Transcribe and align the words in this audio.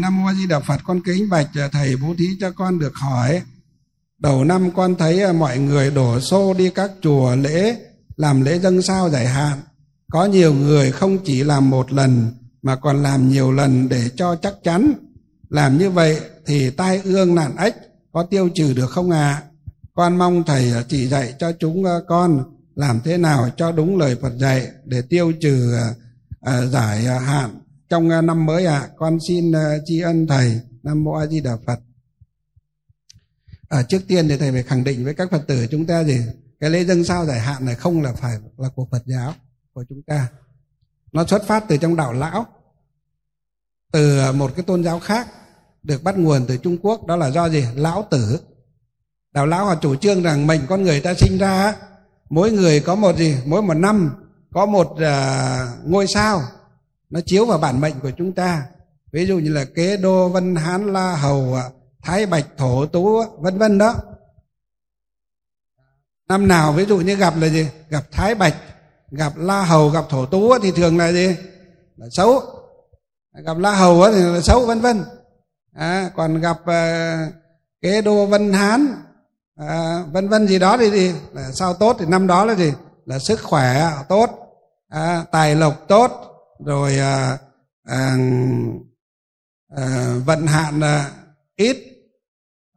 Nam 0.00 0.16
Mô 0.16 0.26
A 0.26 0.34
Di 0.34 0.46
Đà 0.46 0.60
Phật, 0.60 0.80
con 0.84 1.00
kính 1.00 1.28
bạch 1.28 1.50
thầy 1.72 1.96
bố 1.96 2.14
thí 2.18 2.26
cho 2.40 2.50
con 2.50 2.78
được 2.78 2.94
hỏi. 2.94 3.42
Đầu 4.18 4.44
năm 4.44 4.70
con 4.70 4.94
thấy 4.94 5.22
à, 5.22 5.32
mọi 5.32 5.58
người 5.58 5.90
đổ 5.90 6.20
xô 6.20 6.54
đi 6.54 6.70
các 6.70 6.90
chùa 7.02 7.36
lễ, 7.36 7.76
làm 8.16 8.42
lễ 8.42 8.58
dân 8.58 8.82
sao 8.82 9.10
giải 9.10 9.26
hạn. 9.26 9.58
Có 10.10 10.24
nhiều 10.24 10.54
người 10.54 10.92
không 10.92 11.18
chỉ 11.24 11.44
làm 11.44 11.70
một 11.70 11.92
lần, 11.92 12.32
mà 12.62 12.76
còn 12.76 13.02
làm 13.02 13.28
nhiều 13.28 13.52
lần 13.52 13.88
để 13.88 14.10
cho 14.16 14.36
chắc 14.36 14.54
chắn. 14.64 14.92
Làm 15.48 15.78
như 15.78 15.90
vậy 15.90 16.20
thì 16.46 16.70
tai 16.70 17.00
ương 17.04 17.34
nạn 17.34 17.56
ếch 17.56 17.74
có 18.12 18.22
tiêu 18.22 18.48
trừ 18.54 18.72
được 18.72 18.90
không 18.90 19.10
ạ? 19.10 19.32
À? 19.32 19.42
Con 19.94 20.18
mong 20.18 20.44
thầy 20.44 20.72
à, 20.72 20.82
chỉ 20.88 21.08
dạy 21.08 21.34
cho 21.38 21.52
chúng 21.60 21.84
à, 21.84 21.94
con 22.08 22.44
làm 22.74 23.00
thế 23.04 23.16
nào 23.16 23.50
cho 23.56 23.72
đúng 23.72 23.98
lời 23.98 24.16
Phật 24.22 24.32
dạy 24.38 24.68
để 24.84 25.02
tiêu 25.02 25.32
trừ 25.40 25.72
giải 26.70 27.02
hạn 27.04 27.60
trong 27.88 28.08
à, 28.10 28.20
năm 28.20 28.46
mới 28.46 28.66
ạ 28.66 28.78
à, 28.78 28.88
con 28.96 29.18
xin 29.28 29.52
à, 29.52 29.78
tri 29.84 30.00
ân 30.00 30.26
thầy 30.26 30.60
nam 30.82 31.04
mô 31.04 31.12
a 31.12 31.26
di 31.26 31.40
đà 31.40 31.56
phật. 31.66 31.80
À, 33.68 33.82
trước 33.82 34.02
tiên 34.08 34.28
thì 34.28 34.36
thầy 34.36 34.52
phải 34.52 34.62
khẳng 34.62 34.84
định 34.84 35.04
với 35.04 35.14
các 35.14 35.30
phật 35.30 35.46
tử 35.46 35.66
chúng 35.70 35.86
ta 35.86 36.04
gì? 36.04 36.20
Cái 36.60 36.70
lễ 36.70 36.84
dân 36.84 37.04
sao 37.04 37.26
giải 37.26 37.40
hạn 37.40 37.64
này 37.64 37.74
không 37.74 38.02
là 38.02 38.12
phải 38.12 38.38
là 38.56 38.68
của 38.68 38.86
phật 38.90 39.02
giáo 39.06 39.34
của 39.72 39.84
chúng 39.88 40.02
ta. 40.02 40.28
Nó 41.12 41.26
xuất 41.26 41.46
phát 41.46 41.64
từ 41.68 41.76
trong 41.76 41.96
đạo 41.96 42.12
lão 42.12 42.46
từ 43.92 44.32
một 44.32 44.52
cái 44.56 44.64
tôn 44.64 44.84
giáo 44.84 45.00
khác 45.00 45.28
được 45.82 46.02
bắt 46.02 46.18
nguồn 46.18 46.46
từ 46.48 46.56
trung 46.56 46.78
quốc 46.82 47.06
đó 47.06 47.16
là 47.16 47.30
do 47.30 47.48
gì? 47.48 47.64
Lão 47.74 48.06
tử. 48.10 48.40
Đạo 49.32 49.46
lão 49.46 49.64
họ 49.64 49.74
chủ 49.74 49.96
trương 49.96 50.22
rằng 50.22 50.46
mình 50.46 50.60
con 50.68 50.82
người 50.82 51.00
ta 51.00 51.14
sinh 51.14 51.38
ra 51.38 51.74
mỗi 52.30 52.52
người 52.52 52.80
có 52.80 52.94
một 52.94 53.16
gì? 53.16 53.36
Mỗi 53.46 53.62
một 53.62 53.74
năm 53.74 54.10
có 54.52 54.66
một 54.66 54.90
uh, 54.90 55.88
ngôi 55.90 56.06
sao 56.06 56.42
nó 57.10 57.20
chiếu 57.26 57.46
vào 57.46 57.58
bản 57.58 57.80
mệnh 57.80 58.00
của 58.00 58.10
chúng 58.18 58.32
ta. 58.32 58.66
Ví 59.12 59.26
dụ 59.26 59.38
như 59.38 59.52
là 59.52 59.64
kế 59.64 59.96
đô 59.96 60.28
vân 60.28 60.54
hán 60.54 60.92
la 60.92 61.16
hầu 61.16 61.56
thái 62.02 62.26
bạch 62.26 62.46
thổ 62.56 62.86
tú 62.86 63.22
vân 63.38 63.58
vân 63.58 63.78
đó. 63.78 63.94
Năm 66.28 66.48
nào 66.48 66.72
ví 66.72 66.84
dụ 66.84 66.98
như 66.98 67.16
gặp 67.16 67.34
là 67.40 67.48
gì? 67.48 67.68
Gặp 67.88 68.04
thái 68.12 68.34
bạch 68.34 68.54
gặp 69.10 69.32
la 69.36 69.62
hầu 69.62 69.88
gặp 69.88 70.04
thổ 70.08 70.26
tú 70.26 70.58
thì 70.58 70.70
thường 70.70 70.98
là 70.98 71.12
gì? 71.12 71.36
Là 71.96 72.06
xấu. 72.10 72.42
Gặp 73.44 73.58
la 73.58 73.74
hầu 73.74 74.12
thì 74.12 74.22
là 74.22 74.40
xấu 74.40 74.66
vân 74.66 74.80
vân. 74.80 75.04
À, 75.74 76.10
còn 76.16 76.40
gặp 76.40 76.56
uh, 76.60 77.32
kế 77.82 78.02
đô 78.02 78.26
vân 78.26 78.52
hán 78.52 78.94
à, 79.56 80.04
vân 80.12 80.28
vân 80.28 80.46
gì 80.48 80.58
đó 80.58 80.76
thì 80.76 80.90
gì? 80.90 81.14
Là 81.32 81.52
sao 81.52 81.74
tốt 81.74 81.96
thì 81.98 82.06
năm 82.06 82.26
đó 82.26 82.44
là 82.44 82.54
gì? 82.54 82.72
Là 83.04 83.18
sức 83.18 83.40
khỏe 83.42 83.90
tốt 84.08 84.30
à, 84.88 85.24
tài 85.32 85.54
lộc 85.54 85.88
tốt 85.88 86.27
rồi 86.64 86.98
à, 86.98 87.38
à, 87.84 88.16
à, 89.76 90.14
vận 90.24 90.46
hạn 90.46 90.80
à, 90.80 91.10
ít 91.56 91.76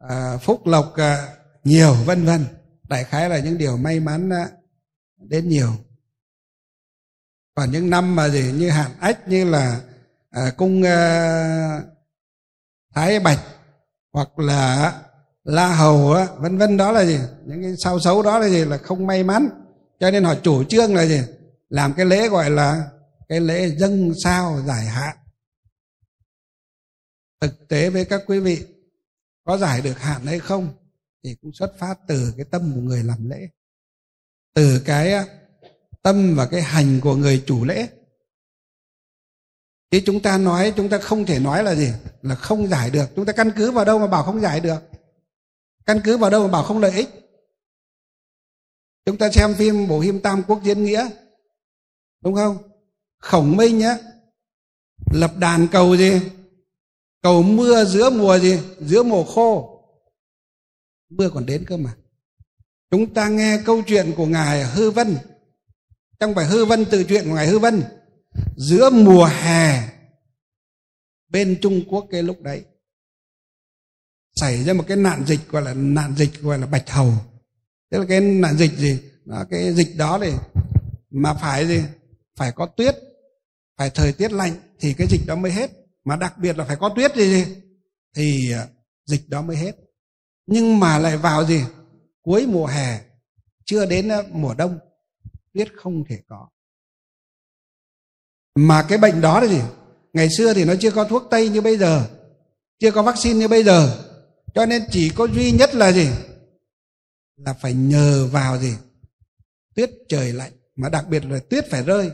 à, 0.10 0.38
phúc 0.38 0.68
lộc 0.68 0.94
à, 0.96 1.28
nhiều 1.64 1.94
vân 1.94 2.26
vân. 2.26 2.46
Đại 2.90 3.04
khái 3.04 3.30
là 3.30 3.40
những 3.40 3.58
điều 3.58 3.78
may 3.78 4.00
mắn 4.00 4.30
à, 4.30 4.50
đến 5.18 5.50
nhiều. 5.50 5.70
Còn 7.56 7.72
những 7.72 7.90
năm 7.90 8.16
mà 8.16 8.30
gì 8.30 8.52
như 8.52 8.70
hạn 8.70 8.92
ách 9.00 9.28
như 9.28 9.46
là 9.46 9.82
à, 10.30 10.52
cung 10.58 10.84
à, 10.84 11.82
thái 12.96 13.20
bạch 13.20 13.40
hoặc 14.14 14.40
là 14.40 14.94
la 15.44 15.76
hầu 15.76 16.14
á, 16.14 16.28
vân 16.38 16.58
vân 16.58 16.78
đó 16.78 16.92
là 16.92 17.06
gì? 17.06 17.20
Những 17.46 17.62
cái 17.62 17.74
sao 17.84 18.00
xấu 18.00 18.22
đó 18.24 18.40
là 18.40 18.50
gì? 18.50 18.66
Là 18.66 18.78
không 18.78 19.08
may 19.08 19.24
mắn. 19.24 19.50
Cho 20.00 20.12
nên 20.12 20.24
họ 20.24 20.36
chủ 20.36 20.64
trương 20.64 20.96
là 20.96 21.06
gì? 21.06 21.22
Làm 21.70 21.94
cái 21.94 22.06
lễ 22.06 22.30
gọi 22.30 22.50
là 22.50 22.90
cái 23.32 23.40
lễ 23.40 23.70
dâng 23.70 24.14
sao 24.24 24.62
giải 24.68 24.86
hạn. 24.86 25.18
Thực 27.42 27.68
tế 27.68 27.90
với 27.90 28.06
các 28.06 28.22
quý 28.28 28.40
vị, 28.40 28.66
có 29.44 29.58
giải 29.58 29.82
được 29.82 30.00
hạn 30.00 30.26
hay 30.26 30.40
không 30.40 30.74
thì 31.24 31.36
cũng 31.42 31.54
xuất 31.54 31.80
phát 31.80 32.00
từ 32.08 32.34
cái 32.38 32.46
tâm 32.52 32.72
của 32.76 32.82
người 32.82 33.04
làm 33.04 33.30
lễ. 33.30 33.50
Từ 34.54 34.82
cái 34.86 35.14
tâm 36.02 36.36
và 36.36 36.48
cái 36.52 36.62
hành 36.62 37.00
của 37.04 37.16
người 37.16 37.44
chủ 37.48 37.66
lễ. 37.66 37.88
Chứ 39.92 40.02
chúng 40.06 40.22
ta 40.22 40.38
nói, 40.38 40.74
chúng 40.76 40.90
ta 40.90 40.98
không 40.98 41.26
thể 41.26 41.40
nói 41.40 41.64
là 41.64 41.76
gì? 41.76 41.94
Là 42.22 42.36
không 42.36 42.68
giải 42.68 42.90
được. 42.90 43.06
Chúng 43.16 43.26
ta 43.26 43.34
căn 43.34 43.52
cứ 43.56 43.72
vào 43.72 43.86
đâu 43.86 44.00
mà 44.00 44.08
bảo 44.08 44.24
không 44.24 44.42
giải 44.42 44.60
được? 44.60 44.80
Căn 45.86 46.02
cứ 46.04 46.18
vào 46.18 46.30
đâu 46.30 46.48
mà 46.48 46.52
bảo 46.52 46.64
không 46.64 46.80
lợi 46.80 46.92
ích? 46.92 47.10
Chúng 49.06 49.18
ta 49.18 49.32
xem 49.32 49.54
phim 49.54 49.88
bộ 49.88 50.02
phim 50.02 50.22
tam 50.22 50.44
quốc 50.48 50.64
diễn 50.64 50.84
nghĩa, 50.84 51.10
đúng 52.22 52.36
không? 52.36 52.71
Khổng 53.22 53.58
minh 53.58 53.78
nhé 53.78 53.98
lập 55.12 55.38
đàn 55.38 55.68
cầu 55.68 55.98
gì? 55.98 56.22
Cầu 57.22 57.44
mưa 57.44 57.86
giữa 57.86 58.10
mùa 58.10 58.40
gì? 58.40 58.60
Giữa 58.80 59.04
mùa 59.04 59.24
khô. 59.24 59.68
Mưa 61.10 61.30
còn 61.30 61.46
đến 61.46 61.66
cơ 61.68 61.78
mà. 61.78 61.96
Chúng 62.92 63.14
ta 63.14 63.28
nghe 63.28 63.62
câu 63.66 63.82
chuyện 63.88 64.14
của 64.18 64.26
ngài 64.26 64.64
hư 64.64 64.92
vân. 64.92 65.18
Trong 66.20 66.36
bài 66.36 66.46
hư 66.46 66.66
vân 66.66 66.86
tự 66.86 67.04
truyện 67.04 67.24
của 67.26 67.36
ngài 67.36 67.48
hư 67.48 67.60
vân 67.60 67.84
giữa 68.58 68.90
mùa 68.90 69.26
hè 69.26 69.90
bên 71.30 71.60
trung 71.62 71.82
quốc 71.90 72.08
cái 72.12 72.24
lúc 72.24 72.42
đấy 72.42 72.64
xảy 74.36 74.64
ra 74.64 74.74
một 74.74 74.84
cái 74.88 74.98
nạn 74.98 75.24
dịch 75.28 75.40
gọi 75.50 75.62
là 75.62 75.74
nạn 75.74 76.14
dịch 76.18 76.42
gọi 76.42 76.58
là 76.58 76.66
bạch 76.66 76.90
hầu. 76.90 77.14
Tức 77.90 78.00
là 78.00 78.06
cái 78.10 78.22
nạn 78.22 78.58
dịch 78.58 78.78
gì? 78.78 79.00
Đó, 79.26 79.46
cái 79.50 79.74
dịch 79.74 79.98
đó 79.98 80.20
thì 80.22 80.32
mà 81.10 81.34
phải 81.34 81.68
gì? 81.68 81.82
Phải 82.36 82.52
có 82.52 82.66
tuyết 82.66 82.96
phải 83.82 83.90
thời 83.90 84.14
tiết 84.14 84.32
lạnh 84.32 84.54
thì 84.80 84.94
cái 84.94 85.08
dịch 85.08 85.22
đó 85.28 85.36
mới 85.36 85.52
hết. 85.52 85.72
Mà 86.04 86.16
đặc 86.16 86.38
biệt 86.38 86.58
là 86.58 86.66
phải 86.66 86.76
có 86.76 86.90
tuyết 86.96 87.16
gì 87.16 87.46
thì 88.16 88.52
à, 88.52 88.68
dịch 89.06 89.30
đó 89.30 89.42
mới 89.42 89.58
hết. 89.58 89.76
Nhưng 90.48 90.80
mà 90.80 91.00
lại 91.00 91.18
vào 91.18 91.46
gì? 91.46 91.64
Cuối 92.22 92.48
mùa 92.48 92.66
hè, 92.66 93.02
chưa 93.66 93.86
đến 93.86 94.12
à, 94.12 94.22
mùa 94.32 94.54
đông, 94.54 94.80
tuyết 95.54 95.68
không 95.76 96.04
thể 96.10 96.20
có. 96.28 96.48
Mà 98.56 98.86
cái 98.90 98.98
bệnh 98.98 99.22
đó 99.22 99.40
là 99.40 99.48
gì? 99.48 99.62
Ngày 100.14 100.28
xưa 100.38 100.54
thì 100.54 100.66
nó 100.66 100.74
chưa 100.80 100.92
có 100.92 101.04
thuốc 101.04 101.24
tây 101.32 101.50
như 101.50 101.62
bây 101.62 101.78
giờ, 101.78 102.10
chưa 102.80 102.92
có 102.92 103.04
vaccine 103.04 103.40
như 103.40 103.48
bây 103.48 103.64
giờ. 103.64 104.06
Cho 104.54 104.66
nên 104.66 104.84
chỉ 104.92 105.10
có 105.10 105.28
duy 105.28 105.52
nhất 105.52 105.76
là 105.76 105.92
gì? 105.92 106.10
Là 107.38 107.54
phải 107.54 107.74
nhờ 107.74 108.28
vào 108.32 108.58
gì? 108.58 108.74
Tuyết 109.76 109.92
trời 110.10 110.34
lạnh. 110.34 110.52
Mà 110.76 110.90
đặc 110.90 111.08
biệt 111.08 111.26
là 111.26 111.40
tuyết 111.50 111.66
phải 111.70 111.84
rơi 111.84 112.12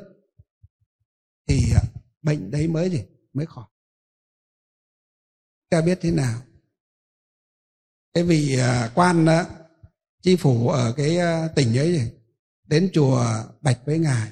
thì 1.48 1.74
à, 1.76 1.82
bệnh 2.22 2.52
đấy 2.52 2.68
mới 2.68 2.90
gì 2.90 3.04
mới 3.34 3.46
khỏi. 3.46 3.66
Ta 5.70 5.82
biết 5.82 6.00
thế 6.02 6.12
nào? 6.12 6.42
Cái 8.14 8.24
vị 8.24 8.58
à, 8.60 8.92
quan 8.96 9.26
đó, 9.26 9.46
chi 10.22 10.36
phủ 10.36 10.70
ở 10.70 10.94
cái 10.98 11.18
à, 11.18 11.48
tỉnh 11.56 11.78
ấy 11.78 11.94
gì 11.94 12.12
đến 12.64 12.90
chùa 12.94 13.26
bạch 13.62 13.80
với 13.86 14.00
ngài 14.00 14.32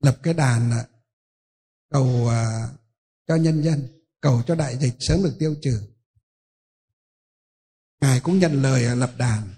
lập 0.00 0.18
cái 0.22 0.34
đàn 0.34 0.70
cầu 1.90 2.30
cho 3.26 3.36
nhân 3.36 3.62
dân 3.62 3.88
cầu 4.20 4.42
cho 4.46 4.54
đại 4.54 4.78
dịch 4.78 4.94
sớm 5.00 5.22
được 5.22 5.36
tiêu 5.38 5.54
trừ. 5.62 5.80
Ngài 8.00 8.20
cũng 8.20 8.38
nhận 8.38 8.62
lời 8.62 8.96
lập 8.96 9.12
đàn. 9.18 9.54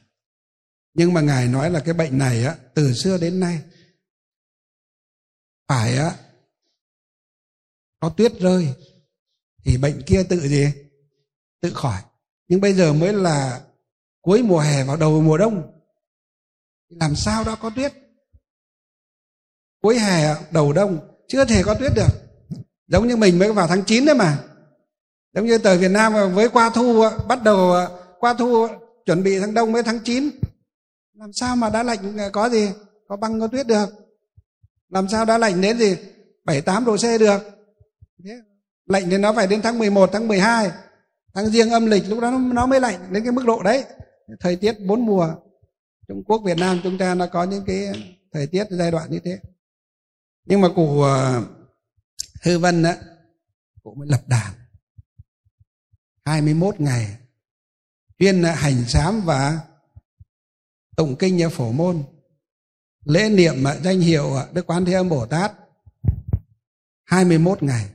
Nhưng 0.94 1.12
mà 1.12 1.20
ngài 1.20 1.48
nói 1.48 1.70
là 1.70 1.80
cái 1.84 1.94
bệnh 1.94 2.18
này 2.18 2.44
á 2.44 2.56
từ 2.74 2.92
xưa 2.94 3.18
đến 3.18 3.40
nay 3.40 3.62
phải 5.68 5.96
á. 5.96 6.14
Có 8.00 8.08
tuyết 8.08 8.32
rơi. 8.40 8.74
Thì 9.64 9.78
bệnh 9.78 10.02
kia 10.06 10.22
tự 10.28 10.40
gì? 10.40 10.72
Tự 11.60 11.72
khỏi. 11.74 12.02
Nhưng 12.48 12.60
bây 12.60 12.72
giờ 12.72 12.92
mới 12.92 13.12
là 13.12 13.60
cuối 14.22 14.42
mùa 14.42 14.58
hè 14.58 14.84
vào 14.84 14.96
đầu 14.96 15.20
mùa 15.20 15.36
đông. 15.36 15.72
Làm 16.88 17.16
sao 17.16 17.44
đó 17.44 17.56
có 17.60 17.70
tuyết? 17.70 17.92
Cuối 19.82 19.98
hè, 19.98 20.34
đầu 20.50 20.72
đông. 20.72 20.98
Chưa 21.28 21.44
thể 21.44 21.62
có 21.62 21.74
tuyết 21.74 21.92
được. 21.96 22.08
Giống 22.88 23.08
như 23.08 23.16
mình 23.16 23.38
mới 23.38 23.52
vào 23.52 23.68
tháng 23.68 23.84
9 23.84 24.06
đấy 24.06 24.14
mà. 24.14 24.44
Giống 25.32 25.46
như 25.46 25.58
tờ 25.58 25.78
Việt 25.78 25.90
Nam 25.90 26.34
với 26.34 26.48
qua 26.48 26.70
thu 26.74 27.04
bắt 27.28 27.42
đầu 27.42 27.72
à, 27.72 27.88
qua 28.18 28.34
thu 28.34 28.66
chuẩn 29.06 29.22
bị 29.22 29.40
tháng 29.40 29.54
đông 29.54 29.72
mới 29.72 29.82
tháng 29.82 29.98
9 30.04 30.30
làm 31.14 31.32
sao 31.32 31.56
mà 31.56 31.70
đã 31.70 31.82
lạnh 31.82 32.18
à, 32.18 32.28
có 32.32 32.48
gì? 32.48 32.70
Có 33.08 33.16
băng, 33.16 33.40
có 33.40 33.46
tuyết 33.46 33.66
được 33.66 34.05
làm 34.88 35.08
sao 35.08 35.24
đã 35.24 35.38
lạnh 35.38 35.60
đến 35.60 35.78
gì? 35.78 35.96
7 36.44 36.60
8 36.60 36.84
độ 36.84 36.96
C 36.96 37.20
được. 37.20 37.42
Lạnh 38.86 39.04
thì 39.10 39.18
nó 39.18 39.32
phải 39.32 39.46
đến 39.46 39.62
tháng 39.62 39.78
11 39.78 40.10
tháng 40.12 40.28
12 40.28 40.70
tháng 41.34 41.46
riêng 41.46 41.70
âm 41.70 41.86
lịch 41.86 42.08
lúc 42.08 42.20
đó 42.20 42.30
nó 42.30 42.66
mới 42.66 42.80
lạnh 42.80 43.08
đến 43.10 43.22
cái 43.22 43.32
mức 43.32 43.44
độ 43.46 43.62
đấy. 43.62 43.84
Thời 44.40 44.56
tiết 44.56 44.80
bốn 44.80 45.06
mùa. 45.06 45.34
Trung 46.08 46.24
Quốc, 46.24 46.42
Việt 46.44 46.58
Nam 46.58 46.80
chúng 46.82 46.98
ta 46.98 47.14
nó 47.14 47.26
có 47.26 47.44
những 47.44 47.64
cái 47.66 47.92
thời 48.32 48.46
tiết 48.46 48.66
giai 48.70 48.90
đoạn 48.90 49.10
như 49.10 49.18
thế. 49.24 49.38
Nhưng 50.44 50.60
mà 50.60 50.68
cụ 50.76 51.02
ờ, 51.02 51.42
Hư 52.42 52.58
Vân 52.58 52.82
á, 52.82 52.96
cụ 53.82 53.94
mới 53.94 54.08
lập 54.08 54.20
đàn 54.26 54.52
21 56.24 56.80
ngày 56.80 57.16
chuyên 58.18 58.42
hành 58.42 58.84
sám 58.88 59.20
và 59.24 59.60
tụng 60.96 61.16
kinh 61.18 61.42
ở 61.42 61.48
phổ 61.48 61.72
môn 61.72 62.02
lễ 63.06 63.28
niệm 63.28 63.64
danh 63.82 64.00
hiệu 64.00 64.36
Đức 64.52 64.66
Quán 64.66 64.84
Thế 64.84 64.92
Âm 64.92 65.08
Bồ 65.08 65.26
Tát 65.26 65.52
21 67.04 67.62
ngày. 67.62 67.86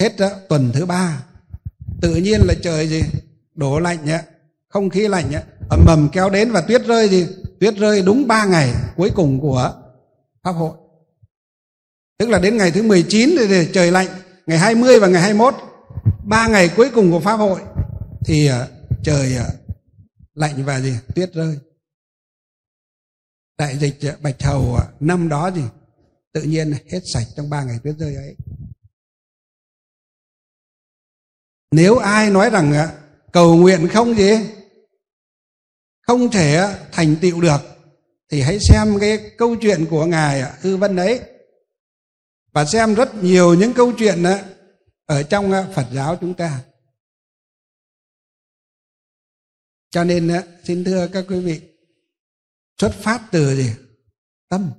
Hết 0.00 0.16
đó, 0.18 0.30
tuần 0.48 0.70
thứ 0.74 0.86
ba. 0.86 1.24
Tự 2.00 2.14
nhiên 2.14 2.40
là 2.44 2.54
trời 2.62 2.88
gì? 2.88 3.02
Đổ 3.54 3.78
lạnh 3.78 3.98
nhá 4.04 4.22
không 4.68 4.90
khí 4.90 5.08
lạnh 5.08 5.30
nhá 5.30 5.42
ẩm 5.70 5.86
ẩm 5.86 6.08
kéo 6.12 6.30
đến 6.30 6.52
và 6.52 6.60
tuyết 6.60 6.86
rơi 6.86 7.08
gì? 7.08 7.26
Tuyết 7.60 7.76
rơi 7.76 8.02
đúng 8.02 8.26
ba 8.26 8.44
ngày 8.44 8.74
cuối 8.96 9.10
cùng 9.14 9.40
của 9.40 9.74
pháp 10.42 10.52
hội. 10.52 10.76
Tức 12.18 12.28
là 12.28 12.38
đến 12.38 12.56
ngày 12.56 12.70
thứ 12.70 12.82
19 12.82 13.30
thì 13.48 13.68
trời 13.72 13.90
lạnh 13.90 14.08
ngày 14.46 14.58
20 14.58 15.00
và 15.00 15.06
ngày 15.06 15.22
21 15.22 15.54
ba 16.24 16.48
ngày 16.48 16.70
cuối 16.76 16.90
cùng 16.94 17.10
của 17.10 17.20
pháp 17.20 17.36
hội. 17.36 17.60
Thì 18.24 18.50
uh, 18.50 18.54
trời 19.02 19.36
uh, 19.40 19.76
lạnh 20.34 20.64
và 20.64 20.80
gì? 20.80 20.94
Tuyết 21.14 21.32
rơi 21.34 21.58
đại 23.62 23.78
dịch 23.78 23.96
ờ, 24.02 24.16
bạch 24.22 24.42
hầu 24.42 24.74
ờ, 24.74 24.92
năm 25.00 25.28
đó 25.28 25.50
gì 25.50 25.62
tự 26.32 26.42
nhiên 26.42 26.72
hết 26.90 27.00
sạch 27.14 27.26
trong 27.36 27.50
ba 27.50 27.64
ngày 27.64 27.78
tuyết 27.84 27.94
rơi 27.98 28.14
ấy 28.14 28.36
nếu 31.70 31.96
ai 31.96 32.30
nói 32.30 32.50
rằng 32.50 32.72
ờ, 32.72 32.98
cầu 33.32 33.56
nguyện 33.56 33.88
không 33.92 34.14
gì, 34.14 34.30
không 36.06 36.30
thể 36.30 36.78
thành 36.92 37.16
tựu 37.20 37.40
được, 37.40 37.60
thì 38.28 38.40
hãy 38.40 38.58
xem 38.60 38.98
cái 39.00 39.30
câu 39.38 39.56
chuyện 39.56 39.86
của 39.90 40.06
ngài 40.06 40.42
hư 40.60 40.76
vân 40.76 40.96
ấy 40.96 41.20
và 42.52 42.64
xem 42.64 42.94
rất 42.94 43.14
nhiều 43.14 43.54
những 43.54 43.72
câu 43.72 43.92
chuyện 43.98 44.24
ở 45.06 45.22
trong 45.22 45.52
Phật 45.74 45.86
giáo 45.92 46.16
chúng 46.20 46.34
ta. 46.34 46.64
Cho 49.90 50.04
nên 50.04 50.32
xin 50.64 50.84
thưa 50.84 51.08
các 51.12 51.24
quý 51.28 51.40
vị 51.40 51.71
xuất 52.78 52.92
phát 52.94 53.22
từ 53.30 53.56
gì? 53.56 53.70
Tâm. 54.48 54.70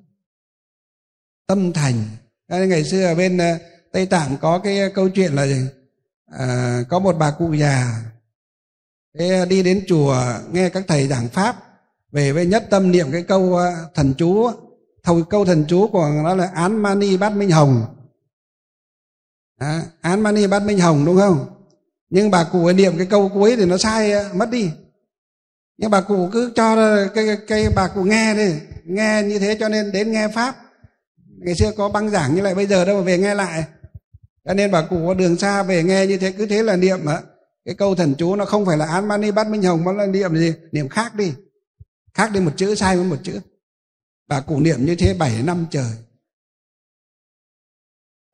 Tâm 1.48 1.74
thành. 1.74 2.04
Ngày 2.48 2.84
xưa 2.84 3.06
ở 3.06 3.16
bên 3.16 3.38
ờ, 3.38 3.58
Tây 3.92 4.06
Tạng 4.06 4.38
có 4.42 4.60
cái 4.60 4.80
ờ, 4.80 4.90
câu 4.96 5.10
chuyện 5.10 5.34
là 5.34 5.48
gì? 5.48 5.62
À, 6.32 6.80
có 6.90 7.00
một 7.00 7.16
bà 7.20 7.32
cụ 7.32 7.54
già 7.54 8.02
thế 9.20 9.30
ờ, 9.40 9.46
đi 9.46 9.64
đến 9.64 9.84
chùa 9.88 10.16
nghe 10.52 10.70
các 10.70 10.84
thầy 10.88 11.08
giảng 11.08 11.28
pháp 11.28 11.56
về 12.12 12.32
với 12.32 12.46
nhất 12.46 12.68
tâm 12.70 12.92
niệm 12.92 13.12
cái 13.12 13.24
câu 13.24 13.60
thần 13.94 14.14
chú 14.18 14.50
thầu 15.04 15.24
câu 15.24 15.46
thần 15.46 15.66
chú 15.68 15.88
của 15.88 16.10
nó 16.24 16.36
là 16.36 16.52
án 16.54 16.82
mani 16.82 17.18
bát 17.18 17.30
minh 17.30 17.52
hồng 17.52 17.86
à, 19.58 19.84
án 20.02 20.22
mani 20.22 20.48
bát 20.48 20.64
minh 20.64 20.80
hồng 20.80 21.06
đúng 21.06 21.18
không 21.18 21.46
nhưng 22.10 22.32
bà 22.32 22.44
cụ 22.44 22.72
niệm 22.72 22.98
cái 22.98 23.08
câu 23.08 23.30
cuối 23.34 23.56
thì 23.56 23.66
nó 23.66 23.78
sai 23.78 24.14
mất 24.34 24.50
đi 24.50 24.72
nhưng 25.84 25.92
bà 25.92 26.02
cụ 26.02 26.30
cứ 26.34 26.52
cho 26.56 26.76
cái, 27.16 27.26
cái, 27.26 27.38
cái 27.48 27.70
bà 27.76 27.88
cụ 27.88 28.04
nghe 28.04 28.36
đi. 28.36 28.54
Nghe 28.84 29.24
như 29.24 29.40
thế 29.40 29.58
cho 29.60 29.70
nên 29.70 29.92
đến 29.92 30.12
nghe 30.12 30.28
pháp. 30.28 30.56
Ngày 31.38 31.56
xưa 31.56 31.72
có 31.78 31.90
băng 31.90 32.10
giảng 32.10 32.36
như 32.36 32.42
lại 32.42 32.56
bây 32.56 32.66
giờ 32.68 32.86
đâu 32.86 32.98
mà 32.98 33.04
về 33.04 33.18
nghe 33.18 33.36
lại. 33.36 33.64
Cho 34.46 34.54
nên 34.54 34.72
bà 34.72 34.82
cụ 34.82 35.08
có 35.08 35.14
đường 35.14 35.38
xa 35.38 35.64
về 35.64 35.84
nghe 35.84 36.08
như 36.08 36.18
thế 36.18 36.32
cứ 36.32 36.46
thế 36.46 36.64
là 36.64 36.76
niệm 36.76 37.06
ạ. 37.06 37.22
Cái 37.66 37.76
câu 37.76 37.96
thần 37.96 38.16
chú 38.18 38.36
nó 38.36 38.46
không 38.46 38.66
phải 38.66 38.78
là 38.78 38.86
án 38.86 39.08
mani 39.08 39.32
bát 39.32 39.48
minh 39.48 39.64
hồng 39.64 39.84
mà 39.84 39.92
là 39.92 40.06
niệm 40.06 40.36
gì? 40.36 40.54
Niệm 40.72 40.90
khác 40.90 41.16
đi. 41.16 41.34
Khác 42.14 42.32
đi 42.32 42.40
một 42.40 42.52
chữ 42.58 42.76
sai 42.76 42.98
với 42.98 43.06
một 43.06 43.18
chữ. 43.24 43.40
Bà 44.28 44.40
cụ 44.40 44.60
niệm 44.60 44.86
như 44.86 44.96
thế 44.96 45.14
bảy 45.14 45.44
năm 45.44 45.66
trời. 45.72 45.92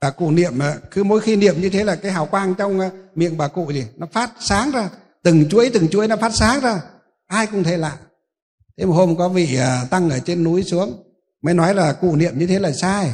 Bà 0.01 0.09
cụ 0.09 0.31
niệm 0.31 0.53
cứ 0.91 1.03
mỗi 1.03 1.21
khi 1.21 1.35
niệm 1.35 1.61
như 1.61 1.69
thế 1.69 1.83
là 1.83 1.95
cái 1.95 2.11
hào 2.11 2.25
quang 2.25 2.55
trong 2.55 2.79
ờ, 2.79 2.89
miệng 3.15 3.37
bà 3.37 3.47
cụ 3.47 3.71
gì? 3.71 3.85
Nó 3.97 4.07
phát 4.11 4.31
sáng 4.39 4.71
ra. 4.71 4.89
Từng 5.23 5.49
chuỗi 5.49 5.69
từng 5.73 5.87
chuỗi 5.87 6.07
nó 6.07 6.15
phát 6.15 6.31
sáng 6.35 6.59
ra 6.59 6.81
ai 7.29 7.47
cũng 7.47 7.63
thế 7.63 7.77
lạ. 7.77 7.97
Thế 8.77 8.85
một 8.85 8.93
hôm 8.93 9.17
có 9.17 9.29
vị 9.29 9.55
à, 9.55 9.85
tăng 9.91 10.09
ở 10.09 10.19
trên 10.19 10.43
núi 10.43 10.63
xuống, 10.63 11.03
mới 11.41 11.53
nói 11.53 11.75
là 11.75 11.93
cụ 11.93 12.15
niệm 12.15 12.39
như 12.39 12.47
thế 12.47 12.59
là 12.59 12.71
sai. 12.71 13.11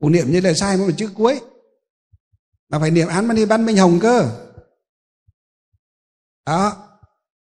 Cụ 0.00 0.08
niệm 0.08 0.26
như 0.30 0.40
thế 0.40 0.48
là 0.48 0.54
sai 0.54 0.76
một 0.76 0.90
chữ 0.96 1.10
cuối. 1.14 1.40
Mà 2.68 2.78
phải 2.78 2.90
niệm 2.90 3.08
án 3.08 3.26
mani 3.26 3.44
ban 3.44 3.66
minh 3.66 3.76
hồng 3.76 3.98
cơ. 4.02 4.30
Đó. 6.46 6.86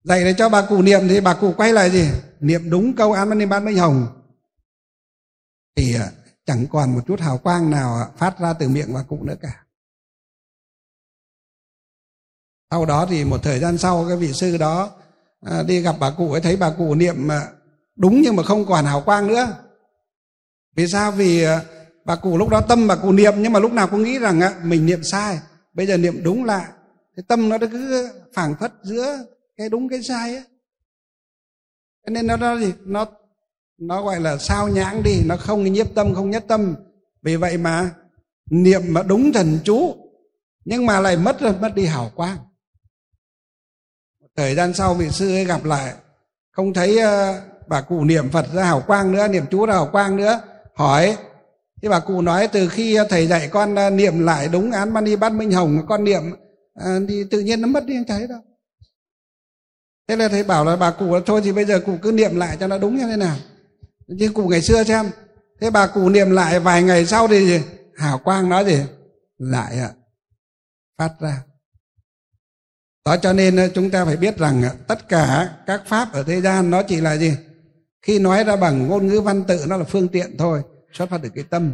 Dạy 0.04 0.24
để 0.24 0.36
cho 0.38 0.50
bà 0.50 0.66
cụ 0.70 0.82
niệm 0.82 1.00
thì 1.10 1.22
bà 1.22 1.34
cụ 1.34 1.54
quay 1.58 1.74
lại 1.74 1.92
gì? 1.92 2.10
Niệm 2.40 2.70
đúng 2.70 2.96
câu 2.96 3.12
án 3.12 3.30
mani 3.30 3.46
ban 3.46 3.66
minh 3.66 3.78
hồng. 3.78 4.08
Thì 5.76 5.96
à, 5.96 6.12
chẳng 6.46 6.68
còn 6.68 6.94
một 6.94 7.02
chút 7.08 7.20
hào 7.20 7.38
quang 7.38 7.70
nào 7.70 7.96
à, 7.96 8.10
phát 8.18 8.40
ra 8.40 8.54
từ 8.54 8.70
miệng 8.70 8.94
bà 8.94 9.04
cụ 9.04 9.24
nữa 9.24 9.36
cả. 9.42 9.66
Sau 12.72 12.86
đó 12.86 13.06
thì 13.10 13.24
một 13.26 13.44
thời 13.44 13.60
gian 13.60 13.78
sau, 13.78 14.06
cái 14.08 14.18
vị 14.18 14.34
sư 14.34 14.58
đó 14.58 15.01
à, 15.42 15.64
đi 15.64 15.82
gặp 15.82 15.96
bà 16.00 16.12
cụ 16.12 16.32
ấy 16.32 16.42
thấy 16.42 16.56
bà 16.56 16.72
cụ 16.78 16.96
niệm 16.96 17.32
à, 17.32 17.48
đúng 17.96 18.22
nhưng 18.22 18.36
mà 18.36 18.44
không 18.44 18.66
còn 18.66 18.86
hào 18.86 19.02
quang 19.02 19.28
nữa. 19.28 19.48
Vì 20.76 20.88
sao? 20.88 21.12
Vì 21.12 21.44
à, 21.44 21.62
bà 22.06 22.16
cụ 22.16 22.38
lúc 22.38 22.50
đó 22.50 22.62
tâm 22.62 22.88
bà 22.88 22.96
cụ 22.96 23.12
niệm 23.12 23.34
nhưng 23.38 23.54
mà 23.54 23.60
lúc 23.60 23.72
nào 23.74 23.88
cũng 23.88 24.04
nghĩ 24.04 24.20
rằng 24.20 24.42
à, 24.42 24.56
mình 24.64 24.86
niệm 24.86 25.04
sai. 25.04 25.40
Bây 25.74 25.88
giờ 25.88 25.98
niệm 25.98 26.24
đúng 26.24 26.46
lại. 26.46 26.66
Cái 27.16 27.24
tâm 27.28 27.50
nó 27.50 27.58
cứ 27.72 28.10
phảng 28.34 28.56
phất 28.60 28.74
giữa 28.84 29.26
cái 29.58 29.70
đúng 29.70 29.90
cái 29.90 30.04
sai 30.04 30.36
ấy 30.36 30.44
nên 32.10 32.28
nó 32.28 32.38
nó 32.38 32.58
gì 32.58 32.74
nó 32.86 33.06
nó 33.78 34.04
gọi 34.04 34.20
là 34.20 34.38
sao 34.38 34.68
nhãng 34.68 35.04
đi 35.04 35.22
nó 35.26 35.38
không 35.38 35.64
nhiếp 35.64 35.96
tâm 35.96 36.14
không 36.14 36.30
nhất 36.30 36.46
tâm. 36.48 36.76
Vì 37.22 37.36
vậy 37.36 37.58
mà 37.58 37.92
niệm 38.50 38.82
mà 38.88 39.04
đúng 39.04 39.34
thần 39.34 39.60
chú 39.64 39.96
nhưng 40.66 40.86
mà 40.86 41.00
lại 41.00 41.18
mất 41.18 41.42
mất 41.62 41.72
đi 41.76 41.86
hào 41.86 42.12
quang 42.16 42.38
thời 44.42 44.56
gian 44.56 44.74
sau 44.74 44.94
vị 44.94 45.10
sư 45.10 45.30
ấy 45.30 45.46
gặp 45.46 45.66
lại 45.66 45.94
không 46.52 46.74
thấy 46.74 46.98
uh, 46.98 47.36
bà 47.68 47.82
cụ 47.82 48.04
niệm 48.04 48.30
phật 48.30 48.46
ra 48.54 48.64
hào 48.64 48.82
quang 48.82 49.12
nữa 49.12 49.28
niệm 49.28 49.46
chú 49.52 49.66
ra 49.66 49.74
hào 49.74 49.90
quang 49.92 50.16
nữa 50.16 50.40
hỏi 50.76 51.18
thì 51.82 51.90
bà 51.90 52.00
cụ 52.00 52.22
nói 52.22 52.48
từ 52.48 52.70
khi 52.70 52.98
thầy 53.10 53.28
dạy 53.28 53.48
con 53.48 53.74
uh, 53.74 53.94
niệm 53.94 54.20
lại 54.20 54.48
đúng 54.48 54.72
án 54.72 54.94
mani 54.94 55.16
bát 55.16 55.32
minh 55.34 55.52
hồng 55.52 55.86
con 55.88 56.04
niệm 56.04 56.22
uh, 56.80 56.86
thì 57.08 57.24
tự 57.32 57.40
nhiên 57.40 57.62
nó 57.62 57.68
mất 57.68 57.86
đi 57.86 57.96
không 57.96 58.06
thấy 58.08 58.28
đâu. 58.28 58.40
Thế 60.08 60.16
là 60.16 60.28
thầy 60.28 60.44
bảo 60.44 60.66
là 60.66 60.76
bà 60.76 60.92
cụ 60.92 61.20
thôi 61.26 61.42
thì 61.44 61.52
bây 61.52 61.66
giờ 61.66 61.80
cụ 61.86 61.98
cứ 62.02 62.12
niệm 62.12 62.36
lại 62.36 62.58
cho 62.60 62.68
nó 62.68 62.78
đúng 62.78 62.98
như 62.98 63.08
thế 63.08 63.18
nào. 63.18 63.36
Chứ 64.20 64.32
cụ 64.34 64.48
ngày 64.48 64.62
xưa 64.62 64.84
xem 64.84 65.10
thế 65.62 65.70
bà 65.70 65.88
cụ 65.88 66.10
niệm 66.10 66.32
lại 66.32 66.60
vài 66.60 66.84
ngày 66.84 67.06
sau 67.06 67.28
thì 67.28 67.60
hào 67.96 68.18
quang 68.18 68.50
nói 68.50 68.66
gì? 68.66 68.78
Lại 69.38 69.80
ạ 69.80 69.90
phát 70.98 71.12
ra 71.20 71.44
đó 73.06 73.18
cho 73.18 73.34
nên 73.34 73.56
ờ, 73.56 73.70
chúng 73.76 73.90
ta 73.90 74.06
phải 74.06 74.18
biết 74.18 74.38
rằng 74.38 74.64
ờ, 74.64 74.70
tất 74.88 75.10
cả 75.10 75.50
các 75.68 75.82
pháp 75.86 76.14
ở 76.14 76.24
thế 76.24 76.42
gian 76.42 76.70
nó 76.70 76.84
chỉ 76.84 77.02
là 77.02 77.18
gì? 77.18 77.34
Khi 78.02 78.20
nói 78.20 78.44
ra 78.44 78.56
bằng 78.56 78.88
ngôn 78.88 79.08
ngữ 79.08 79.22
văn 79.22 79.44
tự 79.48 79.66
nó 79.68 79.78
là 79.78 79.84
phương 79.84 80.08
tiện 80.08 80.38
thôi, 80.38 80.62
xuất 80.94 81.10
phát 81.10 81.20
từ 81.24 81.30
cái 81.36 81.44
tâm. 81.50 81.74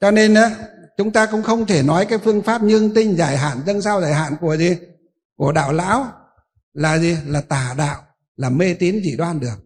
Cho 0.00 0.10
nên 0.10 0.34
ờ, 0.34 0.50
chúng 0.96 1.10
ta 1.10 1.26
cũng 1.26 1.42
không 1.42 1.66
thể 1.66 1.82
nói 1.82 2.06
cái 2.06 2.18
phương 2.18 2.42
pháp 2.42 2.62
nhương 2.62 2.94
tinh, 2.94 3.16
giải 3.16 3.36
hạn 3.36 3.60
dân 3.66 3.82
sao 3.82 4.00
giải 4.00 4.14
hạn 4.14 4.36
của 4.40 4.56
gì? 4.56 4.76
Của 5.36 5.52
đạo 5.52 5.72
lão 5.72 6.12
là 6.74 6.98
gì? 6.98 7.16
Là 7.26 7.40
tà 7.40 7.74
đạo, 7.78 8.04
là 8.36 8.50
mê 8.50 8.74
tín 8.74 9.00
dị 9.04 9.16
đoan 9.16 9.40
được. 9.40 9.56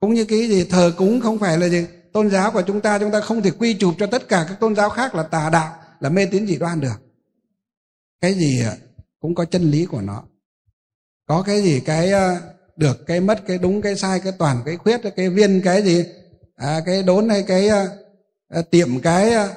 Cũng 0.00 0.14
như 0.14 0.24
cái 0.24 0.48
gì? 0.48 0.64
Thờ 0.64 0.92
cúng 0.96 1.20
không 1.20 1.38
phải 1.38 1.58
là 1.58 1.68
gì? 1.68 1.86
Tôn 2.12 2.30
giáo 2.30 2.50
của 2.50 2.62
chúng 2.62 2.80
ta 2.80 2.98
chúng 2.98 3.10
ta 3.10 3.20
không 3.20 3.42
thể 3.42 3.50
quy 3.50 3.74
chụp 3.74 3.94
cho 3.98 4.06
tất 4.06 4.28
cả 4.28 4.44
các 4.48 4.60
tôn 4.60 4.74
giáo 4.74 4.90
khác 4.90 5.14
là 5.14 5.22
tà 5.22 5.50
đạo, 5.50 5.76
là 6.00 6.08
mê 6.08 6.26
tín 6.26 6.46
dị 6.46 6.56
đoan 6.56 6.80
được. 6.80 6.96
Cái 8.20 8.34
gì 8.34 8.62
cũng 9.24 9.34
có 9.34 9.44
chân 9.44 9.70
lý 9.70 9.86
của 9.86 10.00
nó. 10.00 10.22
Có 11.28 11.42
cái 11.42 11.62
gì 11.62 11.80
cái 11.80 12.10
ờ, 12.10 12.36
được 12.76 13.06
cái 13.06 13.20
mất 13.20 13.46
cái 13.46 13.58
đúng 13.58 13.82
cái 13.82 13.96
sai 13.96 14.20
cái 14.20 14.32
toàn 14.38 14.62
cái 14.64 14.76
khuyết 14.76 15.00
cái 15.16 15.28
viên 15.28 15.60
cái 15.64 15.82
gì 15.82 16.04
à, 16.56 16.80
cái 16.86 17.02
đốn 17.02 17.28
hay 17.28 17.42
cái 17.42 17.68
à, 17.68 17.86
tiệm 18.70 19.00
cái 19.00 19.32
à, 19.32 19.48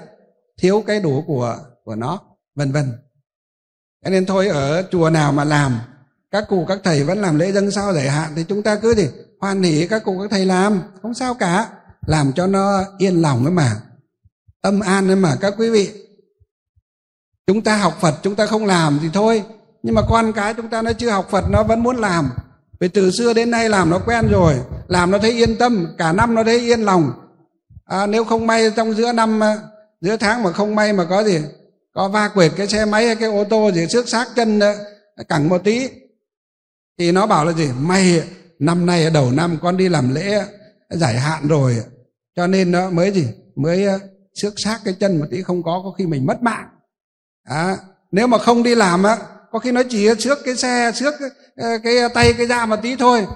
thiếu 0.62 0.84
cái 0.88 1.00
đủ 1.00 1.24
của 1.28 1.58
của 1.84 1.96
nó 1.96 2.22
vân 2.56 2.72
vân. 2.72 2.92
Thế 4.06 4.12
nên 4.12 4.26
thôi 4.26 4.48
ở 4.48 4.84
chùa 4.92 5.10
nào 5.10 5.32
mà 5.32 5.44
làm 5.44 5.80
các 6.32 6.46
cụ 6.50 6.66
các 6.68 6.80
thầy 6.84 7.04
vẫn 7.04 7.18
làm 7.18 7.40
lễ 7.40 7.52
dân 7.52 7.72
sao 7.72 7.94
giải 7.94 8.10
hạn 8.10 8.32
thì 8.36 8.46
chúng 8.48 8.64
ta 8.64 8.76
cứ 8.76 8.96
gì 8.96 9.08
hoan 9.40 9.64
hỉ 9.64 9.88
các 9.88 10.04
cụ 10.06 10.20
các 10.22 10.32
thầy 10.32 10.46
làm. 10.46 10.82
Không 11.02 11.14
sao 11.14 11.34
cả. 11.34 11.70
Làm 12.08 12.34
cho 12.34 12.48
nó 12.48 12.84
yên 12.98 13.22
lòng 13.22 13.46
ấy 13.46 13.52
mà. 13.52 13.82
Tâm 14.62 14.80
an 14.80 15.08
ấy 15.08 15.16
mà 15.16 15.36
các 15.42 15.54
quý 15.58 15.70
vị 15.70 16.07
chúng 17.48 17.62
ta 17.62 17.78
học 17.78 17.98
phật 18.02 18.16
chúng 18.24 18.36
ta 18.36 18.46
không 18.46 18.66
làm 18.66 19.00
thì 19.02 19.10
thôi. 19.14 19.44
Nhưng 19.84 19.96
mà 19.96 20.02
con 20.10 20.34
cái 20.34 20.54
chúng 20.54 20.70
ta 20.70 20.82
nó 20.82 20.94
chưa 20.94 21.10
học 21.10 21.28
phật 21.30 21.44
nó 21.50 21.64
vẫn 21.64 21.84
muốn 21.84 21.98
làm. 21.98 22.30
Vì 22.80 22.88
từ 22.88 23.12
xưa 23.12 23.34
đến 23.34 23.52
nay 23.52 23.70
làm 23.70 23.90
nó 23.90 24.00
quen 24.00 24.28
rồi 24.32 24.56
làm 24.88 25.12
nó 25.12 25.18
thấy 25.18 25.32
yên 25.32 25.56
tâm 25.56 25.88
cả 25.98 26.12
năm 26.12 26.36
nó 26.36 26.44
thấy 26.44 26.60
yên 26.60 26.82
lòng. 26.82 27.12
À, 27.86 28.06
nếu 28.08 28.24
không 28.24 28.48
may 28.48 28.72
trong 28.76 28.94
giữa 28.94 29.12
năm 29.12 29.44
à, 29.44 29.58
giữa 30.02 30.18
tháng 30.18 30.44
mà 30.44 30.52
không 30.52 30.76
may 30.76 30.94
mà 30.94 31.06
có 31.06 31.24
gì 31.24 31.42
có 31.94 32.10
va 32.10 32.28
quệt 32.28 32.52
cái 32.58 32.68
xe 32.68 32.86
máy 32.86 33.06
hay 33.06 33.16
cái 33.16 33.30
ô 33.30 33.44
tô 33.44 33.72
gì 33.72 33.88
xước 33.88 34.10
xác 34.10 34.28
chân 34.36 34.60
à, 34.60 34.74
cẳng 35.28 35.50
một 35.50 35.64
tí 35.64 35.90
thì 37.00 37.12
nó 37.12 37.26
bảo 37.28 37.46
là 37.46 37.54
gì? 37.54 37.70
May 37.80 38.24
năm 38.60 38.86
nay 38.86 39.04
ở 39.04 39.10
đầu 39.10 39.32
năm 39.32 39.58
con 39.62 39.78
đi 39.78 39.90
làm 39.90 40.14
lễ 40.14 40.44
giải 40.90 41.20
hạn 41.20 41.48
rồi. 41.48 41.78
Cho 42.36 42.48
nên 42.48 42.72
nó 42.72 42.90
mới 42.90 43.12
gì? 43.12 43.28
Mới 43.56 43.88
à, 43.88 44.00
xước 44.42 44.54
xác 44.58 44.80
cái 44.86 44.94
chân 45.00 45.20
một 45.20 45.26
tí 45.32 45.42
không 45.42 45.64
có 45.64 45.82
có 45.84 45.92
khi 45.98 46.06
mình 46.06 46.26
mất 46.26 46.44
mạng 46.44 46.68
à, 47.48 47.78
nếu 48.12 48.28
mà 48.28 48.38
không 48.38 48.64
đi 48.64 48.76
làm 48.76 49.04
á 49.04 49.18
có 49.52 49.60
khi 49.60 49.72
nó 49.72 49.82
chỉ 49.90 50.08
xước 50.20 50.38
cái 50.46 50.56
xe 50.56 50.92
xước 50.96 51.14
cái, 51.58 51.80
cái 51.84 51.96
tay 52.14 52.34
cái 52.38 52.48
da 52.48 52.66
một 52.66 52.76
tí 52.82 52.96
thôi. 52.96 53.28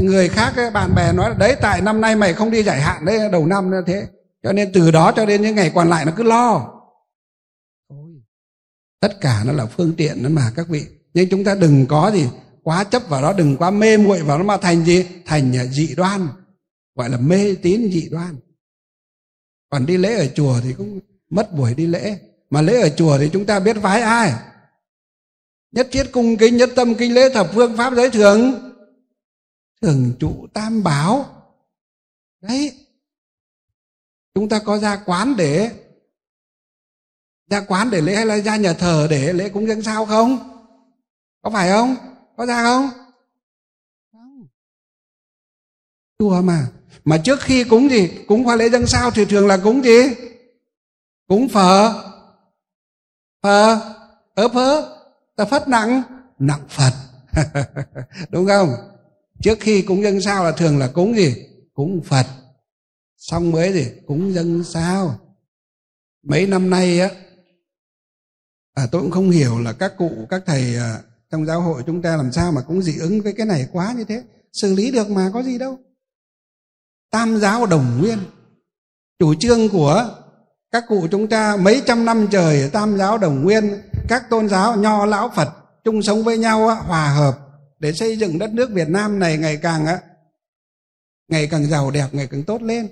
Người 0.00 0.28
khác 0.28 0.52
bạn 0.74 0.94
bè 0.94 1.12
nói 1.12 1.34
đấy 1.38 1.56
tại 1.60 1.80
năm 1.80 2.00
nay 2.00 2.16
mày 2.16 2.34
không 2.34 2.50
đi 2.50 2.62
giải 2.62 2.80
hạn 2.80 3.04
đấy 3.04 3.18
đầu 3.32 3.46
năm 3.46 3.70
như 3.70 3.82
thế 3.86 4.06
cho 4.42 4.52
nên 4.52 4.70
từ 4.72 4.90
đó 4.90 5.12
cho 5.16 5.26
đến 5.26 5.42
những 5.42 5.54
ngày 5.54 5.72
còn 5.74 5.90
lại 5.90 6.04
nó 6.04 6.12
cứ 6.16 6.22
lo. 6.22 6.72
Tất 9.00 9.20
cả 9.20 9.42
nó 9.46 9.52
là 9.52 9.66
phương 9.66 9.92
tiện 9.96 10.22
đó 10.22 10.28
mà 10.28 10.52
các 10.56 10.68
vị. 10.68 10.86
Nhưng 11.14 11.28
chúng 11.28 11.44
ta 11.44 11.54
đừng 11.54 11.86
có 11.86 12.10
gì 12.14 12.28
quá 12.62 12.84
chấp 12.84 13.02
vào 13.08 13.22
đó 13.22 13.32
đừng 13.32 13.56
quá 13.56 13.70
mê 13.70 13.96
muội 13.96 14.22
vào 14.22 14.38
nó 14.38 14.44
mà 14.44 14.56
thành 14.56 14.84
gì? 14.84 15.06
Thành 15.24 15.52
dị 15.70 15.94
đoan 15.94 16.28
gọi 16.94 17.10
là 17.10 17.16
mê 17.16 17.54
tín 17.62 17.90
dị 17.92 18.08
đoan. 18.10 18.36
Còn 19.70 19.86
đi 19.86 19.96
lễ 19.96 20.14
ở 20.14 20.26
chùa 20.34 20.60
thì 20.62 20.72
cũng 20.72 21.00
mất 21.30 21.52
buổi 21.52 21.74
đi 21.74 21.86
lễ 21.86 22.18
mà 22.50 22.62
lễ 22.62 22.80
ở 22.80 22.88
chùa 22.88 23.18
thì 23.18 23.30
chúng 23.32 23.46
ta 23.46 23.60
biết 23.60 23.76
vái 23.82 24.00
ai? 24.00 24.32
Nhất 25.72 25.88
thiết 25.92 26.04
cung 26.12 26.36
kính, 26.36 26.56
nhất 26.56 26.70
tâm 26.76 26.94
kinh 26.94 27.14
lễ 27.14 27.28
thập 27.34 27.50
phương 27.54 27.76
pháp 27.76 27.94
giới 27.94 28.10
thường 28.10 28.72
thường 29.82 30.12
trụ 30.20 30.46
tam 30.52 30.82
bảo. 30.82 31.26
Đấy. 32.40 32.86
Chúng 34.34 34.48
ta 34.48 34.58
có 34.58 34.78
ra 34.78 35.02
quán 35.06 35.36
để 35.36 35.70
ra 37.50 37.64
quán 37.68 37.90
để 37.90 38.00
lễ 38.00 38.16
hay 38.16 38.26
là 38.26 38.40
ra 38.40 38.56
nhà 38.56 38.72
thờ 38.72 39.06
để 39.10 39.32
lễ 39.32 39.48
cúng 39.48 39.66
dâng 39.66 39.82
sao 39.82 40.06
không? 40.06 40.38
Có 41.42 41.50
phải 41.50 41.70
không? 41.70 41.96
Có 42.36 42.46
ra 42.46 42.62
không? 42.62 42.90
Không. 44.12 44.46
Chùa 46.18 46.42
mà. 46.42 46.66
Mà 47.04 47.18
trước 47.24 47.40
khi 47.40 47.64
cúng 47.64 47.90
gì 47.90 48.10
cúng 48.28 48.44
hoa 48.44 48.56
lễ 48.56 48.68
dâng 48.68 48.86
sao 48.86 49.10
thì 49.10 49.24
thường 49.24 49.46
là 49.46 49.56
cúng 49.64 49.84
gì? 49.84 50.00
Cúng 51.28 51.48
phở 51.48 52.02
phờ 53.46 53.80
ớ 54.34 54.48
phớ 54.48 54.82
ta 55.36 55.44
phất 55.44 55.68
nặng 55.68 56.02
nặng 56.38 56.66
phật. 56.68 56.92
Đúng 58.30 58.46
không? 58.46 58.74
Trước 59.42 59.58
khi 59.60 59.82
cúng 59.82 60.02
dân 60.02 60.20
sao 60.20 60.44
là 60.44 60.52
thường 60.52 60.78
là 60.78 60.88
cúng 60.88 61.16
gì? 61.16 61.34
Cúng 61.74 62.00
phật. 62.04 62.26
Xong 63.16 63.52
mới 63.52 63.72
gì 63.72 63.92
cúng 64.06 64.32
dân 64.34 64.64
sao? 64.64 65.18
Mấy 66.22 66.46
năm 66.46 66.70
nay 66.70 67.00
á 67.00 67.10
à, 68.74 68.86
tôi 68.92 69.02
cũng 69.02 69.10
không 69.10 69.30
hiểu 69.30 69.58
là 69.58 69.72
các 69.72 69.92
cụ 69.98 70.26
các 70.30 70.42
thầy 70.46 70.76
à, 70.76 71.00
trong 71.30 71.46
giáo 71.46 71.60
hội 71.60 71.82
chúng 71.86 72.02
ta 72.02 72.16
làm 72.16 72.32
sao 72.32 72.52
mà 72.52 72.60
cũng 72.60 72.82
dị 72.82 72.98
ứng 72.98 73.20
với 73.20 73.32
cái 73.32 73.46
này 73.46 73.68
quá 73.72 73.94
như 73.96 74.04
thế. 74.04 74.22
Xử 74.52 74.74
lý 74.74 74.90
được 74.90 75.10
mà 75.10 75.30
có 75.34 75.42
gì 75.42 75.58
đâu. 75.58 75.78
Tam 77.10 77.36
giáo 77.40 77.66
đồng 77.66 77.98
nguyên. 78.00 78.18
Chủ 79.18 79.34
trương 79.34 79.68
của 79.68 80.25
các 80.76 80.84
cụ 80.88 81.06
chúng 81.10 81.28
ta 81.28 81.56
mấy 81.56 81.82
trăm 81.86 82.04
năm 82.04 82.26
trời 82.30 82.70
tam 82.72 82.98
giáo 82.98 83.18
đồng 83.18 83.44
nguyên, 83.44 83.82
các 84.08 84.30
tôn 84.30 84.48
giáo 84.48 84.76
nho 84.76 85.06
lão 85.06 85.32
phật 85.36 85.48
chung 85.84 86.02
sống 86.02 86.24
với 86.24 86.38
nhau 86.38 86.74
hòa 86.74 87.08
hợp 87.08 87.38
để 87.78 87.92
xây 87.92 88.16
dựng 88.16 88.38
đất 88.38 88.50
nước 88.50 88.70
việt 88.70 88.88
nam 88.88 89.18
này 89.18 89.38
ngày 89.38 89.56
càng 89.56 89.86
ngày 91.28 91.46
càng 91.46 91.66
giàu 91.66 91.90
đẹp, 91.90 92.06
ngày 92.12 92.26
càng 92.26 92.42
tốt 92.42 92.62
lên. 92.62 92.88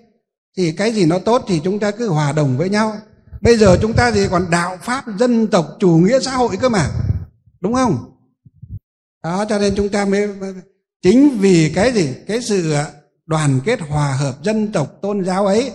Thì 0.56 0.72
cái 0.72 0.92
gì 0.92 1.06
nó 1.06 1.18
tốt 1.18 1.44
thì 1.48 1.60
chúng 1.64 1.78
ta 1.78 1.90
cứ 1.90 2.08
hòa 2.08 2.32
đồng 2.32 2.58
với 2.58 2.68
nhau. 2.68 2.96
Bây 3.40 3.56
giờ 3.56 3.78
chúng 3.82 3.92
ta 3.92 4.10
thì 4.10 4.28
còn 4.30 4.50
đạo 4.50 4.78
pháp, 4.82 5.04
dân 5.18 5.46
tộc, 5.46 5.66
chủ 5.80 5.90
nghĩa 5.90 6.20
xã 6.20 6.30
hội 6.30 6.56
cơ 6.56 6.68
mà, 6.68 6.90
đúng 7.60 7.74
không? 7.74 7.98
Đó, 9.24 9.44
cho 9.48 9.58
nên 9.58 9.74
chúng 9.76 9.88
ta 9.88 10.04
mới 10.04 10.28
chính 11.02 11.38
vì 11.40 11.72
cái 11.74 11.92
gì? 11.92 12.14
Cái 12.26 12.40
sự 12.40 12.72
à, 12.72 12.86
đoàn 13.26 13.60
kết 13.64 13.80
hòa 13.80 14.12
hợp 14.12 14.42
dân 14.42 14.72
tộc 14.72 14.88
tôn 15.02 15.24
giáo 15.24 15.46
ấy 15.46 15.72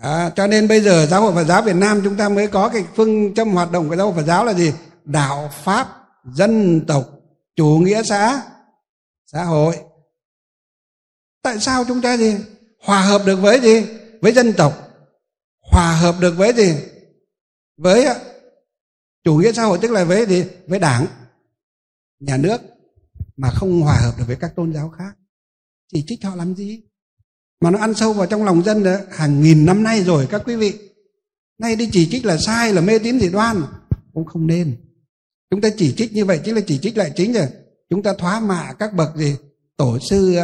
à, 0.00 0.30
cho 0.36 0.46
nên 0.46 0.68
bây 0.68 0.80
giờ 0.80 1.06
giáo 1.06 1.22
hội 1.22 1.34
Phật 1.34 1.44
giáo 1.44 1.62
Việt 1.62 1.76
Nam 1.76 2.00
chúng 2.04 2.16
ta 2.16 2.28
mới 2.28 2.46
có 2.46 2.68
cái 2.68 2.84
phương 2.96 3.34
châm 3.34 3.50
hoạt 3.50 3.72
động 3.72 3.88
của 3.88 3.96
giáo 3.96 4.06
hội 4.06 4.16
Phật 4.16 4.26
giáo 4.26 4.44
là 4.44 4.54
gì? 4.54 4.72
Đạo 5.04 5.50
pháp 5.52 5.88
dân 6.24 6.84
tộc 6.86 7.10
chủ 7.56 7.80
nghĩa 7.84 8.02
xã 8.02 8.42
xã 9.26 9.44
hội. 9.44 9.76
Tại 11.42 11.60
sao 11.60 11.84
chúng 11.88 12.00
ta 12.00 12.16
gì? 12.16 12.36
Hòa 12.82 13.02
hợp 13.02 13.22
được 13.26 13.36
với 13.36 13.60
gì? 13.60 13.86
Với 14.20 14.32
dân 14.32 14.52
tộc. 14.52 14.88
Hòa 15.60 15.92
hợp 15.92 16.14
được 16.20 16.34
với 16.36 16.52
gì? 16.52 16.76
Với 17.76 18.06
chủ 19.24 19.34
nghĩa 19.34 19.52
xã 19.52 19.64
hội 19.64 19.78
tức 19.82 19.90
là 19.90 20.04
với 20.04 20.26
gì? 20.26 20.44
Với 20.66 20.78
đảng 20.78 21.06
nhà 22.20 22.36
nước 22.36 22.60
mà 23.36 23.50
không 23.50 23.80
hòa 23.80 23.94
hợp 23.94 24.12
được 24.18 24.24
với 24.26 24.36
các 24.40 24.52
tôn 24.56 24.72
giáo 24.72 24.90
khác. 24.98 25.12
Chỉ 25.92 26.04
trích 26.06 26.24
họ 26.24 26.34
làm 26.34 26.54
gì? 26.54 26.82
Mà 27.60 27.70
nó 27.70 27.78
ăn 27.78 27.94
sâu 27.94 28.12
vào 28.12 28.26
trong 28.26 28.44
lòng 28.44 28.62
dân 28.62 28.84
đó, 28.84 28.96
hàng 29.10 29.42
nghìn 29.42 29.66
năm 29.66 29.82
nay 29.82 30.02
rồi 30.04 30.26
các 30.30 30.42
quý 30.46 30.56
vị. 30.56 30.78
Nay 31.58 31.76
đi 31.76 31.88
chỉ 31.92 32.08
trích 32.10 32.24
là 32.24 32.36
sai 32.36 32.72
là 32.72 32.80
mê 32.80 32.98
tín 32.98 33.20
dị 33.20 33.28
đoan. 33.28 33.62
Cũng 34.14 34.24
không 34.24 34.46
nên. 34.46 34.76
Chúng 35.50 35.60
ta 35.60 35.68
chỉ 35.76 35.94
trích 35.96 36.12
như 36.12 36.24
vậy 36.24 36.40
chính 36.44 36.54
là 36.54 36.60
chỉ 36.66 36.78
trích 36.78 36.96
lại 36.96 37.12
chính 37.16 37.32
rồi. 37.32 37.46
Chúng 37.90 38.02
ta 38.02 38.14
thoá 38.18 38.40
mạ 38.40 38.72
các 38.78 38.94
bậc 38.94 39.16
gì? 39.16 39.36
Tổ 39.76 39.98
sư 40.10 40.38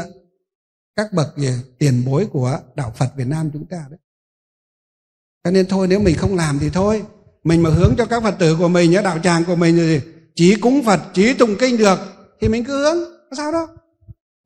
các 0.97 1.13
bậc 1.13 1.37
gì? 1.37 1.51
Tiền 1.79 2.05
bối 2.07 2.27
của 2.33 2.59
đạo 2.75 2.93
Phật 2.97 3.09
Việt 3.17 3.27
Nam 3.27 3.51
chúng 3.53 3.67
ta 3.67 3.87
đấy. 3.91 3.99
Cho 5.45 5.51
nên 5.51 5.67
thôi 5.67 5.89
nếu 5.89 6.01
mình 6.01 6.17
không 6.17 6.37
làm 6.37 6.59
thì 6.59 6.71
thôi. 6.71 7.03
Mình 7.45 7.63
mà 7.63 7.71
hướng 7.71 7.95
cho 7.99 8.07
các 8.07 8.23
Phật 8.23 8.35
tử 8.39 8.57
của 8.59 8.69
mình 8.69 8.91
nhớ 8.91 9.03
đạo 9.03 9.19
tràng 9.23 9.45
của 9.45 9.57
mình 9.57 9.77
gì? 9.77 10.01
Chỉ 10.35 10.57
cúng 10.61 10.83
Phật 10.85 11.01
chỉ 11.15 11.35
tụng 11.35 11.57
kinh 11.59 11.77
được 11.77 11.99
thì 12.41 12.49
mình 12.49 12.65
cứ 12.65 12.79
hướng. 12.79 13.05
Có 13.31 13.37
sao 13.37 13.53
đâu 13.53 13.67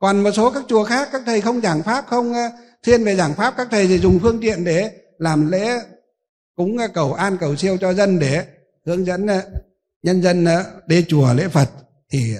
còn 0.00 0.23
một 0.23 0.30
số 0.33 0.50
các 0.50 0.64
chùa 0.69 0.85
khác, 0.85 1.09
các 1.12 1.23
thầy 1.26 1.40
không 1.40 1.61
giảng 1.61 1.83
pháp 1.83 2.07
không 2.07 2.33
ờ, 2.33 2.50
thiên 2.83 3.04
về 3.04 3.16
giảng 3.16 3.35
pháp, 3.35 3.54
các 3.57 3.69
thầy 3.71 3.87
thì 3.87 3.99
dùng 3.99 4.19
phương 4.23 4.40
tiện 4.40 4.64
để 4.64 4.90
làm 5.19 5.50
lễ, 5.50 5.80
cúng 6.57 6.78
ờ, 6.78 6.88
cầu 6.88 7.12
an, 7.12 7.37
cầu 7.40 7.57
siêu 7.57 7.76
cho 7.80 7.95
dân 7.95 8.19
để 8.19 8.47
hướng 8.87 9.07
dẫn 9.07 9.26
ờ, 9.26 9.42
nhân 10.02 10.23
dân 10.23 10.47
đi 10.87 11.04
chùa 11.09 11.35
lễ 11.35 11.49
Phật 11.49 11.71
thì 12.12 12.35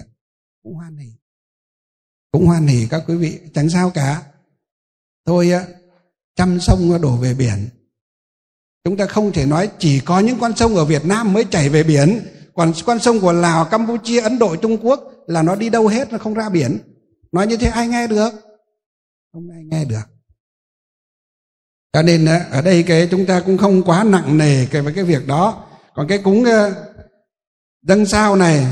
cũng 0.63 0.75
hoan 0.75 0.97
hỉ 0.97 1.09
cũng 2.33 2.47
hoan 2.47 2.67
hỉ 2.67 2.87
các 2.91 3.03
quý 3.07 3.17
vị, 3.17 3.39
chẳng 3.55 3.71
sao 3.71 3.91
cả. 3.91 4.23
Thôi 5.27 5.53
trăm 6.37 6.61
sông 6.61 7.01
đổ 7.03 7.17
về 7.17 7.35
biển. 7.35 7.69
Chúng 8.85 8.97
ta 8.97 9.07
không 9.07 9.33
thể 9.33 9.47
nói 9.47 9.71
chỉ 9.79 10.01
có 10.01 10.21
những 10.21 10.41
con 10.41 10.57
sông 10.57 10.77
ở 10.77 10.85
Việt 10.85 11.05
Nam 11.05 11.33
mới 11.33 11.45
chảy 11.45 11.69
về 11.69 11.83
biển. 11.83 12.21
Còn 12.55 12.73
con 12.87 13.01
sông 13.01 13.21
của 13.21 13.33
Lào, 13.33 13.65
Campuchia, 13.65 14.21
Ấn 14.21 14.39
Độ, 14.39 14.57
Trung 14.57 14.79
Quốc 14.83 15.01
là 15.27 15.43
nó 15.43 15.57
đi 15.57 15.69
đâu 15.69 15.89
hết, 15.89 16.13
nó 16.13 16.19
không 16.19 16.35
ra 16.35 16.49
biển 16.49 16.79
nói 17.33 17.47
như 17.47 17.57
thế 17.57 17.69
ai 17.69 17.89
nghe 17.89 18.07
được? 18.07 18.31
Không 19.33 19.49
ai 19.51 19.63
nghe 19.65 19.85
được. 19.85 20.05
Cho 21.93 22.03
nên 22.03 22.27
ờ, 22.27 22.41
ở 22.51 22.63
đây 22.63 22.83
cái 22.83 23.09
chúng 23.11 23.27
ta 23.27 23.43
cũng 23.47 23.59
không 23.59 23.83
quá 23.83 24.05
nặng 24.05 24.39
nề 24.39 24.67
cái 24.67 24.83
với 24.83 24.95
cái 24.95 25.05
việc 25.05 25.27
đó. 25.27 25.67
Còn 25.95 26.09
cái 26.09 26.19
cúng 26.19 26.45
ờ, 26.45 26.75
dâng 27.83 28.07
sao 28.07 28.37
này, 28.37 28.67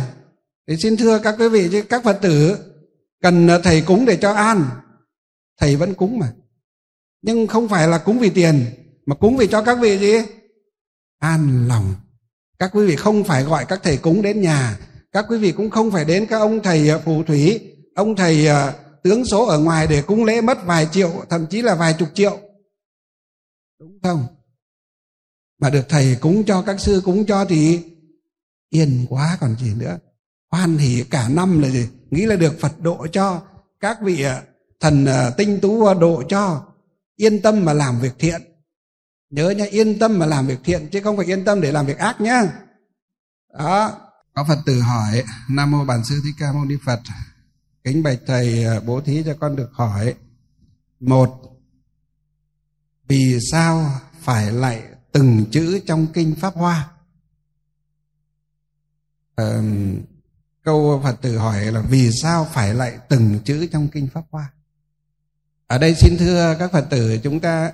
thì 0.69 0.77
xin 0.77 0.97
thưa 0.97 1.19
các 1.19 1.35
quý 1.38 1.49
vị, 1.49 1.69
chứ 1.73 1.83
các 1.83 2.05
phật 2.05 2.19
tử 2.23 2.59
cần 3.23 3.49
ờ, 3.49 3.61
thầy 3.65 3.81
cúng 3.81 4.05
để 4.05 4.17
cho 4.17 4.33
an. 4.33 4.65
Thầy 5.61 5.77
vẫn 5.77 5.95
cúng 5.95 6.19
mà. 6.19 6.33
Nhưng 7.23 7.47
không 7.47 7.69
phải 7.69 7.88
là 7.88 7.99
cúng 7.99 8.19
vì 8.19 8.31
tiền, 8.31 8.65
mà 9.07 9.15
cúng 9.15 9.37
vì 9.37 9.47
cho 9.47 9.62
các 9.62 9.79
vị 9.81 9.99
gì? 9.99 10.15
An 11.19 11.69
lòng. 11.69 11.95
Các 12.59 12.71
quý 12.75 12.87
vị 12.87 12.97
không 12.97 13.25
phải 13.25 13.43
gọi 13.43 13.65
các 13.69 13.81
thầy 13.83 13.97
cúng 13.97 14.23
đến 14.23 14.41
nhà. 14.41 14.79
Các 15.12 15.25
quý 15.29 15.38
vị 15.38 15.53
cũng 15.53 15.71
không 15.71 15.91
phải 15.91 16.05
đến 16.05 16.27
các 16.27 16.38
ông 16.38 16.62
thầy 16.62 16.91
phù 17.05 17.23
thủy 17.23 17.61
ông 17.99 18.17
thầy 18.17 18.49
uh, 18.49 18.75
tướng 19.02 19.25
số 19.25 19.47
ở 19.47 19.59
ngoài 19.59 19.87
để 19.87 20.02
cúng 20.02 20.25
lễ 20.25 20.40
mất 20.40 20.59
vài 20.67 20.88
triệu 20.93 21.25
thậm 21.31 21.47
chí 21.47 21.62
là 21.62 21.75
vài 21.75 21.95
chục 21.99 22.09
triệu. 22.14 22.40
Đúng 23.81 23.99
không? 24.02 24.26
Mà 25.61 25.71
được 25.71 25.85
thầy 25.88 26.17
cúng 26.21 26.45
cho 26.47 26.62
các 26.62 26.81
sư 26.81 27.02
cúng 27.05 27.26
cho 27.26 27.45
thì 27.45 27.81
yên 28.71 29.07
quá 29.09 29.38
còn 29.40 29.57
gì 29.57 29.75
nữa. 29.75 29.99
Hoan 30.50 30.78
hỉ 30.78 31.05
cả 31.11 31.28
năm 31.28 31.62
là 31.62 31.69
gì? 31.69 31.88
Nghĩ 32.11 32.26
là 32.26 32.37
được 32.37 32.61
phật 32.61 32.81
độ 32.81 33.07
cho. 33.12 33.43
Các 33.81 33.99
vị 34.02 34.26
uh, 34.26 34.33
thần 34.81 35.05
uh, 35.05 35.37
tinh 35.37 35.59
tú 35.62 35.95
độ 35.95 36.23
cho. 36.28 36.64
Yên 37.17 37.43
tâm 37.43 37.64
mà 37.64 37.73
làm 37.73 38.00
việc 38.00 38.12
thiện. 38.19 38.43
Nhớ 39.31 39.50
nhá 39.50 39.64
yên 39.64 39.99
tâm 39.99 40.19
mà 40.19 40.26
làm 40.26 40.47
việc 40.47 40.59
thiện 40.64 40.88
chứ 40.93 41.00
không 41.05 41.17
phải 41.17 41.26
yên 41.26 41.45
tâm 41.45 41.61
để 41.61 41.73
làm 41.73 41.87
việc 41.87 41.99
ác 41.99 42.21
nhá. 42.21 42.43
Đó. 43.59 43.93
Có 44.35 44.45
phật 44.49 44.59
tử 44.67 44.81
hỏi 44.81 45.25
nam 45.50 45.71
mô 45.71 45.85
bản 45.85 46.05
sư 46.05 46.21
thích 46.25 46.35
ca 46.38 46.52
mâu 46.52 46.64
ni 46.64 46.75
phật 46.85 47.00
kính 47.88 48.02
bạch 48.02 48.18
thầy 48.26 48.64
à, 48.64 48.80
bố 48.80 49.00
thí 49.00 49.23
cho 49.26 49.35
con 49.40 49.57
được 49.57 49.71
hỏi. 49.73 50.14
Một 51.00 51.59
vì 53.09 53.38
sao 53.50 54.00
phải 54.21 54.52
lại 54.52 54.83
từng 55.12 55.45
chữ 55.50 55.80
trong 55.87 56.07
kinh 56.14 56.35
pháp 56.35 56.54
hoa? 56.54 56.90
À, 59.37 59.62
câu 60.62 61.00
phật 61.04 61.16
tử 61.23 61.38
hỏi 61.38 61.73
là 61.73 61.80
vì 61.80 62.11
sao 62.23 62.49
phải 62.52 62.75
lại 62.75 62.99
từng 63.09 63.38
chữ 63.45 63.66
trong 63.73 63.88
kinh 63.88 64.09
pháp 64.14 64.25
hoa? 64.30 64.52
Ở 65.66 65.78
đây 65.78 65.95
xin 65.95 66.16
thưa 66.18 66.57
các 66.59 66.73
phật 66.73 66.87
tử 66.90 67.18
chúng 67.23 67.40
ta 67.40 67.73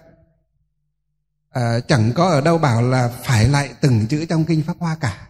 à, 1.51 1.81
chẳng 1.81 2.13
có 2.15 2.29
ở 2.29 2.41
đâu 2.41 2.59
bảo 2.59 2.83
là 2.83 3.09
phải 3.09 3.49
lại 3.49 3.75
từng 3.81 4.07
chữ 4.07 4.27
trong 4.29 4.45
kinh 4.45 4.63
pháp 4.63 4.77
hoa 4.79 4.97
cả 5.01 5.29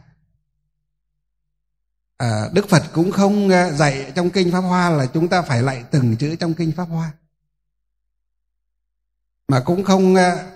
à, 2.16 2.48
đức 2.52 2.68
phật 2.68 2.82
cũng 2.92 3.12
không 3.12 3.48
ờ, 3.48 3.72
dạy 3.72 4.12
trong 4.14 4.30
kinh 4.30 4.52
pháp 4.52 4.60
hoa 4.60 4.90
là 4.90 5.06
chúng 5.06 5.28
ta 5.28 5.42
phải 5.42 5.62
lại 5.62 5.84
từng 5.90 6.16
chữ 6.16 6.36
trong 6.36 6.54
kinh 6.54 6.72
pháp 6.72 6.84
hoa. 6.84 7.12
Mà 9.48 9.60
cũng 9.60 9.84
không 9.84 10.14
ờ, 10.14 10.46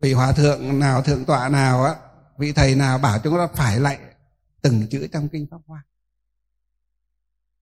vị 0.00 0.12
hòa 0.12 0.32
thượng 0.32 0.78
nào 0.78 1.02
thượng 1.02 1.24
tọa 1.24 1.48
nào 1.48 1.84
á 1.84 1.94
vị 2.38 2.52
thầy 2.52 2.74
nào 2.74 2.98
bảo 2.98 3.18
chúng 3.18 3.36
ta 3.36 3.46
phải 3.54 3.80
lại 3.80 3.98
từng 4.62 4.86
chữ 4.86 5.08
trong 5.12 5.28
kinh 5.28 5.46
pháp 5.50 5.58
hoa. 5.66 5.84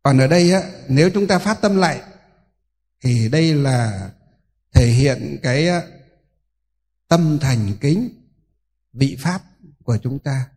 Còn 0.03 0.19
ở 0.19 0.27
đây 0.27 0.53
á 0.53 0.63
nếu 0.89 1.11
chúng 1.15 1.27
ta 1.27 1.39
phát 1.39 1.61
tâm 1.61 1.77
lại 1.77 2.03
thì 3.01 3.29
đây 3.29 3.55
là 3.55 4.11
thể 4.73 4.87
hiện 4.87 5.39
cái 5.43 5.69
tâm 7.09 7.39
thành 7.41 7.73
kính 7.81 8.09
vị 8.93 9.17
pháp 9.21 9.43
của 9.85 9.99
chúng 10.03 10.19
ta 10.19 10.52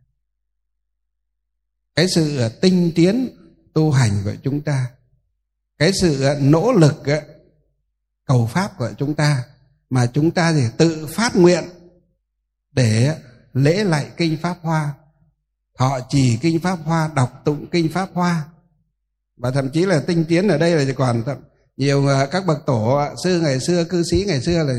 cái 1.96 2.08
sự 2.16 2.38
à, 2.38 2.50
tinh 2.62 2.92
tiến 2.96 3.30
tu 3.74 3.92
hành 3.92 4.12
của 4.24 4.34
chúng 4.44 4.62
ta, 4.62 4.88
cái 5.78 5.92
sự 6.02 6.24
à, 6.24 6.36
nỗ 6.40 6.72
lực 6.72 7.06
à, 7.06 7.22
cầu 8.26 8.48
pháp 8.48 8.78
của 8.78 8.92
chúng 8.98 9.14
ta 9.14 9.44
mà 9.90 10.06
chúng 10.14 10.32
ta 10.32 10.54
thì 10.54 10.64
tự 10.78 11.08
phát 11.08 11.36
nguyện 11.36 11.64
để 12.72 13.16
lễ 13.54 13.84
lại 13.84 14.10
kinh 14.18 14.38
pháp 14.42 14.58
hoa. 14.62 14.94
Thọ 15.78 16.00
trì 16.10 16.38
kinh 16.42 16.60
pháp 16.60 16.80
hoa, 16.84 17.10
đọc 17.16 17.42
tụng 17.46 17.68
kinh 17.72 17.92
pháp 17.92 18.10
hoa. 18.14 18.46
Và 19.38 19.52
thậm 19.52 19.70
chí 19.70 19.86
là 19.86 20.04
tinh 20.08 20.26
tiến 20.28 20.48
ở 20.48 20.58
đây 20.58 20.86
là 20.86 20.94
còn 20.94 21.24
nhiều 21.78 22.08
các 22.32 22.46
bậc 22.46 22.66
tổ 22.66 23.02
sư 23.24 23.42
ngày 23.42 23.60
xưa, 23.60 23.84
cư 23.84 24.04
sĩ 24.12 24.24
ngày 24.28 24.42
xưa 24.42 24.64
là 24.64 24.74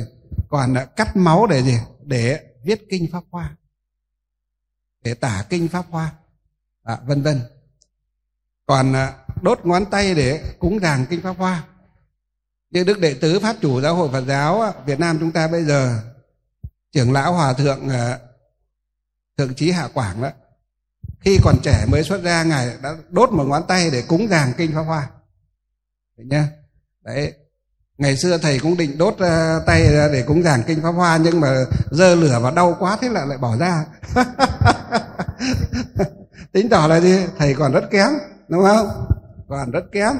còn 0.49 0.75
cắt 0.97 1.17
máu 1.17 1.47
để 1.47 1.63
gì? 1.63 1.79
Để 2.05 2.41
viết 2.65 2.87
kinh 2.91 3.13
pháp 3.13 3.25
hoa. 3.31 3.57
Để 5.03 5.15
tả 5.15 5.47
kinh 5.49 5.69
pháp 5.69 5.85
hoa 5.91 6.13
à, 6.87 6.99
vân 7.07 7.23
vân. 7.23 7.41
Còn 8.67 8.93
à, 8.93 9.15
đốt 9.43 9.67
ngón 9.67 9.85
tay 9.91 10.15
để 10.15 10.55
cúng 10.59 10.79
dường 10.83 11.07
kinh 11.11 11.23
pháp 11.23 11.37
hoa. 11.39 11.65
Như 12.71 12.85
đức 12.85 12.99
đệ 12.99 13.15
tứ 13.15 13.41
pháp 13.41 13.57
chủ 13.61 13.81
giáo 13.81 13.95
hội 13.95 14.09
phật 14.13 14.25
giáo 14.27 14.73
việt 14.87 15.01
nam 15.01 15.17
chúng 15.21 15.33
ta 15.33 15.49
bây 15.49 15.65
giờ 15.65 16.03
trưởng 16.93 17.13
lão 17.13 17.33
hòa 17.33 17.53
thượng 17.53 17.89
à, 17.89 18.19
thượng 19.37 19.55
trí 19.55 19.71
hạ 19.71 19.89
quảng 19.95 20.23
đó 20.23 20.31
khi 21.21 21.39
còn 21.45 21.57
trẻ 21.63 21.87
mới 21.89 22.05
xuất 22.05 22.23
ra 22.23 22.43
ngài 22.43 22.77
đã 22.83 22.97
đốt 23.09 23.33
một 23.33 23.45
ngón 23.45 23.63
tay 23.69 23.91
để 23.91 24.03
cúng 24.09 24.29
dường 24.31 24.53
kinh 24.57 24.75
pháp 24.75 24.83
hoa. 24.83 25.11
Đấy 26.17 26.27
nhá. 26.31 26.49
Đấy 27.05 27.35
ngày 27.99 28.17
xưa 28.17 28.39
thầy 28.39 28.59
cũng 28.59 28.77
định 28.77 28.99
đốt 28.99 29.15
uh, 29.15 29.67
tay 29.67 29.93
ra 29.93 30.09
để 30.13 30.23
cúng 30.23 30.43
dường 30.43 30.63
kinh 30.67 30.83
pháp 30.83 30.91
hoa 30.91 31.17
nhưng 31.17 31.41
mà 31.41 31.65
dơ 31.91 32.15
lửa 32.15 32.39
và 32.43 32.51
đau 32.51 32.77
quá 32.79 32.99
thế 33.01 33.09
là 33.09 33.25
lại 33.25 33.39
bỏ 33.39 33.57
ra. 33.57 33.85
tính 36.57 36.69
tỏ 36.69 36.87
là 36.87 37.01
gì? 37.01 37.27
Thầy 37.39 37.55
còn 37.55 37.73
rất 37.73 37.85
kém, 37.91 38.09
đúng 38.49 38.63
không? 38.63 39.07
Còn 39.49 39.71
rất 39.71 39.85
kém. 39.93 40.13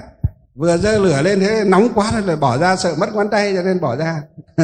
Vừa 0.55 0.77
dơ 0.79 0.99
lửa 0.99 1.23
lên 1.23 1.41
thế 1.41 1.65
nóng 1.67 1.89
quá 1.95 2.21
rồi 2.21 2.37
bỏ 2.37 2.59
ra, 2.59 2.77
sợ 2.77 2.95
mất 2.99 3.15
ngón 3.15 3.31
tay 3.31 3.55
cho 3.55 3.63
nên 3.63 3.81
bỏ 3.81 3.97
ra. 3.97 4.23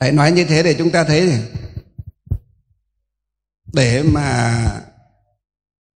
Thầy 0.00 0.12
nói 0.12 0.32
như 0.32 0.44
thế 0.44 0.62
để 0.62 0.74
chúng 0.78 0.90
ta 0.90 1.04
thấy 1.04 1.26
gì 1.26 1.42
để 3.72 4.02
mà 4.02 4.54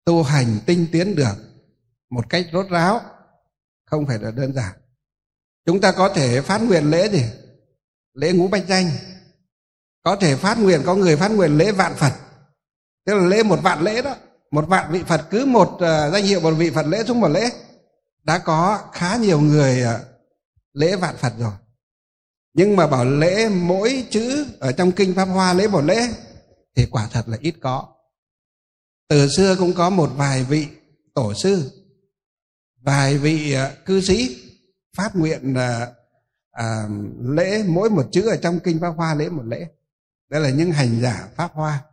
tu 0.05 0.23
hành 0.23 0.59
tinh 0.65 0.87
tiến 0.91 1.15
được 1.15 1.35
một 2.09 2.29
cách 2.29 2.45
rốt 2.53 2.69
ráo, 2.69 3.01
không 3.85 4.05
phải 4.07 4.19
là 4.19 4.31
đơn 4.31 4.53
giản. 4.53 4.75
Chúng 5.65 5.81
ta 5.81 5.91
có 5.91 6.09
thể 6.09 6.41
phát 6.41 6.61
nguyện 6.61 6.89
lễ 6.89 7.09
gì? 7.09 7.23
Lễ 8.13 8.31
ngũ 8.31 8.47
bạch 8.47 8.67
danh 8.67 8.89
có 10.03 10.15
thể 10.15 10.35
phát 10.35 10.59
nguyện, 10.59 10.81
có 10.85 10.95
người 10.95 11.17
phát 11.17 11.31
nguyện 11.31 11.57
lễ 11.57 11.71
vạn 11.71 11.95
phật 11.95 12.13
tức 13.05 13.13
là 13.13 13.25
lễ 13.25 13.43
một 13.43 13.59
vạn 13.63 13.81
lễ 13.81 14.01
đó. 14.01 14.15
Một 14.51 14.67
vạn 14.67 14.91
vị 14.91 15.03
phật 15.07 15.21
cứ 15.29 15.45
một 15.45 15.69
uh, 15.73 15.81
danh 16.13 16.23
hiệu 16.23 16.39
một 16.39 16.51
vị 16.51 16.69
phật 16.69 16.85
lễ 16.85 17.03
xuống 17.07 17.19
một 17.19 17.27
lễ 17.27 17.49
đã 18.23 18.39
có 18.39 18.79
khá 18.93 19.17
nhiều 19.17 19.41
người 19.41 19.83
uh, 19.83 20.01
lễ 20.73 20.95
vạn 20.95 21.17
phật 21.17 21.33
rồi. 21.39 21.51
Nhưng 22.53 22.75
mà 22.75 22.87
bảo 22.87 23.05
lễ 23.05 23.49
mỗi 23.49 24.07
chữ 24.09 24.45
ở 24.59 24.71
trong 24.71 24.91
kinh 24.91 25.15
pháp 25.15 25.25
hoa 25.25 25.53
lễ 25.53 25.67
một 25.67 25.81
lễ 25.81 26.07
thì 26.75 26.85
quả 26.85 27.07
thật 27.11 27.27
là 27.27 27.37
ít 27.41 27.55
có. 27.61 27.87
Từ 29.09 29.27
xưa 29.27 29.55
cũng 29.55 29.73
có 29.73 29.89
một 29.89 30.09
vài 30.15 30.43
vị 30.43 30.67
tổ 31.13 31.33
sư 31.33 31.71
vài 32.81 33.17
vị 33.17 33.55
uh, 33.55 33.85
cư 33.85 34.01
sĩ 34.01 34.37
phát 34.97 35.15
nguyện 35.15 35.53
uh, 35.53 35.89
uh, 36.59 36.91
lễ 37.21 37.63
mỗi 37.67 37.89
một 37.89 38.05
chữ 38.11 38.27
ở 38.29 38.37
trong 38.37 38.59
kinh 38.59 38.79
pháp 38.79 38.93
hoa 38.97 39.15
lễ 39.15 39.29
một 39.29 39.45
lễ. 39.45 39.67
Đây 40.29 40.41
là 40.41 40.49
những 40.49 40.71
hành 40.71 40.99
giả 41.01 41.27
pháp 41.35 41.53
hoa 41.53 41.83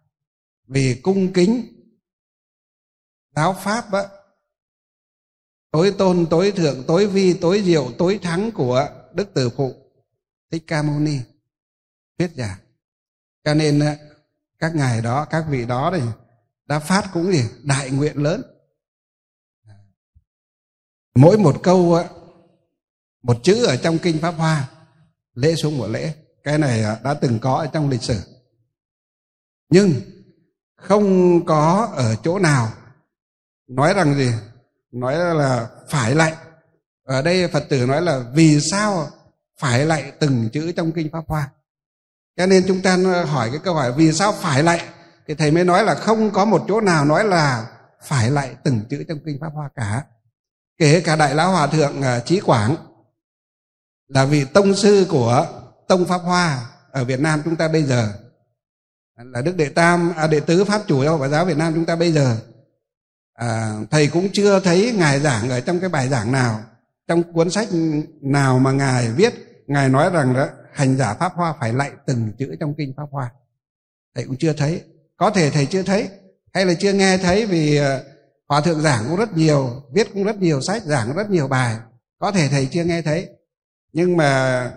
vì 0.70 1.00
cung 1.02 1.32
kính 1.32 1.66
giáo 3.36 3.56
pháp 3.60 3.92
á, 3.92 4.02
tối 5.70 5.94
tôn, 5.98 6.26
tối 6.30 6.52
thượng, 6.52 6.84
tối 6.86 7.06
vi, 7.06 7.34
tối 7.34 7.62
diệu, 7.64 7.92
tối 7.98 8.18
thắng 8.22 8.50
của 8.52 8.88
đức 9.14 9.34
tử 9.34 9.50
phụ, 9.56 9.74
thích 10.50 10.64
ca 10.66 10.82
mâu 10.82 10.98
ni, 10.98 11.18
thuyết 12.18 12.30
giảng. 12.36 12.58
Cho 13.44 13.54
nên 13.54 13.82
các 14.58 14.74
ngài 14.74 15.02
đó, 15.02 15.24
các 15.24 15.44
vị 15.50 15.66
đó 15.66 15.92
thì 15.94 16.02
đã 16.66 16.78
phát 16.78 17.10
cũng 17.12 17.32
gì, 17.32 17.44
đại 17.62 17.90
nguyện 17.90 18.16
lớn. 18.16 18.42
Mỗi 21.14 21.38
một 21.38 21.60
câu 21.62 21.98
một 23.22 23.36
chữ 23.42 23.64
ở 23.64 23.76
trong 23.76 23.98
kinh 24.02 24.18
pháp 24.18 24.32
hoa, 24.32 24.70
lễ 25.34 25.54
xuống 25.54 25.78
một 25.78 25.86
lễ. 25.86 26.14
Cái 26.42 26.58
này 26.58 26.82
đã 27.04 27.14
từng 27.14 27.38
có 27.38 27.54
ở 27.54 27.66
trong 27.66 27.88
lịch 27.90 28.02
sử. 28.02 28.20
Nhưng 29.68 29.92
không 30.80 31.40
có 31.46 31.90
ở 31.96 32.14
chỗ 32.22 32.38
nào. 32.38 32.68
Nói 33.68 33.94
rằng 33.94 34.14
gì? 34.14 34.32
Nói 34.92 35.34
là 35.34 35.68
phải 35.88 36.14
lại 36.14 36.34
ở 37.04 37.22
đây 37.22 37.48
phật 37.48 37.64
tử 37.68 37.86
nói 37.86 38.02
là 38.02 38.20
vì 38.34 38.60
sao 38.70 39.08
phải 39.60 39.86
lại 39.86 40.12
từng 40.18 40.48
chữ 40.52 40.72
trong 40.72 40.92
kinh 40.92 41.08
pháp 41.12 41.24
hoa? 41.28 41.50
Cho 42.36 42.46
nên 42.46 42.64
chúng 42.68 42.82
ta 42.82 42.96
hỏi 43.26 43.50
cái 43.50 43.60
câu 43.64 43.74
hỏi 43.74 43.92
vì 43.92 44.12
sao 44.12 44.32
phải 44.32 44.62
lại 44.62 44.88
thì 45.26 45.34
thầy 45.34 45.50
mới 45.50 45.64
nói 45.64 45.84
là 45.84 45.94
không 45.94 46.30
có 46.30 46.44
một 46.44 46.64
chỗ 46.68 46.80
nào 46.80 47.04
nói 47.04 47.24
là 47.24 47.66
phải 48.02 48.30
lại 48.30 48.56
từng 48.64 48.80
chữ 48.90 49.04
trong 49.08 49.18
kinh 49.24 49.38
pháp 49.40 49.50
hoa 49.54 49.68
cả. 49.74 50.04
Kể 50.78 51.02
cả 51.04 51.16
đại 51.16 51.34
lão 51.34 51.50
hòa 51.50 51.66
thượng 51.66 52.02
à, 52.02 52.20
trí 52.20 52.40
quảng 52.40 52.76
là 54.08 54.24
vị 54.24 54.44
tông 54.44 54.74
sư 54.74 55.06
của 55.10 55.46
tông 55.88 56.04
pháp 56.04 56.18
hoa 56.18 56.66
ở 56.92 57.04
việt 57.04 57.20
nam 57.20 57.42
chúng 57.44 57.56
ta 57.56 57.68
bây 57.68 57.82
giờ 57.82 58.12
là 59.24 59.42
đức 59.42 59.56
đệ 59.56 59.68
tam 59.68 60.12
à, 60.16 60.26
đệ 60.26 60.40
tứ 60.40 60.64
pháp 60.64 60.82
chủ 60.86 61.04
giáo 61.04 61.18
và 61.18 61.28
giáo 61.28 61.44
việt 61.44 61.56
nam 61.56 61.74
chúng 61.74 61.86
ta 61.86 61.96
bây 61.96 62.12
giờ. 62.12 62.36
À, 63.34 63.76
thầy 63.90 64.06
cũng 64.06 64.28
chưa 64.32 64.60
thấy 64.60 64.94
ngài 64.98 65.20
giảng 65.20 65.50
ở 65.50 65.60
trong 65.60 65.80
cái 65.80 65.88
bài 65.88 66.08
giảng 66.08 66.32
nào 66.32 66.60
trong 67.08 67.32
cuốn 67.32 67.50
sách 67.50 67.68
nào 68.22 68.58
mà 68.58 68.72
ngài 68.72 69.12
viết 69.12 69.64
ngài 69.66 69.88
nói 69.88 70.10
rằng 70.10 70.34
đó 70.34 70.48
hành 70.72 70.96
giả 70.96 71.14
pháp 71.14 71.32
hoa 71.34 71.54
phải 71.60 71.72
lạy 71.72 71.90
từng 72.06 72.32
chữ 72.38 72.56
trong 72.60 72.74
kinh 72.78 72.94
pháp 72.96 73.06
hoa. 73.10 73.32
Thầy 74.14 74.24
cũng 74.24 74.36
chưa 74.36 74.52
thấy. 74.52 74.82
Có 75.16 75.30
thể 75.30 75.50
thầy 75.50 75.66
chưa 75.66 75.82
thấy 75.82 76.08
hay 76.52 76.66
là 76.66 76.74
chưa 76.74 76.92
nghe 76.92 77.18
thấy 77.18 77.46
vì 77.46 77.76
à, 77.76 78.00
hòa 78.48 78.60
thượng 78.60 78.80
giảng 78.80 79.04
cũng 79.08 79.16
rất 79.16 79.36
nhiều 79.36 79.82
viết 79.94 80.08
cũng 80.12 80.24
rất 80.24 80.36
nhiều 80.36 80.60
sách 80.60 80.82
giảng 80.82 81.16
rất 81.16 81.30
nhiều 81.30 81.48
bài. 81.48 81.76
Có 82.18 82.32
thể 82.32 82.48
thầy 82.48 82.66
chưa 82.66 82.84
nghe 82.84 83.02
thấy. 83.02 83.28
Nhưng 83.92 84.16
mà 84.16 84.72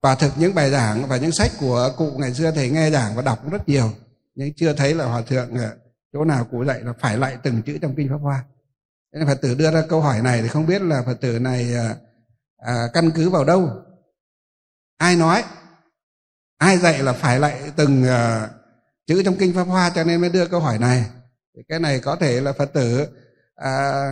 quả 0.00 0.14
thực 0.14 0.32
những 0.36 0.54
bài 0.54 0.70
giảng 0.70 1.06
và 1.08 1.16
những 1.16 1.32
sách 1.32 1.50
của 1.60 1.92
cụ 1.96 2.10
ngày 2.18 2.34
xưa 2.34 2.50
thầy 2.50 2.70
nghe 2.70 2.90
giảng 2.90 3.16
và 3.16 3.22
đọc 3.22 3.38
cũng 3.42 3.50
rất 3.50 3.68
nhiều 3.68 3.92
nhưng 4.34 4.54
chưa 4.54 4.72
thấy 4.72 4.94
là 4.94 5.04
hòa 5.04 5.22
thượng 5.22 5.54
ờ, 5.54 5.76
chỗ 6.12 6.24
nào 6.24 6.44
cụ 6.50 6.64
dạy 6.64 6.80
là 6.80 6.92
phải 6.92 7.18
lại 7.18 7.38
từng 7.42 7.62
chữ 7.62 7.78
trong 7.82 7.94
kinh 7.96 8.08
pháp 8.08 8.18
hoa. 8.22 8.44
Nên 9.12 9.26
phật 9.26 9.38
tử 9.42 9.54
đưa 9.54 9.70
ra 9.70 9.82
câu 9.88 10.00
hỏi 10.00 10.22
này 10.22 10.42
thì 10.42 10.48
không 10.48 10.66
biết 10.66 10.82
là 10.82 11.02
phật 11.06 11.20
tử 11.20 11.38
này 11.38 11.74
ờ, 11.74 11.96
à, 12.56 12.86
căn 12.92 13.10
cứ 13.14 13.30
vào 13.30 13.44
đâu? 13.44 13.70
Ai 14.96 15.16
nói? 15.16 15.44
Ai 16.58 16.78
dạy 16.78 17.02
là 17.02 17.12
phải 17.12 17.38
lại 17.38 17.72
từng 17.76 18.04
à, 18.04 18.48
chữ 19.06 19.22
trong 19.24 19.36
kinh 19.36 19.54
pháp 19.54 19.64
hoa 19.64 19.90
cho 19.94 20.04
nên 20.04 20.20
mới 20.20 20.30
đưa 20.30 20.46
câu 20.46 20.60
hỏi 20.60 20.78
này? 20.78 21.04
Thì 21.56 21.62
cái 21.68 21.78
này 21.78 22.00
có 22.00 22.16
thể 22.16 22.40
là 22.40 22.52
phật 22.52 22.72
tử 22.72 23.06
à, 23.54 24.04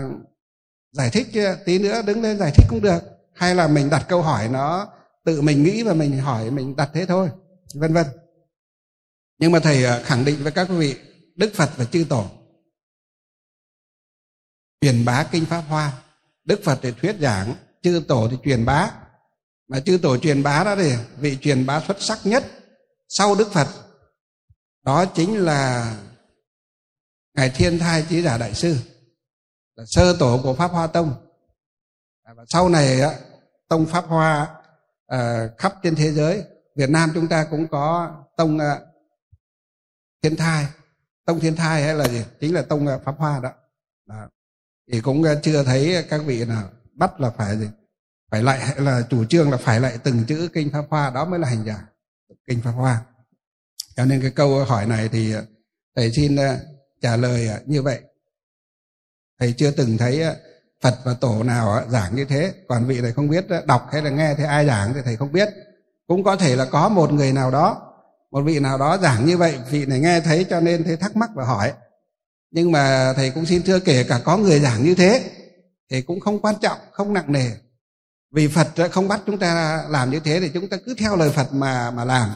giải 0.92 1.11
thích 1.11 1.27
tí 1.64 1.79
nữa 1.79 2.03
đứng 2.03 2.22
lên 2.22 2.38
giải 2.38 2.53
thích 2.55 2.66
cũng 2.68 2.81
được. 2.83 3.03
Hay 3.35 3.55
là 3.55 3.68
mình 3.68 3.90
đặt 3.90 4.05
câu 4.09 4.22
hỏi 4.22 4.48
nó 4.48 4.88
tự 5.24 5.40
mình 5.40 5.62
nghĩ 5.64 5.83
và 5.83 5.94
mình 5.94 6.18
hỏi, 6.18 6.50
mình 6.50 6.76
đặt 6.76 6.90
thế 6.94 7.07
thôi, 7.07 7.31
vân 7.74 7.92
vân. 7.92 8.07
Nhưng 9.38 9.52
mà 9.52 9.59
thầy 9.59 9.85
à, 9.85 10.02
khẳng 10.04 10.24
định 10.24 10.42
với 10.42 10.52
các 10.52 10.66
quý 10.70 10.76
vị 10.76 10.96
đức 11.35 11.50
phật 11.54 11.70
và 11.76 11.85
chư 11.85 12.07
tổ. 12.09 12.26
Truyền 14.81 15.04
bá 15.04 15.28
kinh 15.33 15.46
pháp 15.46 15.61
hoa. 15.61 16.02
Đức 16.44 16.61
phật 16.64 16.78
thì 16.83 16.92
thuyết 16.92 17.16
giảng, 17.20 17.54
chư 17.83 18.02
tổ 18.09 18.28
thì 18.31 18.37
truyền 18.44 18.64
bá. 18.64 18.90
Mà 19.68 19.81
chư 19.81 19.98
tổ 20.02 20.18
truyền 20.18 20.42
bá 20.42 20.64
đó 20.64 20.76
thì 20.76 20.92
vị 21.18 21.38
truyền 21.40 21.66
bá 21.66 21.81
xuất 21.87 21.96
sắc 22.00 22.18
nhất 22.24 22.44
sau 23.09 23.35
đức 23.35 23.52
phật, 23.52 23.68
đó 24.85 25.04
chính 25.04 25.38
là 25.38 25.96
ngài 27.35 27.50
thiên 27.50 27.78
thai 27.78 28.07
trí 28.09 28.22
giả 28.22 28.38
đại 28.38 28.54
sư, 28.54 28.76
là 29.74 29.85
sơ 29.87 30.16
tổ 30.18 30.40
của 30.42 30.54
pháp 30.54 30.70
hoa 30.70 30.87
tông. 30.87 31.14
Và 32.24 32.44
sau 32.48 32.68
này 32.68 33.00
tông 33.68 33.87
pháp 33.87 34.04
hoa 34.07 34.57
uh, 35.14 35.58
khắp 35.58 35.74
trên 35.82 35.94
thế 35.94 36.12
giới. 36.12 36.44
Việt 36.76 36.90
Nam 36.90 37.10
chúng 37.14 37.28
ta 37.28 37.46
cũng 37.50 37.68
có 37.68 38.14
tông 38.36 38.56
uh, 38.56 38.62
thiên 40.22 40.36
thai. 40.36 40.66
Tông 41.24 41.40
thiên 41.40 41.56
thai 41.56 41.82
hay 41.82 41.94
là 41.94 42.08
gì? 42.08 42.24
Chính 42.40 42.54
là 42.54 42.62
tông 42.62 42.86
uh, 42.86 43.02
pháp 43.04 43.14
hoa 43.18 43.40
đó. 43.40 43.52
đó. 44.06 44.28
Thì 44.92 45.00
cũng 45.00 45.22
uh, 45.22 45.38
chưa 45.42 45.64
thấy 45.64 46.06
các 46.10 46.20
vị 46.26 46.44
nào 46.44 46.70
bắt 46.94 47.20
là 47.20 47.30
phải 47.30 47.58
gì? 47.58 47.68
Phải 48.30 48.42
lại 48.42 48.60
hay 48.60 48.80
là 48.80 49.02
chủ 49.10 49.24
trương 49.24 49.50
là 49.50 49.56
phải 49.56 49.80
lại 49.80 49.98
từng 50.04 50.24
chữ 50.24 50.48
kinh 50.52 50.70
pháp 50.72 50.84
hoa 50.90 51.10
đó 51.10 51.24
mới 51.24 51.38
là 51.38 51.48
hành 51.48 51.64
giả 51.64 51.86
kinh 52.46 52.60
pháp 52.62 52.70
hoa. 52.70 53.04
Cho 53.96 54.04
nên 54.04 54.22
cái 54.22 54.30
câu 54.30 54.64
hỏi 54.64 54.86
này 54.86 55.08
thì 55.08 55.34
thầy 55.96 56.12
xin 56.12 56.34
uh, 56.34 56.40
trả 57.00 57.16
lời 57.16 57.48
uh, 57.56 57.68
như 57.68 57.82
vậy. 57.82 58.00
Thầy 59.40 59.54
chưa 59.58 59.70
từng 59.70 59.98
thấy 59.98 60.30
uh, 60.30 60.36
Phật 60.82 60.94
và 61.04 61.14
tổ 61.20 61.42
nào 61.42 61.82
giảng 61.88 62.16
như 62.16 62.24
thế, 62.24 62.52
còn 62.68 62.86
vị 62.86 63.00
này 63.00 63.12
không 63.12 63.28
biết 63.28 63.46
đọc 63.66 63.88
hay 63.92 64.02
là 64.02 64.10
nghe 64.10 64.34
thấy 64.34 64.46
ai 64.46 64.66
giảng 64.66 64.94
thì 64.94 65.00
thầy 65.04 65.16
không 65.16 65.32
biết. 65.32 65.48
Cũng 66.06 66.24
có 66.24 66.36
thể 66.36 66.56
là 66.56 66.64
có 66.64 66.88
một 66.88 67.12
người 67.12 67.32
nào 67.32 67.50
đó, 67.50 67.82
một 68.30 68.42
vị 68.42 68.60
nào 68.60 68.78
đó 68.78 68.98
giảng 68.98 69.26
như 69.26 69.36
vậy, 69.36 69.58
vị 69.70 69.86
này 69.86 70.00
nghe 70.00 70.20
thấy 70.20 70.46
cho 70.50 70.60
nên 70.60 70.84
thấy 70.84 70.96
thắc 70.96 71.16
mắc 71.16 71.30
và 71.34 71.44
hỏi. 71.44 71.72
Nhưng 72.50 72.72
mà 72.72 73.12
thầy 73.16 73.30
cũng 73.30 73.46
xin 73.46 73.62
thưa 73.62 73.80
kể 73.80 74.04
cả 74.04 74.20
có 74.24 74.36
người 74.36 74.60
giảng 74.60 74.84
như 74.84 74.94
thế, 74.94 75.30
thì 75.90 76.02
cũng 76.02 76.20
không 76.20 76.40
quan 76.40 76.54
trọng, 76.60 76.78
không 76.92 77.12
nặng 77.12 77.32
nề. 77.32 77.50
Vì 78.34 78.48
phật 78.48 78.68
không 78.92 79.08
bắt 79.08 79.20
chúng 79.26 79.38
ta 79.38 79.84
làm 79.88 80.10
như 80.10 80.20
thế 80.20 80.40
thì 80.40 80.50
chúng 80.54 80.68
ta 80.68 80.76
cứ 80.86 80.94
theo 80.98 81.16
lời 81.16 81.30
phật 81.30 81.52
mà 81.52 81.90
mà 81.90 82.04
làm. 82.04 82.28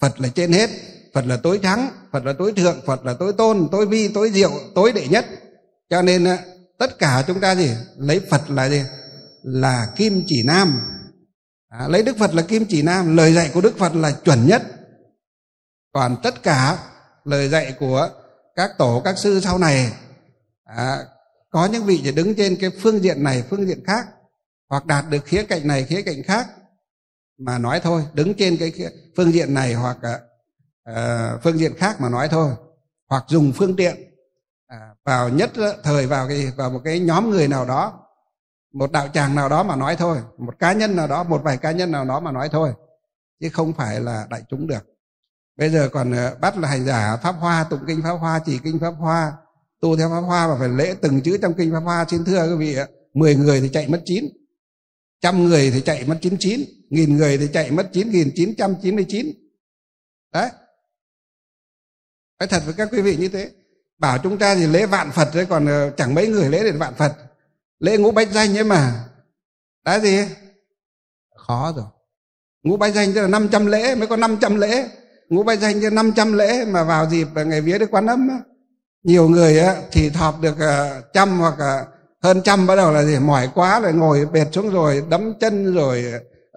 Phật 0.00 0.20
là 0.20 0.28
trên 0.34 0.52
hết, 0.52 0.70
phật 1.14 1.26
là 1.26 1.36
tối 1.36 1.58
thắng 1.62 1.90
phật 2.12 2.24
là 2.24 2.32
tối 2.38 2.52
thượng, 2.56 2.80
phật 2.86 3.06
là 3.06 3.14
tối 3.14 3.32
tôn, 3.32 3.68
tối 3.72 3.86
vi, 3.86 4.08
tối 4.08 4.30
diệu, 4.30 4.50
tối 4.74 4.92
đệ 4.92 5.06
nhất. 5.08 5.26
Cho 5.90 6.02
nên 6.02 6.26
tất 6.80 6.98
cả 6.98 7.24
chúng 7.26 7.40
ta 7.40 7.54
gì? 7.54 7.70
Lấy 7.96 8.20
phật 8.30 8.50
là 8.50 8.68
gì? 8.68 8.82
Là 9.42 9.92
kim 9.96 10.24
chỉ 10.26 10.42
nam. 10.42 10.80
À, 11.68 11.88
lấy 11.88 12.02
đức 12.02 12.16
phật 12.18 12.34
là 12.34 12.42
kim 12.42 12.64
chỉ 12.68 12.82
nam. 12.82 13.16
Lời 13.16 13.32
dạy 13.32 13.50
của 13.54 13.60
đức 13.60 13.78
phật 13.78 13.94
là 13.94 14.12
chuẩn 14.12 14.46
nhất. 14.46 14.62
Còn 15.92 16.16
tất 16.22 16.42
cả 16.42 16.78
lời 17.24 17.48
dạy 17.48 17.74
của 17.78 18.08
các 18.56 18.70
tổ 18.78 19.02
các 19.04 19.18
sư 19.18 19.40
sau 19.40 19.58
này 19.58 19.92
à, 20.64 20.98
có 21.50 21.66
những 21.66 21.84
vị 21.84 22.00
chỉ 22.04 22.12
đứng 22.12 22.34
trên 22.34 22.56
cái 22.60 22.70
phương 22.80 23.02
diện 23.02 23.22
này 23.22 23.44
phương 23.50 23.68
diện 23.68 23.84
khác 23.86 24.06
hoặc 24.68 24.86
đạt 24.86 25.04
được 25.10 25.24
khía 25.24 25.42
cạnh 25.42 25.66
này 25.66 25.84
khía 25.84 26.02
cạnh 26.02 26.22
khác 26.22 26.48
mà 27.38 27.58
nói 27.58 27.80
thôi. 27.80 28.04
Đứng 28.14 28.34
trên 28.34 28.56
cái 28.56 28.72
phương 29.16 29.32
diện 29.32 29.54
này 29.54 29.74
hoặc 29.74 29.98
uh, 30.90 31.42
phương 31.42 31.58
diện 31.58 31.72
khác 31.78 32.00
mà 32.00 32.08
nói 32.08 32.28
thôi. 32.28 32.52
Hoặc 33.08 33.24
dùng 33.28 33.52
phương 33.52 33.76
tiện 33.76 34.09
vào 35.04 35.28
nhất 35.28 35.50
thời 35.82 36.06
vào 36.06 36.28
cái, 36.28 36.52
vào 36.56 36.70
một 36.70 36.80
cái 36.84 37.00
nhóm 37.00 37.30
người 37.30 37.48
nào 37.48 37.64
đó, 37.64 38.06
một 38.72 38.92
đạo 38.92 39.08
tràng 39.14 39.34
nào 39.34 39.48
đó 39.48 39.62
mà 39.62 39.76
nói 39.76 39.96
thôi, 39.96 40.18
một 40.38 40.58
cá 40.58 40.72
nhân 40.72 40.96
nào 40.96 41.08
đó, 41.08 41.24
một 41.24 41.42
vài 41.44 41.56
cá 41.56 41.72
nhân 41.72 41.90
nào 41.90 42.04
đó 42.04 42.20
mà 42.20 42.32
nói 42.32 42.48
thôi, 42.52 42.72
chứ 43.40 43.48
không 43.52 43.72
phải 43.72 44.00
là 44.00 44.26
đại 44.30 44.42
chúng 44.48 44.66
được. 44.66 44.86
Bây 45.56 45.70
giờ 45.70 45.88
còn 45.92 46.12
ờ, 46.12 46.36
bắt 46.40 46.58
là 46.58 46.68
hành 46.68 46.84
giả 46.84 47.16
pháp 47.16 47.32
hoa, 47.32 47.64
tụng 47.64 47.80
kinh 47.86 48.02
pháp 48.02 48.12
hoa, 48.12 48.40
chỉ 48.46 48.58
kinh 48.64 48.78
pháp 48.78 48.90
hoa, 48.90 49.32
tu 49.80 49.96
theo 49.96 50.08
pháp 50.10 50.20
hoa 50.20 50.48
và 50.48 50.56
phải 50.58 50.68
lễ 50.68 50.94
từng 51.02 51.20
chữ 51.20 51.38
trong 51.42 51.54
kinh 51.54 51.72
pháp 51.72 51.80
hoa. 51.80 52.04
Xin 52.08 52.24
thưa 52.24 52.50
quý 52.50 52.56
vị 52.56 52.76
ạ, 52.76 52.86
mười 53.14 53.36
người 53.36 53.60
thì 53.60 53.68
chạy 53.68 53.88
mất 53.88 54.02
chín, 54.04 54.24
trăm 55.20 55.44
người 55.44 55.70
thì 55.70 55.80
chạy 55.80 56.04
mất 56.06 56.18
chín 56.20 56.36
chín, 56.38 56.60
nghìn 56.90 57.16
người 57.16 57.38
thì 57.38 57.48
chạy 57.52 57.70
mất 57.70 57.88
chín, 57.92 58.10
nghìn 58.10 58.30
chín 58.34 58.54
trăm 58.58 58.74
chín 58.82 58.96
mươi 58.96 59.06
chín. 59.08 59.26
Đấy. 60.32 60.50
Phải 62.38 62.48
thật 62.48 62.62
với 62.64 62.74
các 62.74 62.88
quý 62.92 63.02
vị 63.02 63.16
như 63.16 63.28
thế 63.28 63.50
bảo 64.00 64.18
chúng 64.18 64.38
ta 64.38 64.54
thì 64.54 64.66
lễ 64.66 64.86
vạn 64.86 65.10
phật 65.10 65.28
đấy 65.34 65.46
còn 65.50 65.66
ờ, 65.66 65.90
chẳng 65.90 66.14
mấy 66.14 66.28
người 66.28 66.48
lễ 66.48 66.64
được 66.64 66.74
vạn 66.78 66.94
phật. 66.94 67.12
Lễ 67.78 67.98
ngũ 67.98 68.10
bách 68.10 68.32
danh 68.32 68.58
ấy 68.58 68.64
mà. 68.64 69.04
Đã 69.84 69.98
gì? 69.98 70.18
Khó 71.36 71.72
rồi. 71.76 71.84
Ngũ 72.62 72.76
bách 72.76 72.94
danh 72.94 73.12
tức 73.14 73.20
là 73.20 73.28
500 73.28 73.66
lễ 73.66 73.94
mới 73.94 74.06
có 74.06 74.16
500 74.16 74.56
lễ. 74.56 74.88
Ngũ 75.28 75.42
bách 75.42 75.58
danh 75.58 75.82
cho 75.82 75.90
500 75.90 76.32
lễ 76.32 76.64
mà 76.64 76.84
vào 76.84 77.10
dịp 77.10 77.28
ngày 77.46 77.60
vía 77.60 77.78
đức 77.78 77.90
quán 77.90 78.06
âm 78.06 78.28
á. 78.28 78.38
nhiều 79.02 79.28
người 79.28 79.60
á, 79.60 79.76
thì 79.92 80.10
thọp 80.10 80.40
được 80.40 80.58
ờ, 80.58 81.02
trăm 81.12 81.38
hoặc 81.38 81.54
ờ, 81.58 81.86
hơn 82.22 82.42
trăm 82.44 82.66
bắt 82.66 82.76
đầu 82.76 82.92
là 82.92 83.02
gì? 83.02 83.18
Mỏi 83.18 83.48
quá 83.54 83.80
rồi 83.80 83.92
ngồi 83.92 84.26
bệt 84.26 84.46
xuống 84.52 84.70
rồi 84.70 85.04
đấm 85.10 85.34
chân 85.40 85.74
rồi 85.74 86.04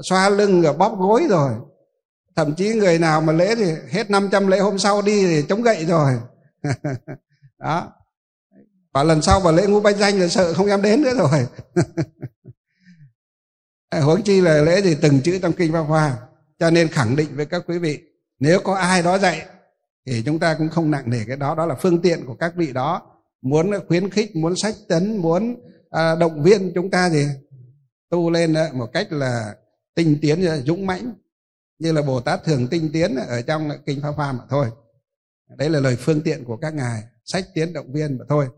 xoa 0.01 0.29
lưng 0.29 0.61
rồi 0.61 0.73
bóp 0.73 0.95
gối 0.99 1.27
rồi. 1.29 1.51
Thậm 2.35 2.55
chí 2.55 2.73
người 2.73 2.99
nào 2.99 3.21
mà 3.21 3.33
lễ 3.33 3.55
thì 3.55 3.73
hết 3.91 4.09
500 4.09 4.47
lễ 4.47 4.59
hôm 4.59 4.79
sau 4.79 5.01
đi 5.01 5.25
thì 5.25 5.45
chống 5.49 5.61
gậy 5.61 5.85
rồi. 5.85 6.13
đó. 7.63 7.91
Và 8.93 9.03
lần 9.03 9.21
sau 9.21 9.39
vào 9.39 9.53
lễ 9.53 9.67
ngũ 9.67 9.81
bách 9.81 9.97
danh 9.97 10.19
là 10.19 10.27
sợ 10.27 10.53
không 10.53 10.67
dám 10.67 10.81
đến 10.81 11.01
nữa 11.01 11.13
rồi. 11.17 11.47
Huống 14.01 14.23
chi 14.23 14.41
là 14.41 14.61
lễ 14.61 14.81
thì 14.81 14.95
từng 15.01 15.21
chữ 15.21 15.39
trong 15.41 15.53
kinh 15.53 15.73
pháp 15.73 15.81
hoa 15.81 16.17
cho 16.59 16.69
nên 16.69 16.87
khẳng 16.87 17.15
định 17.15 17.35
với 17.35 17.45
các 17.45 17.63
quý 17.67 17.77
vị 17.77 17.99
nếu 18.39 18.59
có 18.63 18.75
ai 18.75 19.01
đó 19.01 19.17
dạy 19.17 19.45
thì 20.05 20.23
chúng 20.25 20.39
ta 20.39 20.55
cũng 20.57 20.69
không 20.69 20.91
nặng 20.91 21.09
nề 21.09 21.23
cái 21.27 21.37
đó. 21.37 21.55
Đó 21.55 21.65
là 21.65 21.75
phương 21.75 22.01
tiện 22.01 22.25
của 22.25 22.35
các 22.35 22.55
vị 22.55 22.73
đó. 22.73 23.01
Muốn 23.41 23.71
khuyến 23.87 24.09
khích 24.09 24.35
muốn 24.35 24.55
sách 24.55 24.75
tấn 24.87 25.17
muốn 25.17 25.55
à, 25.89 26.15
động 26.15 26.43
viên 26.43 26.71
chúng 26.75 26.91
ta 26.91 27.09
gì 27.09 27.27
tu 28.09 28.29
lên 28.29 28.53
à, 28.53 28.69
một 28.73 28.89
cách 28.93 29.11
là 29.11 29.55
tinh 29.95 30.17
tiến 30.21 30.45
à, 30.45 30.57
dũng 30.57 30.85
mãnh 30.85 31.13
như 31.79 31.91
là 31.91 32.01
bồ 32.01 32.21
tát 32.21 32.43
thường 32.43 32.67
tinh 32.67 32.89
tiến 32.93 33.15
ở 33.15 33.41
trong 33.41 33.69
kinh 33.85 34.01
pháp 34.01 34.11
hoa 34.11 34.31
mà 34.31 34.43
thôi. 34.49 34.67
Đấy 35.57 35.69
là 35.69 35.79
lời 35.79 35.95
phương 35.95 36.21
tiện 36.21 36.45
của 36.45 36.57
các 36.57 36.73
ngài 36.73 37.03
sách 37.25 37.45
tiến 37.53 37.73
động 37.73 37.93
viên 37.93 38.17
mà 38.17 38.25
thôi 38.29 38.49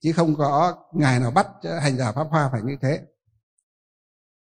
chứ 0.00 0.12
không 0.12 0.36
có 0.36 0.76
ngài 0.92 1.20
nào 1.20 1.30
bắt 1.30 1.46
hành 1.82 1.96
giả 1.96 2.12
pháp 2.12 2.26
hoa 2.30 2.48
phải 2.52 2.62
như 2.64 2.76
thế. 2.82 3.00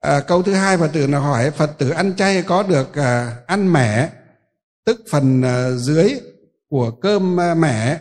À, 0.00 0.20
câu 0.20 0.42
thứ 0.42 0.54
hai 0.54 0.78
phật 0.78 0.90
tử 0.92 1.06
là 1.06 1.18
hỏi 1.18 1.50
phật 1.50 1.70
tử 1.78 1.90
ăn 1.90 2.16
chay 2.16 2.42
có 2.42 2.62
được 2.62 2.94
à, 2.94 3.42
ăn 3.46 3.72
mẻ 3.72 4.12
tức 4.84 5.00
phần 5.10 5.42
à, 5.42 5.70
dưới 5.70 6.20
của 6.68 6.90
cơm 6.90 7.40
à, 7.40 7.54
mẻ 7.54 8.00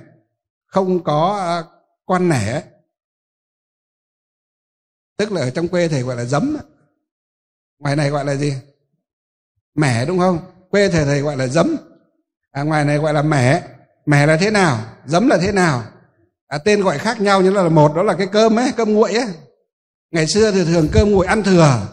không 0.65 1.03
có 1.03 1.38
à, 1.39 1.63
con 2.06 2.30
nẻ? 2.30 2.63
Tức 5.17 5.32
là 5.32 5.41
ở 5.41 5.49
trong 5.49 5.67
quê 5.67 5.88
thầy 5.88 6.01
gọi 6.01 6.15
là 6.15 6.25
giấm 6.25 6.58
ngoài 7.80 7.95
này 7.95 8.10
gọi 8.10 8.25
là 8.25 8.36
gì? 8.36 8.53
Mẻ 9.75 10.06
đúng 10.06 10.19
không? 10.19 10.39
Quê 10.69 10.89
thầy 10.89 11.06
thầy 11.06 11.21
gọi 11.21 11.38
là 11.38 11.47
giấm. 11.47 11.77
À, 12.51 12.63
ngoài 12.63 12.86
này 12.86 12.97
gọi 12.97 13.13
là 13.13 13.21
mẻ 13.21 13.76
mẻ 14.08 14.26
là 14.26 14.38
thế 14.38 14.52
nào 14.52 14.86
giấm 15.06 15.28
là 15.28 15.38
thế 15.38 15.52
nào? 15.52 15.84
À, 16.48 16.58
tên 16.58 16.82
gọi 16.82 16.98
khác 16.98 17.22
nhau 17.22 17.41
nhưng 17.41 17.54
là 17.54 17.70
một 17.70 17.96
đó 17.96 18.04
là 18.04 18.15
cái 18.17 18.28
cơm 18.28 18.60
ấy 18.60 18.72
cơm 18.78 18.93
nguội 18.93 19.13
ấy. 19.13 19.28
Ngày 20.12 20.28
xưa 20.28 20.52
thì 20.52 20.65
thường 20.65 20.88
cơm 20.93 21.12
nguội 21.12 21.26
ăn 21.26 21.43
thừa. 21.43 21.88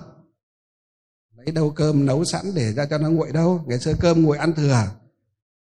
Lấy 1.37 1.46
đâu 1.46 1.70
cơm 1.70 2.07
nấu 2.07 2.24
sẵn 2.24 2.55
để 2.55 2.72
ra 2.72 2.87
cho 2.87 2.98
nó 2.98 3.11
nguội 3.11 3.33
đâu. 3.33 3.64
Ngày 3.66 3.79
xưa 3.79 3.94
cơm 4.00 4.22
nguội 4.22 4.38
ăn 4.38 4.53
thừa. 4.53 4.83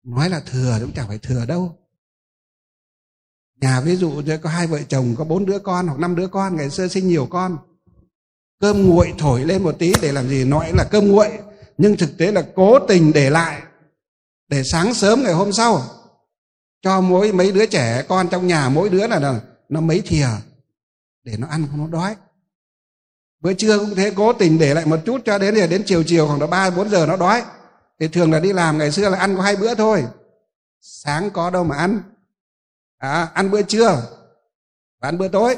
Nói 0.04 0.30
là 0.30 0.40
thừa 0.40 0.78
cũng 0.80 0.92
chẳng 0.92 1.08
phải 1.08 1.18
thừa 1.18 1.46
đâu. 1.46 1.76
Nhà 3.60 3.80
ví 3.80 3.96
dụ 3.96 4.10
như 4.10 4.38
có 4.38 4.50
hai 4.50 4.66
vợ 4.66 4.78
chồng 4.88 5.14
có 5.18 5.24
bốn 5.24 5.46
đứa 5.46 5.58
con 5.58 5.86
hoặc 5.86 5.98
năm 5.98 6.16
đứa 6.16 6.26
con 6.26 6.56
ngày 6.56 6.70
xưa 6.70 6.88
sinh 6.88 7.08
nhiều 7.08 7.26
con. 7.30 7.58
Cơm 8.60 8.86
nguội 8.86 9.14
thổi 9.18 9.44
lên 9.44 9.62
một 9.62 9.78
tí 9.78 9.92
để 10.02 10.12
làm 10.12 10.28
gì? 10.28 10.44
Nói 10.44 10.72
là 10.72 10.84
cơm 10.84 11.08
nguội. 11.08 11.38
Nhưng 11.78 11.96
thực 11.96 12.18
tế 12.18 12.32
là 12.32 12.44
cố 12.54 12.78
tình 12.88 13.12
để 13.12 13.30
lại. 13.30 13.62
Để 14.48 14.62
sáng 14.72 14.94
sớm 14.94 15.22
ngày 15.22 15.32
hôm 15.32 15.52
sau 15.52 15.99
cho 16.82 17.00
mỗi 17.00 17.32
mấy 17.32 17.52
đứa 17.52 17.66
trẻ 17.66 18.02
con 18.08 18.28
trong 18.28 18.46
nhà 18.46 18.68
mỗi 18.68 18.88
đứa 18.88 19.06
là 19.06 19.40
nó 19.68 19.80
mấy 19.80 20.02
thìa 20.06 20.26
để 21.24 21.36
nó 21.38 21.46
ăn 21.46 21.66
không 21.70 21.80
nó 21.80 21.98
đói. 21.98 22.16
Bữa 23.40 23.52
trưa 23.52 23.78
cũng 23.78 23.94
thế 23.94 24.12
cố 24.16 24.32
tình 24.32 24.58
để 24.58 24.74
lại 24.74 24.86
một 24.86 25.00
chút 25.06 25.20
cho 25.24 25.38
đến 25.38 25.54
đến 25.70 25.82
chiều 25.86 26.02
chiều 26.06 26.26
khoảng 26.26 26.38
độ 26.38 26.46
ba 26.46 26.70
bốn 26.70 26.90
giờ 26.90 27.06
nó 27.06 27.16
đói. 27.16 27.42
Thì 28.00 28.08
thường 28.08 28.32
là 28.32 28.40
đi 28.40 28.52
làm 28.52 28.78
ngày 28.78 28.90
xưa 28.90 29.08
là 29.08 29.18
ăn 29.18 29.36
có 29.36 29.42
hai 29.42 29.56
bữa 29.56 29.74
thôi. 29.74 30.04
Sáng 30.80 31.30
có 31.30 31.50
đâu 31.50 31.64
mà 31.64 31.76
ăn. 31.76 32.02
À, 32.98 33.28
ăn 33.34 33.50
bữa 33.50 33.62
trưa 33.62 34.02
và 35.00 35.08
ăn 35.08 35.18
bữa 35.18 35.28
tối. 35.28 35.56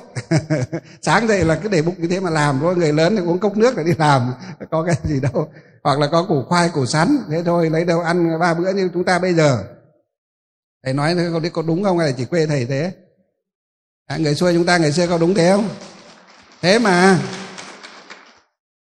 Sáng 1.03 1.29
dậy 1.29 1.45
là 1.45 1.61
cứ 1.63 1.69
để 1.69 1.83
bụng 1.83 1.95
như 1.99 2.09
thế 2.09 2.21
mà 2.21 2.31
làm 2.31 2.59
thôi 2.61 2.77
người 2.77 2.93
lớn 2.93 3.17
thì 3.17 3.23
uống 3.23 3.39
cốc 3.39 3.57
nước 3.57 3.77
để 3.77 3.85
đi 3.85 3.93
làm 3.99 4.33
có 4.71 4.85
cái 4.85 4.97
gì 5.03 5.21
đâu. 5.21 5.53
Hoặc 5.85 5.99
là 5.99 6.07
có 6.13 6.25
củ 6.29 6.43
khoai 6.49 6.69
củ 6.69 6.87
sắn 6.87 7.19
thế 7.31 7.43
thôi 7.45 7.71
lấy 7.71 7.85
đâu 7.85 8.01
ăn 8.01 8.41
ba 8.41 8.55
bữa 8.55 8.73
như 8.73 8.91
chúng 8.95 9.05
ta 9.05 9.19
bây 9.19 9.35
giờ 9.35 9.65
thầy 10.83 10.95
nói 10.95 11.17
có 11.33 11.41
có 11.53 11.63
đúng 11.63 11.85
không? 11.85 11.99
Hay 11.99 12.09
là 12.09 12.15
chỉ 12.19 12.25
quê 12.25 12.47
thầy 12.47 12.67
thế? 12.67 12.93
À, 14.07 14.17
người 14.17 14.35
xưa 14.35 14.53
chúng 14.53 14.67
ta 14.67 14.79
ngày 14.79 14.93
xưa 14.93 15.07
có 15.07 15.19
đúng 15.19 15.35
thế 15.35 15.53
không? 15.53 15.69
Thế 16.63 16.79
mà 16.79 17.21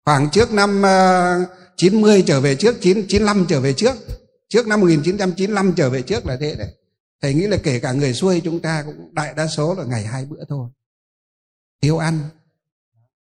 khoảng 0.05 0.31
trước 0.31 0.53
năm 0.53 0.83
ờ, 0.83 1.39
uh, 1.43 1.49
90 1.77 2.25
trở 2.27 2.41
về 2.41 2.55
trước 2.55 2.77
9, 2.81 3.07
95 3.09 3.47
trở 3.49 3.61
về 3.61 3.73
trước 3.73 3.97
trước 4.49 4.67
năm 4.67 4.81
1995 4.81 5.73
trở 5.77 5.91
về 5.91 6.03
trước 6.03 6.27
là 6.27 6.37
thế 6.37 6.55
đấy. 6.55 6.75
Thầy 7.23 7.35
nghĩ 7.35 7.47
là 7.47 7.57
kể 7.63 7.81
cả 7.81 7.93
người 7.93 8.15
xuôi 8.15 8.41
chúng 8.45 8.61
ta 8.61 8.83
cũng 8.87 9.15
đại 9.15 9.35
đa 9.37 9.47
số 9.47 9.75
là 9.75 9.85
ngày 9.85 10.05
hai 10.05 10.25
bữa 10.25 10.45
thôi. 10.49 10.69
Thiếu 11.83 11.99
ăn. 11.99 12.19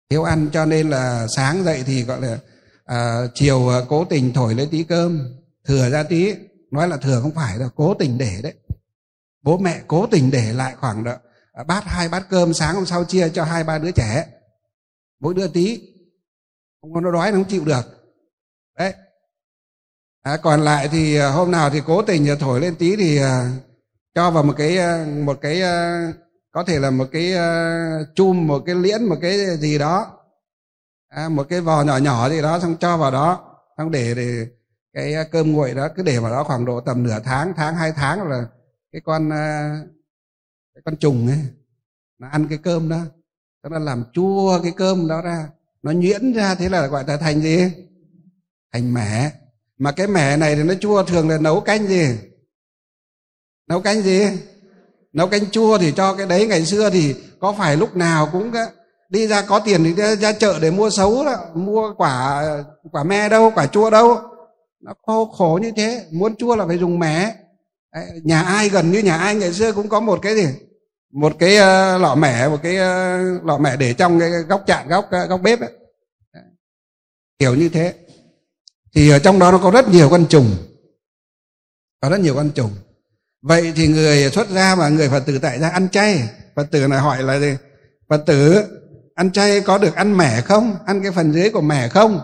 Thiếu 0.09 0.23
ăn 0.23 0.49
cho 0.53 0.65
nên 0.65 0.89
là 0.89 1.27
sáng 1.35 1.63
dậy 1.63 1.83
thì 1.85 2.03
gọi 2.03 2.21
là 2.21 2.39
à, 2.85 3.27
chiều 3.33 3.67
ờ, 3.67 3.85
cố 3.89 4.05
tình 4.05 4.33
thổi 4.33 4.55
lấy 4.55 4.65
tí 4.65 4.83
cơm 4.83 5.33
thừa 5.65 5.89
ra 5.89 6.03
tí 6.03 6.33
nói 6.71 6.87
là 6.87 6.97
thừa 6.97 7.19
không 7.21 7.35
phải 7.35 7.57
là 7.57 7.69
cố 7.75 7.93
tình 7.93 8.17
để 8.17 8.39
đấy. 8.43 8.53
Bố 9.41 9.57
mẹ 9.57 9.81
cố 9.87 10.07
tình 10.11 10.31
để 10.31 10.53
lại 10.53 10.75
khoảng 10.79 11.03
đó, 11.03 11.15
à, 11.53 11.63
bát 11.63 11.83
hai 11.85 12.09
bát 12.09 12.25
cơm 12.29 12.53
sáng 12.53 12.75
hôm 12.75 12.85
sau 12.85 13.03
chia 13.03 13.29
cho 13.29 13.43
hai 13.43 13.63
ba 13.63 13.77
đứa 13.77 13.91
trẻ. 13.91 14.27
Mỗi 15.19 15.33
đứa 15.33 15.47
tí 15.47 15.81
không 16.81 16.93
có 16.93 17.01
nó 17.01 17.11
đói 17.11 17.31
nó 17.31 17.37
không 17.37 17.47
chịu 17.47 17.65
được. 17.65 18.13
Đấy. 18.77 18.93
À, 20.21 20.37
còn 20.37 20.61
lại 20.61 20.89
thì 20.91 21.15
à, 21.15 21.29
hôm 21.29 21.51
nào 21.51 21.69
thì 21.69 21.81
cố 21.85 22.01
tình 22.01 22.29
à, 22.29 22.35
thổi 22.39 22.61
lên 22.61 22.75
tí 22.75 22.95
thì 22.95 23.19
cho 24.15 24.31
vào 24.31 24.43
một 24.43 24.53
cái 24.57 24.77
một 25.05 25.37
cái 25.41 25.61
có 26.51 26.63
thể 26.63 26.79
là 26.79 26.91
một 26.91 27.07
cái 27.11 27.33
chum 28.15 28.47
một 28.47 28.63
cái 28.65 28.75
liễn 28.75 29.05
một 29.05 29.17
cái 29.21 29.57
gì 29.57 29.77
đó. 29.77 30.17
À, 31.07 31.29
một 31.29 31.45
cái 31.49 31.61
vò 31.61 31.83
nhỏ 31.83 31.97
nhỏ 31.97 32.29
gì 32.29 32.41
đó 32.41 32.59
xong 32.59 32.77
cho 32.79 32.97
vào 32.97 33.11
đó 33.11 33.57
xong 33.77 33.91
để 33.91 34.13
để 34.15 34.47
cái 34.93 35.13
à, 35.13 35.23
cơm 35.23 35.51
nguội 35.51 35.73
đó 35.73 35.87
cứ 35.95 36.03
để 36.03 36.19
vào 36.19 36.31
đó 36.31 36.43
khoảng 36.43 36.65
độ 36.65 36.81
tầm 36.81 37.03
nửa 37.03 37.19
tháng 37.23 37.53
tháng 37.57 37.75
hai 37.75 37.91
tháng 37.91 38.29
là 38.29 38.47
cái 38.91 39.01
con 39.05 39.29
à, 39.29 39.79
cái 40.75 40.81
con 40.85 40.95
trùng 40.95 41.27
ấy 41.27 41.39
nó 42.19 42.27
ăn 42.27 42.47
cái 42.49 42.57
cơm 42.57 42.89
đó. 42.89 42.99
Nó 43.69 43.79
làm 43.79 44.03
chua 44.13 44.59
cái 44.63 44.71
cơm 44.71 45.07
đó 45.07 45.21
ra 45.21 45.47
nó 45.83 45.91
nhuyễn 45.91 46.33
ra 46.33 46.55
thế 46.55 46.69
là 46.69 46.87
gọi 46.87 47.03
là 47.07 47.17
thành 47.17 47.41
gì? 47.41 47.71
Thành 48.73 48.93
mẻ. 48.93 49.31
Mà 49.77 49.91
cái 49.91 50.07
mẻ 50.07 50.37
này 50.37 50.55
thì 50.55 50.63
nó 50.63 50.73
chua 50.73 51.03
thường 51.03 51.29
là 51.29 51.37
nấu 51.37 51.61
canh 51.61 51.87
gì? 51.87 52.07
Nấu 53.67 53.81
canh 53.81 54.01
gì? 54.01 54.27
Nấu 55.13 55.27
canh 55.27 55.51
chua 55.51 55.77
thì 55.77 55.91
cho 55.91 56.13
cái 56.13 56.27
đấy 56.27 56.47
ngày 56.47 56.65
xưa 56.65 56.89
thì 56.89 57.15
có 57.39 57.55
phải 57.57 57.77
lúc 57.77 57.95
nào 57.95 58.29
cũng 58.31 58.51
đi 59.09 59.27
ra 59.27 59.41
có 59.41 59.59
tiền 59.59 59.83
thì 59.83 59.93
ra, 59.93 60.15
ra 60.15 60.31
chợ 60.33 60.59
để 60.61 60.71
mua 60.71 60.89
xấu 60.89 61.25
đó, 61.25 61.35
mua 61.53 61.93
quả 61.93 62.43
quả 62.91 63.03
me 63.03 63.29
đâu 63.29 63.51
quả 63.55 63.67
chua 63.67 63.89
đâu 63.89 64.21
nó 64.81 64.93
khô 65.05 65.25
khổ 65.25 65.59
như 65.61 65.71
thế 65.75 66.05
muốn 66.11 66.35
chua 66.35 66.55
là 66.55 66.67
phải 66.67 66.77
dùng 66.77 66.99
mẻ 66.99 67.35
nhà 68.23 68.41
ai 68.41 68.69
gần 68.69 68.91
như 68.91 68.99
nhà 68.99 69.17
ai 69.17 69.35
ngày 69.35 69.53
xưa 69.53 69.71
cũng 69.71 69.89
có 69.89 69.99
một 69.99 70.19
cái 70.21 70.35
gì? 70.35 70.47
Một 71.13 71.33
cái 71.39 71.55
uh, 71.55 72.01
lọ 72.01 72.15
mẻ 72.15 72.47
một 72.47 72.59
cái 72.63 72.75
uh, 72.75 73.45
lọ 73.45 73.57
mẻ 73.57 73.77
để 73.77 73.93
trong 73.93 74.19
cái 74.19 74.29
góc 74.29 74.63
chạn 74.67 74.87
góc 74.87 75.05
uh, 75.23 75.29
góc 75.29 75.41
bếp 75.41 75.59
ấy. 75.59 75.71
kiểu 77.39 77.55
như 77.55 77.69
thế. 77.69 77.93
Thì 78.95 79.09
ở 79.09 79.19
trong 79.19 79.39
đó 79.39 79.51
nó 79.51 79.57
có 79.57 79.71
rất 79.71 79.89
nhiều 79.89 80.09
con 80.09 80.25
trùng. 80.29 80.55
Có 82.01 82.09
rất 82.09 82.19
nhiều 82.19 82.35
con 82.35 82.51
trùng. 82.51 82.71
Vậy 83.41 83.73
thì 83.75 83.87
người 83.87 84.29
xuất 84.29 84.49
gia 84.49 84.75
và 84.75 84.89
người 84.89 85.09
phật 85.09 85.23
tử 85.25 85.39
tại 85.39 85.59
gia 85.59 85.69
ăn 85.69 85.89
chay 85.89 86.29
phật 86.55 86.71
tử 86.71 86.87
này 86.87 86.99
hỏi 86.99 87.23
là 87.23 87.39
gì? 87.39 87.55
Phật 88.09 88.23
tử 88.25 88.63
ăn 89.15 89.31
chay 89.31 89.61
có 89.61 89.77
được 89.77 89.95
ăn 89.95 90.17
mẻ 90.17 90.41
không? 90.41 90.75
Ăn 90.85 91.03
cái 91.03 91.11
phần 91.11 91.33
dưới 91.33 91.49
của 91.49 91.61
mẻ 91.61 91.87
không? 91.87 92.19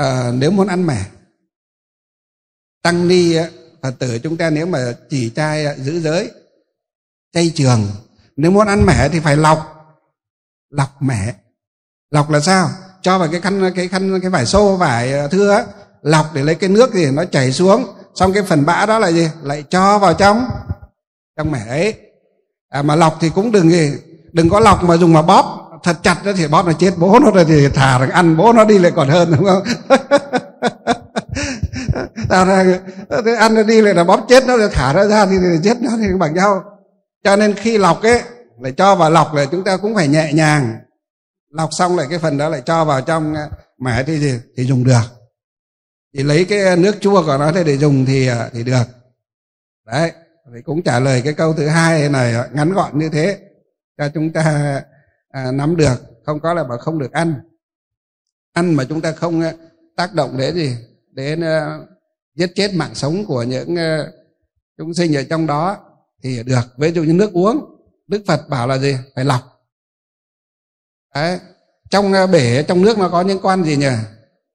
À, 0.00 0.32
nếu 0.34 0.50
muốn 0.50 0.68
ăn 0.68 0.86
mẻ 0.86 1.06
tăng 2.82 3.08
ni 3.08 3.36
phật 3.82 3.94
tử 3.98 4.18
chúng 4.18 4.36
ta 4.36 4.50
nếu 4.50 4.66
mà 4.66 4.94
chỉ 5.10 5.30
trai 5.30 5.66
giữ 5.78 6.00
giới 6.00 6.30
chay 7.32 7.52
trường 7.54 7.88
nếu 8.36 8.50
muốn 8.50 8.66
ăn 8.66 8.86
mẻ 8.86 9.08
thì 9.08 9.20
phải 9.20 9.36
lọc 9.36 9.80
lọc 10.70 11.02
mẻ. 11.02 11.34
Lọc 12.10 12.30
là 12.30 12.40
sao? 12.40 12.70
Cho 13.02 13.18
vào 13.18 13.28
cái 13.32 13.40
khăn 13.40 13.72
cái 13.76 13.88
khăn 13.88 14.20
cái 14.20 14.30
vải 14.30 14.46
xô 14.46 14.76
vải 14.76 15.12
ờ, 15.12 15.28
thưa 15.28 15.64
lọc 16.02 16.34
để 16.34 16.42
lấy 16.42 16.54
cái 16.54 16.70
nước 16.70 16.90
thì 16.92 17.10
nó 17.10 17.24
chảy 17.24 17.52
xuống 17.52 17.86
xong 18.14 18.32
cái 18.32 18.42
phần 18.42 18.66
bã 18.66 18.86
đó 18.86 18.98
là 18.98 19.10
gì? 19.10 19.28
Lại 19.42 19.64
cho 19.70 19.98
vào 19.98 20.14
trong 20.14 20.44
trong 21.36 21.50
mẻ 21.50 21.66
ấy. 21.68 21.94
À, 22.68 22.82
mà 22.82 22.96
lọc 22.96 23.16
thì 23.20 23.30
cũng 23.34 23.52
đừng 23.52 23.70
gì? 23.70 23.92
Đừng 24.32 24.48
có 24.48 24.60
lọc 24.60 24.84
mà 24.84 24.96
dùng 24.96 25.12
mà 25.12 25.22
bóp 25.22 25.69
thật 25.82 25.96
chặt 26.02 26.24
đó 26.24 26.32
thì 26.36 26.48
bóp 26.48 26.66
nó 26.66 26.72
chết 26.72 26.94
bố 26.98 27.18
nó 27.18 27.30
rồi 27.30 27.44
thì 27.44 27.68
thả 27.68 27.98
rằng 27.98 28.10
ăn 28.10 28.36
bố 28.36 28.52
nó 28.52 28.64
đi 28.64 28.78
lại 28.78 28.92
còn 28.96 29.08
hơn 29.08 29.32
đúng 29.36 29.44
không? 29.44 29.62
Ta 32.28 32.44
ra 32.44 32.78
ăn 33.38 33.54
nó 33.54 33.62
đi 33.62 33.80
lại 33.80 33.94
là 33.94 34.04
bóp 34.04 34.26
chết 34.28 34.46
nó 34.46 34.56
rồi 34.56 34.68
thả 34.72 34.92
nó 34.92 35.04
ra 35.04 35.26
thì, 35.26 35.36
thì 35.38 35.58
chết 35.64 35.82
nó 35.82 35.90
thì 36.00 36.06
bằng 36.18 36.34
nhau. 36.34 36.64
Cho 37.24 37.36
nên 37.36 37.54
khi 37.54 37.78
lọc 37.78 38.02
ấy 38.02 38.22
lại 38.60 38.72
cho 38.72 38.94
vào 38.94 39.10
lọc 39.10 39.34
là 39.34 39.44
chúng 39.44 39.64
ta 39.64 39.76
cũng 39.76 39.94
phải 39.94 40.08
nhẹ 40.08 40.32
nhàng. 40.32 40.78
Lọc 41.50 41.68
xong 41.72 41.96
lại 41.96 42.06
cái 42.10 42.18
phần 42.18 42.38
đó 42.38 42.48
lại 42.48 42.62
cho 42.66 42.84
vào 42.84 43.00
trong 43.00 43.32
mẹ 43.32 43.48
mẻ 43.78 44.02
thì 44.02 44.18
gì 44.18 44.40
thì 44.56 44.64
dùng 44.64 44.84
được. 44.84 45.02
Thì 46.16 46.22
lấy 46.22 46.44
cái 46.44 46.76
nước 46.76 46.96
chua 47.00 47.22
của 47.22 47.36
nó 47.38 47.52
để 47.52 47.76
dùng 47.76 48.06
thì 48.06 48.26
à, 48.26 48.48
thì 48.52 48.64
được. 48.64 48.84
Đấy 49.86 50.12
thì 50.54 50.62
cũng 50.64 50.82
trả 50.82 51.00
lời 51.00 51.22
cái 51.24 51.32
câu 51.32 51.52
thứ 51.52 51.66
hai 51.66 52.08
này 52.08 52.34
à, 52.34 52.48
ngắn 52.52 52.72
gọn 52.72 52.98
như 52.98 53.08
thế. 53.08 53.38
Cho 53.98 54.08
chúng 54.14 54.32
ta 54.32 54.82
à, 55.30 55.52
nắm 55.52 55.76
được 55.76 55.94
không 56.24 56.40
có 56.40 56.54
là 56.54 56.64
bảo 56.64 56.78
không 56.78 56.98
được 56.98 57.12
ăn. 57.12 57.34
Ăn 58.52 58.74
mà 58.74 58.84
chúng 58.84 59.00
ta 59.00 59.12
không 59.12 59.40
à, 59.40 59.52
tác 59.96 60.14
động 60.14 60.36
đến 60.38 60.54
gì? 60.54 60.76
Đến 61.10 61.40
uh, 61.40 61.88
giết 62.34 62.52
chết 62.54 62.74
mạng 62.74 62.94
sống 62.94 63.24
của 63.26 63.42
những 63.42 63.74
uh, 63.74 64.06
chúng 64.78 64.94
sinh 64.94 65.16
ở 65.16 65.22
trong 65.30 65.46
đó 65.46 65.78
thì 66.22 66.42
được. 66.42 66.60
Ví 66.76 66.92
dụ 66.92 67.02
như 67.02 67.12
nước 67.12 67.32
uống 67.32 67.64
đức 68.06 68.22
phật 68.26 68.48
bảo 68.48 68.68
là 68.68 68.78
gì? 68.78 68.96
Phải 69.14 69.24
lọc. 69.24 69.42
Đấy. 71.14 71.38
Trong 71.90 72.12
uh, 72.24 72.30
bể 72.30 72.62
trong 72.62 72.82
nước 72.82 72.98
nó 72.98 73.08
có 73.08 73.20
những 73.20 73.40
con 73.42 73.64
gì 73.64 73.76
nhỉ? 73.76 73.92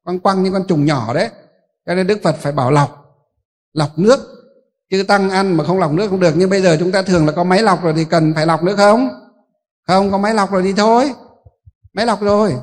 Con 0.04 0.20
quăng 0.20 0.44
những 0.44 0.54
con 0.54 0.68
trùng 0.68 0.86
nhỏ 0.86 1.14
đấy. 1.14 1.30
Cho 1.86 1.96
nên 1.96 2.08
đức 2.08 2.20
phật 2.24 2.36
phải 2.36 2.52
bảo 2.52 2.72
lọc. 2.72 3.06
Lọc 3.74 4.00
nước. 4.00 4.20
Chứ 4.92 5.04
tăng 5.04 5.30
ăn 5.30 5.58
mà 5.58 5.64
không 5.64 5.80
lọc 5.80 5.92
nước 5.92 6.10
không 6.10 6.20
được. 6.20 6.34
Nhưng 6.36 6.50
bây 6.50 6.62
giờ 6.62 6.78
chúng 6.80 6.92
ta 6.92 7.02
thường 7.02 7.26
là 7.26 7.32
có 7.32 7.44
máy 7.44 7.64
lọc 7.64 7.84
rồi 7.84 7.94
thì 7.96 8.06
cần 8.06 8.34
phải 8.34 8.46
lọc 8.46 8.64
nữa 8.64 8.76
không? 8.78 9.25
Không 9.88 10.12
có 10.12 10.18
máy 10.18 10.34
lọc 10.34 10.52
rồi 10.52 10.64
đi 10.64 10.74
thôi. 10.74 11.14
Máy 11.94 12.06
lọc 12.06 12.22
rồi. 12.22 12.56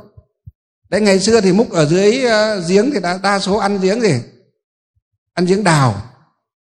Đấy 0.89 1.01
ngày 1.01 1.21
xưa 1.21 1.41
thì 1.41 1.53
múc 1.53 1.71
ở 1.71 1.87
dưới 1.87 2.25
uh, 2.27 2.69
giếng 2.69 2.91
thì 2.91 3.01
đa, 3.01 3.19
đa 3.23 3.39
số 3.39 3.57
ăn 3.57 3.79
giếng 3.79 4.01
gì? 4.01 4.23
Ăn 5.35 5.47
giếng 5.47 5.65
đào. 5.65 5.95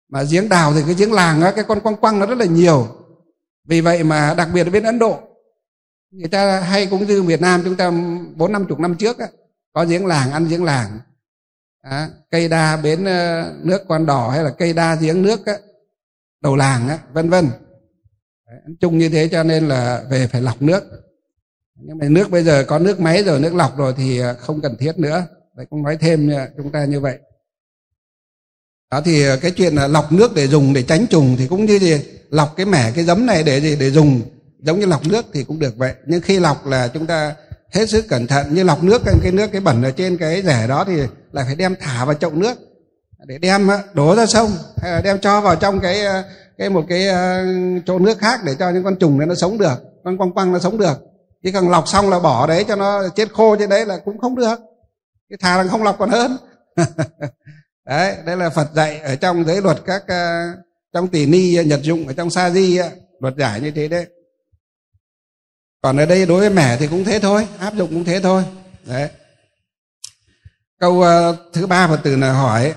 Mà 0.10 0.24
giếng 0.24 0.50
đào 0.50 0.74
thì 0.74 0.82
cái 0.86 0.94
giếng 0.94 1.14
làng 1.14 1.42
á 1.42 1.52
cái 1.52 1.66
con 1.68 1.80
quăng 1.80 1.96
quăng 1.96 2.20
nó 2.20 2.26
rất 2.26 2.38
là 2.38 2.46
nhiều. 2.46 2.88
Vì 3.68 3.82
vậy 3.82 4.04
mà 4.04 4.34
đặc 4.38 4.50
biệt 4.54 4.68
ở 4.68 4.70
bên 4.70 4.84
ấn 4.84 5.00
độ 5.00 5.20
người 6.12 6.30
ta 6.30 6.60
hay 6.60 6.86
cũng 6.86 7.08
như 7.08 7.24
việt 7.24 7.42
nam 7.42 7.62
chúng 7.64 7.76
ta 7.76 7.92
bốn 8.36 8.52
năm 8.52 8.66
chục 8.70 8.80
năm 8.80 8.96
trước 8.96 9.20
á, 9.20 9.28
có 9.74 9.86
giếng 9.86 10.06
làng 10.06 10.32
ăn 10.32 10.48
giếng 10.48 10.64
làng. 10.64 11.00
À, 11.82 12.10
cây 12.32 12.48
đa 12.48 12.78
bến 12.78 13.02
uh, 13.02 13.66
nước 13.66 13.82
con 13.88 14.06
đỏ 14.06 14.30
hay 14.30 14.44
là 14.44 14.50
cây 14.50 14.74
đa 14.74 14.96
giếng 14.96 15.22
nước 15.22 15.46
á, 15.46 15.54
đầu 16.42 16.56
làng 16.56 16.90
á, 16.90 17.00
vân 17.14 17.30
vân 17.30 17.50
chung 18.80 18.98
như 18.98 19.10
thế 19.10 19.28
cho 19.32 19.44
nên 19.44 19.68
là 19.68 20.04
về 20.10 20.28
phải 20.28 20.42
lọc 20.42 20.62
nước. 20.62 20.84
Nhưng 21.76 21.98
mà 21.98 22.10
nước 22.10 22.32
bây 22.32 22.44
giờ 22.44 22.64
có 22.68 22.80
nước 22.80 23.00
máy 23.00 23.24
rồi, 23.24 23.40
nước 23.40 23.56
lọc 23.56 23.78
rồi 23.78 23.94
thì 23.98 24.20
à, 24.20 24.34
không 24.34 24.62
cần 24.62 24.78
thiết 24.78 24.98
nữa. 24.98 25.26
Đấy, 25.58 25.66
cũng 25.70 25.84
nói 25.84 25.98
thêm 25.98 26.32
chúng 26.58 26.72
ta 26.72 26.86
như 26.86 27.00
vậy. 27.00 27.18
Đó 28.92 29.02
thì 29.06 29.28
à, 29.28 29.36
cái 29.42 29.52
chuyện 29.52 29.76
là 29.76 29.88
lọc 29.88 30.12
nước 30.12 30.36
để 30.36 30.48
dùng 30.48 30.74
để 30.74 30.84
tránh 30.84 31.08
trùng 31.08 31.36
thì 31.38 31.48
cũng 31.48 31.66
như 31.66 31.80
gì, 31.80 32.00
lọc 32.30 32.54
cái 32.56 32.66
mẻ 32.66 32.92
cái 32.96 33.04
giấm 33.04 33.26
này 33.26 33.44
để 33.44 33.62
gì, 33.62 33.76
để 33.76 33.92
dùng. 33.92 34.22
Giống 34.60 34.80
như 34.80 34.86
lọc 34.86 35.08
nước 35.08 35.26
thì 35.34 35.44
cũng 35.44 35.60
được 35.60 35.78
vậy. 35.78 35.94
Nhưng 36.08 36.22
khi 36.22 36.40
lọc 36.40 36.66
là 36.68 36.88
chúng 36.88 37.06
ta 37.06 37.36
hết 37.72 37.90
sức 37.90 38.08
cẩn 38.10 38.28
thận, 38.28 38.54
như 38.54 38.64
lọc 38.64 38.84
nước, 38.84 39.02
cái 39.24 39.32
nước, 39.32 39.48
cái 39.52 39.62
bẩn 39.62 39.84
ở 39.84 39.92
trên 39.92 40.18
cái 40.18 40.42
rẻ 40.42 40.68
đó 40.68 40.84
thì 40.88 40.94
lại 41.32 41.46
phải 41.46 41.56
đem 41.56 41.76
thả 41.80 42.06
vào 42.06 42.14
chậu 42.14 42.32
nước. 42.32 42.58
Để 43.28 43.38
đem 43.38 43.70
đổ 43.94 44.16
ra 44.16 44.26
sông, 44.26 44.52
hay 44.82 44.92
là 44.92 45.02
đem 45.02 45.20
cho 45.20 45.42
vào 45.42 45.56
trong 45.56 45.80
cái 45.80 46.06
à, 46.06 46.24
cái 46.58 46.70
một 46.70 46.86
cái 46.90 47.08
ờ, 47.08 47.46
chỗ 47.86 48.00
nước 48.00 48.18
khác 48.18 48.40
để 48.46 48.56
cho 48.60 48.70
những 48.70 48.84
con 48.84 48.96
trùng 48.96 49.18
này 49.18 49.28
nó 49.28 49.36
sống 49.36 49.58
được 49.58 49.76
con 50.04 50.18
quăng 50.18 50.32
quăng 50.32 50.54
nó 50.54 50.60
sống 50.60 50.78
được. 50.78 50.98
Chỉ 51.44 51.52
cần 51.52 51.70
lọc 51.70 51.88
xong 51.88 52.10
là 52.10 52.20
bỏ 52.20 52.48
đấy 52.48 52.66
cho 52.68 52.76
nó 52.76 53.10
chết 53.16 53.34
khô 53.34 53.56
trên 53.60 53.70
đấy 53.70 53.86
là 53.86 53.98
cũng 54.06 54.20
không 54.20 54.36
được. 54.36 54.60
Cái 55.30 55.38
thà 55.42 55.58
là 55.58 55.70
không 55.70 55.84
lọc 55.84 55.98
còn 56.00 56.10
hơn. 56.10 56.38
Đấy 57.86 58.18
đây 58.26 58.38
là 58.38 58.50
phật 58.50 58.68
dạy 58.76 59.00
ở 59.00 59.16
trong 59.16 59.46
giới 59.46 59.62
luật 59.62 59.78
các 59.86 60.04
uh, 60.04 60.60
trong 60.94 61.08
tỷ 61.08 61.26
ni 61.26 61.64
nhật 61.66 61.80
dụng 61.84 62.08
ở 62.08 62.14
trong 62.14 62.30
sa 62.30 62.50
di 62.50 62.80
luật 63.20 63.36
giải 63.38 63.62
như 63.62 63.72
thế 63.72 63.88
đấy. 63.88 64.06
Còn 65.82 65.98
ở 65.98 66.06
đây 66.06 66.26
đối 66.26 66.40
với 66.40 66.50
mẻ 66.50 66.78
thì 66.78 66.88
cũng 66.88 67.04
thế 67.04 67.20
thôi 67.20 67.48
áp 67.60 67.76
dụng 67.76 67.90
cũng 67.90 68.04
thế 68.04 68.20
thôi. 68.20 68.44
Đấy. 68.86 69.10
Câu 70.80 70.94
uh, 70.94 71.36
thứ 71.54 71.68
ba 71.68 71.88
phật 71.88 72.00
tử 72.04 72.16
là 72.16 72.34
hỏi 72.34 72.74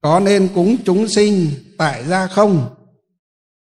có 0.00 0.20
nên 0.20 0.48
cúng 0.54 0.76
chúng 0.84 1.08
sinh 1.08 1.50
tại 1.80 2.04
gia 2.04 2.26
không? 2.26 2.74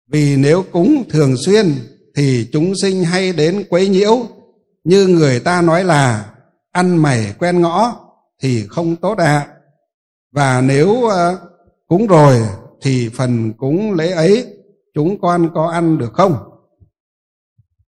Vì 0.07 0.35
nếu 0.35 0.63
cúng 0.71 1.03
thường 1.09 1.35
xuyên 1.45 1.75
thì 2.15 2.49
chúng 2.51 2.73
sinh 2.81 3.03
hay 3.03 3.33
đến 3.33 3.63
quấy 3.69 3.87
nhiễu. 3.87 4.27
Như 4.83 5.07
người 5.07 5.39
ta 5.39 5.61
nói 5.61 5.83
là, 5.83 6.31
ăn 6.71 6.97
mày 6.97 7.33
quen 7.39 7.61
ngõ 7.61 7.95
thì 8.41 8.67
không 8.67 8.95
tốt 8.95 9.17
ạ. 9.17 9.25
À. 9.25 9.47
và 10.31 10.61
nếu 10.61 11.03
ờ, 11.03 11.39
cúng 11.87 12.07
rồi 12.07 12.41
thì 12.81 13.09
phần 13.09 13.53
cúng 13.53 13.93
lễ 13.93 14.11
ấy 14.11 14.45
chúng 14.93 15.21
con 15.21 15.49
có 15.53 15.67
ăn 15.67 15.97
được 15.97 16.13
không? 16.13 16.35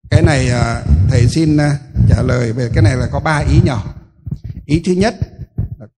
Cái 0.09 0.21
này 0.21 0.49
ờ, 0.49 0.83
thầy 1.09 1.27
xin 1.27 1.57
ờ, 1.57 1.69
trả 2.09 2.21
lời 2.21 2.53
về 2.53 2.69
cái 2.73 2.83
này 2.83 2.95
là 2.95 3.09
có 3.11 3.19
ba 3.19 3.37
ý 3.37 3.59
nhỏ. 3.65 3.83
Ý 4.65 4.81
thứ 4.85 4.91
nhất 4.91 5.15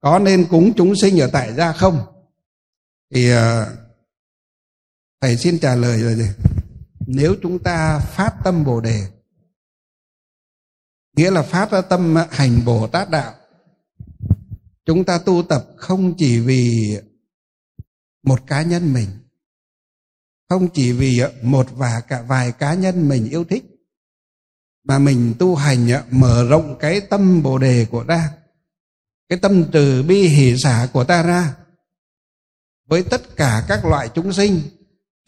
có 0.02 0.20
nên 0.20 0.46
cúng 0.50 0.74
chúng 0.78 0.96
sinh 0.96 1.22
ở 1.22 1.30
tại 1.34 1.54
gia 1.54 1.72
không? 1.74 2.00
Thì 3.14 3.32
thầy 5.22 5.38
xin 5.38 5.60
trả 5.60 5.76
lời 5.76 5.98
là 5.98 6.14
gì 6.14 6.30
nếu 7.12 7.36
chúng 7.42 7.60
ta 7.60 8.00
phát 8.00 8.36
tâm 8.44 8.64
bồ 8.64 8.82
đề, 8.82 9.08
nghĩa 11.16 11.32
là 11.32 11.42
phát 11.42 11.72
ra 11.72 11.82
tâm 11.82 12.16
hành 12.32 12.66
bồ 12.66 12.88
tát 12.88 13.10
đạo, 13.10 13.34
chúng 14.86 15.04
ta 15.04 15.18
tu 15.18 15.44
tập 15.50 15.66
không 15.78 16.14
chỉ 16.18 16.40
vì 16.40 16.98
một 18.24 18.48
cá 18.48 18.62
nhân 18.62 18.94
mình, 18.94 19.10
không 20.50 20.68
chỉ 20.74 20.92
vì 20.92 21.22
một 21.42 21.68
và 21.72 22.02
cả 22.08 22.22
vài 22.22 22.52
cá 22.52 22.74
nhân 22.74 23.10
mình 23.10 23.30
yêu 23.30 23.44
thích, 23.44 23.64
mà 24.84 25.00
mình 25.00 25.34
tu 25.40 25.56
hành 25.56 25.88
mở 26.12 26.48
rộng 26.50 26.78
cái 26.80 27.02
tâm 27.02 27.44
bồ 27.44 27.58
đề 27.58 27.88
của 27.92 28.04
ta, 28.08 28.34
cái 29.30 29.40
tâm 29.40 29.66
từ 29.72 30.04
bi 30.04 30.28
hỷ 30.28 30.58
xả 30.58 30.88
của 30.94 31.04
ta 31.04 31.24
ra 31.24 31.56
với 32.86 33.04
tất 33.04 33.36
cả 33.36 33.66
các 33.68 33.86
loại 33.86 34.10
chúng 34.16 34.34
sinh 34.34 34.62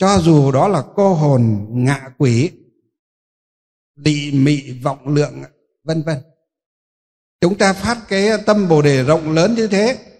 cho 0.02 0.20
dù 0.20 0.52
đó 0.52 0.68
là 0.68 0.84
cô 0.96 1.14
hồn 1.14 1.68
ngạ 1.70 2.10
quỷ 2.18 2.52
lị 3.96 4.32
mị 4.32 4.80
vọng 4.80 5.08
lượng, 5.08 5.44
vân 5.84 6.04
vân. 6.04 6.18
Chúng 7.42 7.58
ta 7.58 7.74
phát 7.74 8.06
cái 8.08 8.30
tâm 8.46 8.70
bồ 8.70 8.82
đề 8.82 9.04
rộng 9.04 9.32
lớn 9.32 9.56
như 9.56 9.68
thế, 9.68 10.14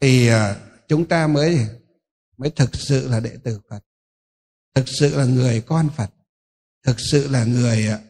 thì 0.00 0.28
à, 0.28 0.56
chúng 0.88 1.08
ta 1.08 1.26
mới 1.26 1.68
mới 2.36 2.50
thực 2.50 2.70
sự 2.74 3.08
là 3.08 3.20
đệ 3.20 3.36
tử 3.44 3.60
phật. 3.70 3.80
Thực 4.74 4.84
sự 5.00 5.16
là 5.16 5.24
người 5.24 5.60
con 5.60 5.88
phật. 5.96 6.10
Thực 6.82 6.96
sự 7.12 7.28
là 7.28 7.44
người 7.44 7.86
à, 7.86 8.00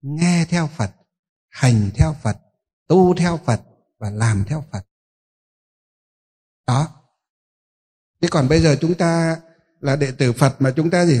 nghe 0.00 0.46
theo 0.48 0.70
phật, 0.76 0.90
hành 1.48 1.90
theo 1.94 2.16
phật, 2.22 2.36
tu 2.86 3.14
theo 3.14 3.40
phật 3.44 3.60
và 3.98 4.10
làm 4.10 4.44
theo 4.48 4.64
phật. 4.72 4.86
Đó. 6.66 6.88
Thế 8.20 8.28
còn 8.30 8.48
bây 8.48 8.60
giờ 8.60 8.76
chúng 8.80 8.94
ta 8.94 9.40
là 9.82 9.96
đệ 9.96 10.10
tử 10.18 10.32
phật 10.32 10.62
mà 10.62 10.72
chúng 10.76 10.90
ta 10.90 11.06
gì? 11.06 11.20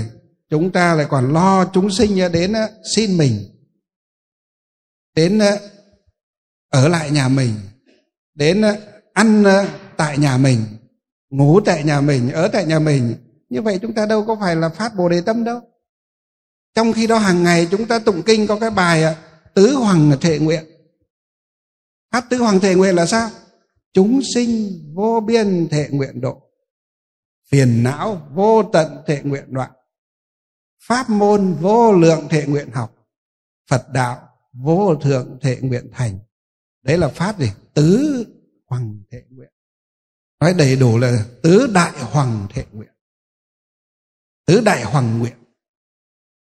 Chúng 0.50 0.72
ta 0.72 0.94
lại 0.94 1.06
còn 1.10 1.32
lo 1.32 1.64
chúng 1.64 1.90
sinh 1.90 2.32
đến 2.32 2.52
xin 2.96 3.18
mình. 3.18 3.38
Đến 5.14 5.40
ở 6.68 6.88
lại 6.88 7.10
nhà 7.10 7.28
mình. 7.28 7.54
Đến 8.34 8.62
ăn 9.12 9.44
tại 9.96 10.18
nhà 10.18 10.38
mình. 10.38 10.64
Ngủ 11.30 11.60
tại 11.60 11.84
nhà 11.84 12.00
mình, 12.00 12.32
ở 12.32 12.48
tại 12.48 12.64
nhà 12.64 12.78
mình. 12.78 13.14
Như 13.48 13.62
vậy 13.62 13.78
chúng 13.82 13.94
ta 13.94 14.06
đâu 14.06 14.24
có 14.24 14.36
phải 14.40 14.56
là 14.56 14.68
phát 14.68 14.94
bồ 14.96 15.08
đề 15.08 15.20
tâm 15.20 15.44
đâu. 15.44 15.60
Trong 16.74 16.92
khi 16.92 17.06
đó 17.06 17.18
hàng 17.18 17.42
ngày 17.42 17.68
chúng 17.70 17.86
ta 17.86 17.98
tụng 17.98 18.22
kinh 18.26 18.46
có 18.46 18.58
cái 18.58 18.70
bài 18.70 19.16
tứ 19.54 19.74
hoàng 19.74 20.12
thệ 20.20 20.38
nguyện. 20.38 20.64
Hát 22.12 22.24
tứ 22.30 22.36
hoàng 22.36 22.60
thệ 22.60 22.74
nguyện 22.74 22.94
là 22.94 23.06
sao? 23.06 23.30
Chúng 23.92 24.20
sinh 24.34 24.70
vô 24.94 25.20
biên 25.20 25.68
thệ 25.68 25.88
nguyện 25.90 26.20
độ 26.20 26.42
phiền 27.52 27.82
não 27.82 28.28
vô 28.34 28.62
tận 28.72 29.02
thệ 29.06 29.22
nguyện 29.22 29.44
đoạn. 29.48 29.70
Pháp 30.82 31.10
môn 31.10 31.54
vô 31.60 31.92
lượng 31.92 32.28
thệ 32.30 32.46
nguyện 32.46 32.70
học. 32.70 32.94
Phật 33.70 33.88
đạo 33.92 34.28
vô 34.52 34.96
thượng 34.96 35.38
thệ 35.40 35.58
nguyện 35.60 35.90
thành. 35.92 36.18
Đấy 36.82 36.98
là 36.98 37.08
pháp 37.08 37.38
gì? 37.38 37.50
Tứ 37.74 38.24
hoàng 38.66 39.02
thệ 39.10 39.22
nguyện. 39.30 39.50
Nói 40.40 40.54
đầy 40.54 40.76
đủ 40.76 40.98
là 40.98 41.24
tứ 41.42 41.70
đại 41.74 41.92
hoàng 42.00 42.46
thệ 42.50 42.64
nguyện. 42.72 42.92
Tứ 44.46 44.60
đại 44.60 44.84
hoàng 44.84 45.18
nguyện. 45.18 45.36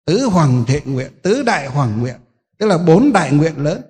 Tứ 0.04 0.24
hoàng 0.24 0.64
thệ 0.66 0.80
nguyện, 0.84 1.12
tứ 1.22 1.42
đại 1.42 1.66
hoàng 1.66 2.00
nguyện. 2.00 2.16
Tức 2.58 2.66
là 2.66 2.78
bốn 2.78 3.12
đại 3.12 3.32
nguyện 3.32 3.56
lớn. 3.56 3.82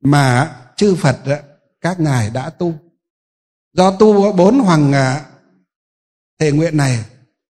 Mà 0.00 0.56
chư 0.76 0.94
phật 0.94 1.18
các 1.80 2.00
ngài 2.00 2.30
đã 2.30 2.50
tu. 2.50 2.74
Do 3.72 3.96
tu 3.98 4.32
bốn 4.32 4.58
hoàng 4.58 4.92
à, 4.92 5.33
thề 6.38 6.50
thệ 6.50 6.56
nguyện 6.56 6.76
này 6.76 7.04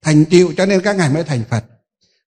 thành 0.03 0.25
tựu 0.25 0.53
cho 0.57 0.67
nên 0.67 0.81
các 0.81 0.97
ngài 0.97 1.11
mới 1.11 1.25
thành 1.25 1.43
phật. 1.51 1.65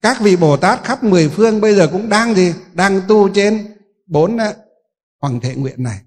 Các 0.02 0.20
vị 0.20 0.36
bồ 0.36 0.56
tát 0.56 0.84
khắp 0.84 1.04
mười 1.04 1.28
phương 1.28 1.60
bây 1.60 1.74
giờ 1.74 1.88
cũng 1.92 2.08
đang 2.08 2.34
gì? 2.34 2.54
Đang 2.74 3.00
tu 3.08 3.28
trên 3.28 3.76
bốn 4.06 4.36
ờ, 4.38 4.54
hoàng 5.20 5.40
thệ 5.40 5.54
nguyện 5.54 5.82
này. 5.82 6.00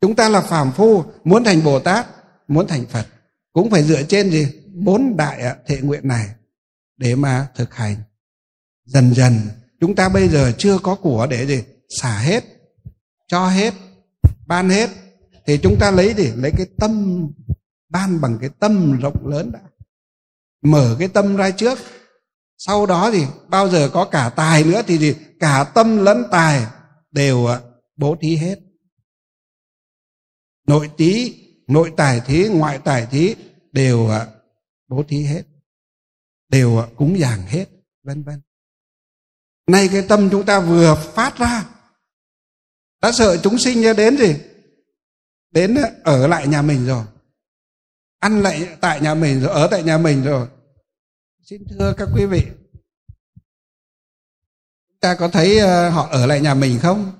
Chúng 0.00 0.16
ta 0.16 0.28
là 0.28 0.40
phàm 0.40 0.72
phu, 0.72 1.04
muốn 1.24 1.44
thành 1.44 1.64
bồ 1.64 1.78
tát, 1.78 2.06
muốn 2.48 2.66
thành 2.66 2.86
phật, 2.86 3.06
cũng 3.52 3.70
phải 3.70 3.82
dựa 3.82 4.02
trên 4.02 4.30
gì? 4.30 4.48
Bốn 4.74 5.16
đại 5.16 5.40
ờ, 5.40 5.56
thệ 5.66 5.80
nguyện 5.80 6.08
này 6.08 6.28
để 6.96 7.14
mà 7.14 7.46
thực 7.54 7.74
hành. 7.74 7.96
Dần 8.84 9.14
dần, 9.14 9.40
chúng 9.80 9.94
ta 9.94 10.08
bây 10.08 10.28
giờ 10.28 10.52
chưa 10.58 10.78
có 10.78 10.94
của 10.94 11.26
để 11.30 11.46
gì? 11.46 11.62
Xả 12.00 12.18
hết, 12.18 12.44
cho 13.28 13.48
hết, 13.48 13.74
ban 14.46 14.70
hết, 14.70 14.90
thì 15.46 15.58
chúng 15.58 15.78
ta 15.78 15.90
lấy 15.90 16.14
gì? 16.14 16.32
Lấy 16.36 16.50
cái 16.56 16.66
tâm 16.78 17.22
ban 17.88 18.20
bằng 18.20 18.38
cái 18.40 18.50
tâm 18.58 19.00
rộng 19.00 19.26
lớn 19.26 19.52
đã. 19.52 19.60
Mở 20.62 20.96
cái 20.98 21.08
tâm 21.08 21.36
ra 21.36 21.50
trước. 21.50 21.78
Sau 22.58 22.86
đó 22.86 23.10
thì 23.10 23.24
bao 23.48 23.68
giờ 23.68 23.90
có 23.92 24.04
cả 24.04 24.32
tài 24.36 24.64
nữa 24.64 24.82
thì 24.86 24.98
gì 24.98 25.14
cả 25.40 25.72
tâm 25.74 26.04
lẫn 26.04 26.24
tài 26.30 26.66
đều 27.10 27.46
à, 27.46 27.60
bố 27.96 28.16
thí 28.20 28.36
hết. 28.36 28.58
Nội 30.66 30.90
tí 30.96 31.42
nội 31.66 31.92
tài 31.96 32.20
thí, 32.20 32.48
ngoại 32.48 32.78
tài 32.84 33.06
thí 33.06 33.34
đều 33.72 34.08
à, 34.08 34.26
bố 34.88 35.04
thí 35.08 35.22
hết. 35.22 35.42
Đều 36.48 36.78
à, 36.78 36.86
cúng 36.96 37.18
dường 37.18 37.42
hết, 37.46 37.66
vân 38.02 38.22
vân. 38.22 38.40
Nay 39.66 39.88
cái 39.92 40.04
tâm 40.08 40.28
chúng 40.30 40.46
ta 40.46 40.60
vừa 40.60 40.94
phát 41.14 41.38
ra, 41.38 41.64
đã 43.02 43.12
sợ 43.12 43.36
chúng 43.42 43.58
sinh 43.58 43.96
đến 43.96 44.18
gì 44.18 44.36
đến 45.50 45.76
ở 46.04 46.26
lại 46.26 46.46
nhà 46.46 46.62
mình 46.62 46.86
rồi 46.86 47.04
ăn 48.18 48.42
lại 48.42 48.76
tại 48.80 49.00
nhà 49.00 49.14
mình 49.14 49.40
rồi, 49.40 49.50
ở 49.50 49.68
tại 49.70 49.82
nhà 49.82 49.98
mình 49.98 50.24
rồi. 50.24 50.48
Xin 51.42 51.62
thưa 51.70 51.94
các 51.98 52.08
quý 52.14 52.26
vị. 52.26 52.46
Chúng 54.88 55.00
ta 55.00 55.14
có 55.14 55.28
thấy 55.28 55.58
ờ, 55.58 55.90
họ 55.90 56.08
ở 56.10 56.26
lại 56.26 56.40
nhà 56.40 56.54
mình 56.54 56.78
không? 56.78 57.12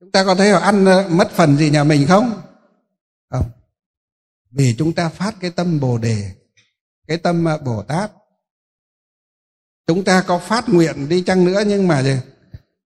Chúng 0.00 0.10
ta 0.10 0.24
có 0.24 0.34
thấy 0.34 0.50
họ 0.50 0.58
ăn 0.58 0.84
ờ, 0.84 1.08
mất 1.08 1.30
phần 1.30 1.56
gì 1.56 1.70
nhà 1.70 1.84
mình 1.84 2.06
không? 2.08 2.42
Không. 3.30 3.50
Vì 4.50 4.74
chúng 4.78 4.92
ta 4.92 5.08
phát 5.08 5.34
cái 5.40 5.50
tâm 5.50 5.80
bồ 5.80 5.98
đề, 5.98 6.32
cái 7.06 7.16
tâm 7.16 7.44
ờ, 7.44 7.58
bồ 7.58 7.82
tát. 7.82 8.12
Chúng 9.86 10.04
ta 10.04 10.24
có 10.26 10.38
phát 10.38 10.68
nguyện 10.68 11.08
đi 11.08 11.22
chăng 11.22 11.44
nữa 11.44 11.62
nhưng 11.66 11.88
mà 11.88 12.02
gì 12.02 12.16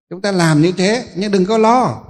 chúng 0.09 0.21
ta 0.21 0.31
làm 0.31 0.61
như 0.61 0.71
thế, 0.77 1.07
nhưng 1.15 1.31
đừng 1.31 1.45
có 1.45 1.57
lo. 1.57 2.03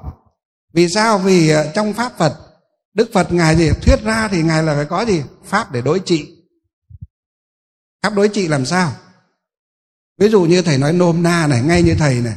Vì 0.74 0.88
sao? 0.90 1.18
Vì 1.18 1.52
trong 1.74 1.94
pháp 1.94 2.18
phật 2.18 2.53
đức 2.94 3.10
phật 3.14 3.32
ngài 3.32 3.56
gì 3.56 3.70
thuyết 3.82 4.04
ra 4.04 4.28
thì 4.28 4.44
ngài 4.44 4.64
là 4.64 4.76
phải 4.76 4.86
có 4.86 5.02
gì? 5.02 5.24
Pháp 5.46 5.72
để 5.72 5.82
đối 5.82 6.00
trị. 6.00 6.44
Pháp 8.04 8.14
đối 8.16 8.30
trị 8.30 8.48
làm 8.48 8.66
sao? 8.66 8.92
Ví 10.18 10.30
dụ 10.30 10.42
như 10.42 10.62
thầy 10.62 10.78
nói 10.78 10.94
nôm 10.94 11.24
na 11.24 11.48
này, 11.48 11.62
ngay 11.62 11.82
như 11.82 11.96
thầy 12.00 12.22
này. 12.22 12.36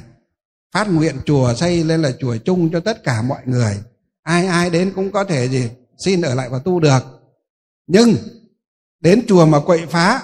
Phát 0.73 0.91
nguyện 0.91 1.21
chùa 1.25 1.55
xây 1.55 1.85
lên 1.85 2.03
là 2.03 2.13
chùa 2.21 2.37
chung 2.45 2.71
cho 2.73 2.81
tất 2.81 3.05
cả 3.05 3.23
mọi 3.23 3.41
người. 3.45 3.83
Ai 4.23 4.47
ai 4.47 4.71
đến 4.71 4.93
cũng 4.97 5.13
có 5.13 5.25
thể 5.25 5.49
gì? 5.49 5.71
Xin 5.99 6.23
ở 6.23 6.35
lại 6.35 6.49
và 6.49 6.59
tu 6.59 6.81
được. 6.81 7.01
Nhưng, 7.87 8.15
đến 9.01 9.25
chùa 9.29 9.47
mà 9.47 9.61
quậy 9.61 9.87
phá, 9.87 10.23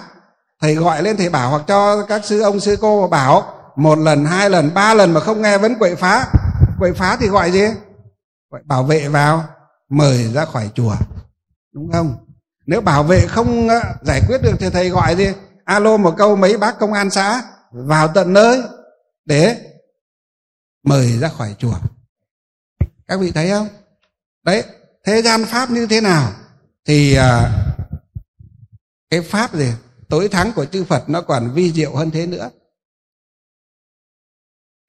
thầy 0.61 0.75
gọi 0.75 1.03
lên 1.03 1.17
thầy 1.17 1.29
bảo, 1.29 1.51
hoặc 1.51 1.63
cho 1.69 2.07
các 2.07 2.25
sư 2.25 2.41
ông, 2.41 2.61
sư 2.61 2.77
cô 2.81 3.09
bảo, 3.09 3.73
một 3.77 3.99
lần, 3.99 4.25
hai 4.25 4.51
lần, 4.51 4.75
ba 4.75 4.95
lần 4.95 5.13
mà 5.13 5.21
không 5.21 5.43
nghe 5.43 5.59
vẫn 5.59 5.75
quậy 5.79 5.97
phá. 5.97 6.27
Quậy 6.79 6.93
phá 6.93 7.17
thì 7.21 7.29
gọi 7.29 7.53
gì? 7.53 7.65
Gọi 8.51 8.63
bảo 8.65 8.85
vệ 8.85 9.09
vào 9.09 9.45
mời 9.93 10.33
ra 10.33 10.45
khỏi 10.45 10.71
chùa. 10.75 10.97
Đúng 11.73 11.93
không? 11.93 12.27
Nếu 12.67 12.81
bảo 12.81 13.03
vệ 13.03 13.27
không 13.27 13.69
ờ, 13.69 13.81
giải 14.03 14.21
quyết 14.29 14.39
được 14.43 14.57
thì 14.61 14.71
thầy 14.71 14.89
gọi 14.89 15.17
gì 15.17 15.27
alo 15.65 15.97
một 15.97 16.15
câu, 16.19 16.37
mấy 16.37 16.57
bác 16.57 16.79
công 16.79 16.93
an 16.93 17.11
xã, 17.11 17.43
vào 17.71 18.09
tận 18.15 18.33
nơi 18.33 18.63
để 19.25 19.57
mời 20.85 21.19
ra 21.19 21.29
khỏi 21.29 21.55
chùa. 21.59 21.75
Các 23.07 23.21
vị 23.21 23.31
thấy 23.31 23.51
không? 23.51 23.69
Đấy, 24.45 24.65
thế 25.07 25.23
gian 25.23 25.45
pháp 25.45 25.71
như 25.71 25.87
thế 25.87 26.01
nào 26.01 26.33
thì 26.85 27.15
ờ, 27.15 27.51
cái 29.11 29.21
pháp 29.21 29.55
gì, 29.55 29.73
tối 30.09 30.29
thắng 30.29 30.53
của 30.53 30.65
chư 30.65 30.85
phật 30.85 31.09
nó 31.09 31.21
còn 31.21 31.53
vi 31.55 31.73
diệu 31.73 31.97
hơn 31.97 32.11
thế 32.11 32.27
nữa. 32.27 32.51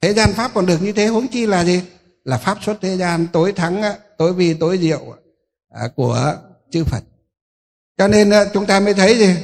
Thế 0.01 0.13
gian 0.13 0.33
pháp 0.33 0.51
còn 0.53 0.65
được 0.65 0.81
như 0.81 0.93
thế, 0.93 1.07
huống 1.07 1.27
chi 1.27 1.45
là 1.45 1.65
gì? 1.65 1.83
Là 2.23 2.37
pháp 2.37 2.57
xuất 2.63 2.77
thế 2.81 2.97
gian, 2.97 3.27
tối 3.27 3.51
thắng, 3.51 3.83
tối 4.17 4.33
vi, 4.33 4.53
tối 4.53 4.77
diệu 4.77 5.01
à, 5.69 5.87
của 5.95 6.35
chư 6.71 6.83
phật. 6.83 7.03
Cho 7.97 8.07
nên 8.07 8.29
à, 8.29 8.45
chúng 8.53 8.65
ta 8.65 8.79
mới 8.79 8.93
thấy 8.93 9.17
gì? 9.17 9.35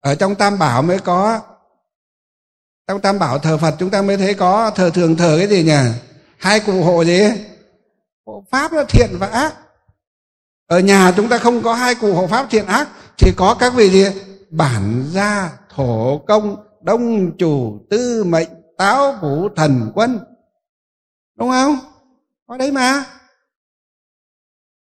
Ở 0.00 0.14
trong 0.14 0.34
tam 0.34 0.58
bảo 0.58 0.82
mới 0.82 0.98
có, 0.98 1.40
trong 2.86 3.00
tam 3.00 3.18
bảo 3.18 3.38
thờ 3.38 3.58
phật 3.58 3.74
chúng 3.78 3.90
ta 3.90 4.02
mới 4.02 4.16
thấy 4.16 4.34
có 4.34 4.70
thờ 4.70 4.90
thường 4.94 5.16
thờ 5.16 5.36
cái 5.38 5.48
gì 5.48 5.62
nhỉ? 5.62 5.80
Hai 6.38 6.60
cụ 6.60 6.82
hộ 6.82 7.04
gì? 7.04 7.20
Hộ 8.26 8.44
pháp 8.50 8.72
là 8.72 8.84
thiện 8.88 9.10
và 9.18 9.26
ác. 9.26 9.54
Ở 10.66 10.80
nhà 10.80 11.12
chúng 11.16 11.28
ta 11.28 11.38
không 11.38 11.62
có 11.62 11.74
hai 11.74 11.94
cụ 11.94 12.14
hộ 12.14 12.26
pháp 12.26 12.46
thiện 12.50 12.66
ác, 12.66 12.88
chỉ 13.16 13.32
có 13.36 13.54
các 13.54 13.74
vị 13.74 13.90
gì? 13.90 14.06
Bản 14.50 15.04
gia, 15.10 15.50
thổ 15.74 16.18
công, 16.18 16.56
đông 16.82 17.36
chủ, 17.38 17.78
tư 17.90 18.24
mệnh, 18.24 18.48
táo 18.78 19.12
vũ 19.22 19.48
thần 19.56 19.92
quân. 19.94 20.20
Đúng 21.38 21.50
không? 21.50 21.78
Có 22.54 22.58
đấy 22.58 22.72
mà. 22.72 23.04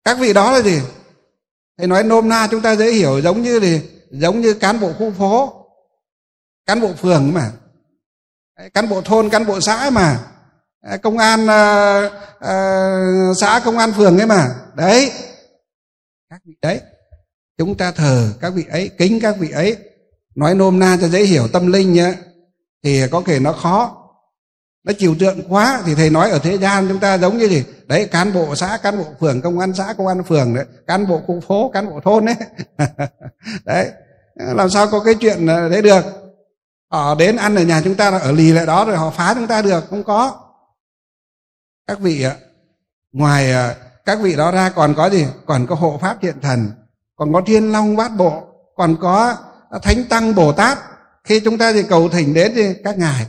Các 0.04 0.18
vị 0.18 0.32
đó 0.32 0.52
là 0.52 0.62
gì? 0.62 0.80
Thầy 1.78 1.86
nói 1.86 2.04
nôm 2.04 2.28
na 2.28 2.48
chúng 2.50 2.62
ta 2.62 2.76
dễ 2.76 2.92
hiểu 2.92 3.20
giống 3.20 3.42
như 3.42 3.60
gì? 3.60 3.82
Giống 4.10 4.40
như 4.40 4.54
cán 4.54 4.80
bộ 4.80 4.92
khu 4.92 5.12
phố 5.12 5.64
cán 6.66 6.80
bộ 6.80 6.92
phường 6.92 7.34
mà. 7.34 7.52
Cán 8.74 8.88
bộ 8.88 9.02
thôn 9.02 9.30
cán 9.30 9.46
bộ 9.46 9.60
xã 9.60 9.90
mà. 9.90 10.20
Công 11.02 11.18
an 11.18 11.44
uh, 11.44 12.12
uh, 12.36 13.36
xã 13.40 13.60
công 13.64 13.78
an 13.78 13.92
phường 13.92 14.18
ấy 14.18 14.26
mà. 14.26 14.48
Đấy. 14.76 15.12
Các 16.30 16.40
vị 16.44 16.54
đấy. 16.62 16.80
Chúng 17.58 17.76
ta 17.76 17.92
thờ 17.92 18.32
các 18.40 18.50
vị 18.50 18.64
ấy 18.70 18.90
kính 18.98 19.20
các 19.20 19.36
vị 19.38 19.50
ấy. 19.50 19.76
Nói 20.34 20.54
nôm 20.54 20.78
na 20.78 20.98
cho 21.00 21.08
dễ 21.08 21.24
hiểu 21.24 21.48
tâm 21.48 21.72
linh 21.72 21.92
nhé 21.92 22.14
thì 22.82 23.08
có 23.10 23.22
thể 23.26 23.38
nó 23.40 23.52
khó 23.52 23.97
nó 24.84 24.92
chiều 24.98 25.14
tượng 25.18 25.40
quá 25.48 25.82
thì 25.86 25.94
thầy 25.94 26.10
nói 26.10 26.30
ở 26.30 26.38
thế 26.38 26.58
gian 26.58 26.88
chúng 26.88 26.98
ta 26.98 27.18
giống 27.18 27.38
như 27.38 27.48
gì? 27.48 27.64
Đấy, 27.86 28.08
cán 28.12 28.32
bộ 28.32 28.54
xã, 28.54 28.78
cán 28.82 28.98
bộ 28.98 29.04
phường, 29.20 29.40
công 29.40 29.58
an 29.58 29.74
xã, 29.74 29.94
công 29.98 30.06
an 30.06 30.24
phường 30.24 30.54
đấy. 30.54 30.64
Cán 30.86 31.06
bộ 31.06 31.20
khu 31.26 31.40
phố, 31.40 31.70
cán 31.74 31.90
bộ 31.90 32.00
thôn 32.04 32.24
đấy. 32.24 32.34
Đấy. 33.64 33.90
Làm 34.34 34.70
sao 34.70 34.86
có 34.86 35.00
cái 35.00 35.14
chuyện 35.14 35.46
ờ, 35.46 35.68
đấy 35.68 35.82
được? 35.82 36.04
Họ 36.90 37.14
đến 37.14 37.36
ăn 37.36 37.54
ở 37.54 37.62
nhà 37.62 37.80
chúng 37.84 37.94
ta 37.94 38.10
là 38.10 38.18
ở 38.18 38.32
lì 38.32 38.52
lại 38.52 38.66
đó 38.66 38.84
rồi 38.84 38.96
họ 38.96 39.10
phá 39.10 39.34
chúng 39.34 39.46
ta 39.46 39.62
được, 39.62 39.84
không 39.90 40.04
có. 40.04 40.40
Các 41.86 42.00
vị 42.00 42.22
ạ, 42.22 42.36
ngoài 43.12 43.52
ờ, 43.52 43.74
các 44.04 44.18
vị 44.20 44.36
đó 44.36 44.50
ra 44.50 44.70
còn 44.70 44.94
có 44.94 45.10
gì? 45.10 45.26
Còn 45.46 45.66
có 45.66 45.74
hộ 45.74 45.98
pháp 46.02 46.16
thiện 46.22 46.40
thần, 46.40 46.70
còn 47.16 47.32
có 47.32 47.42
thiên 47.46 47.72
long 47.72 47.96
bát 47.96 48.10
bộ, 48.16 48.42
còn 48.76 48.96
có 49.00 49.36
thánh 49.82 50.04
tăng 50.04 50.34
bồ 50.34 50.52
tát. 50.52 50.78
Khi 51.24 51.40
chúng 51.40 51.58
ta 51.58 51.72
thì 51.72 51.82
cầu 51.82 52.08
thỉnh 52.08 52.34
đến 52.34 52.52
thì 52.54 52.74
các 52.84 52.98
ngài 52.98 53.26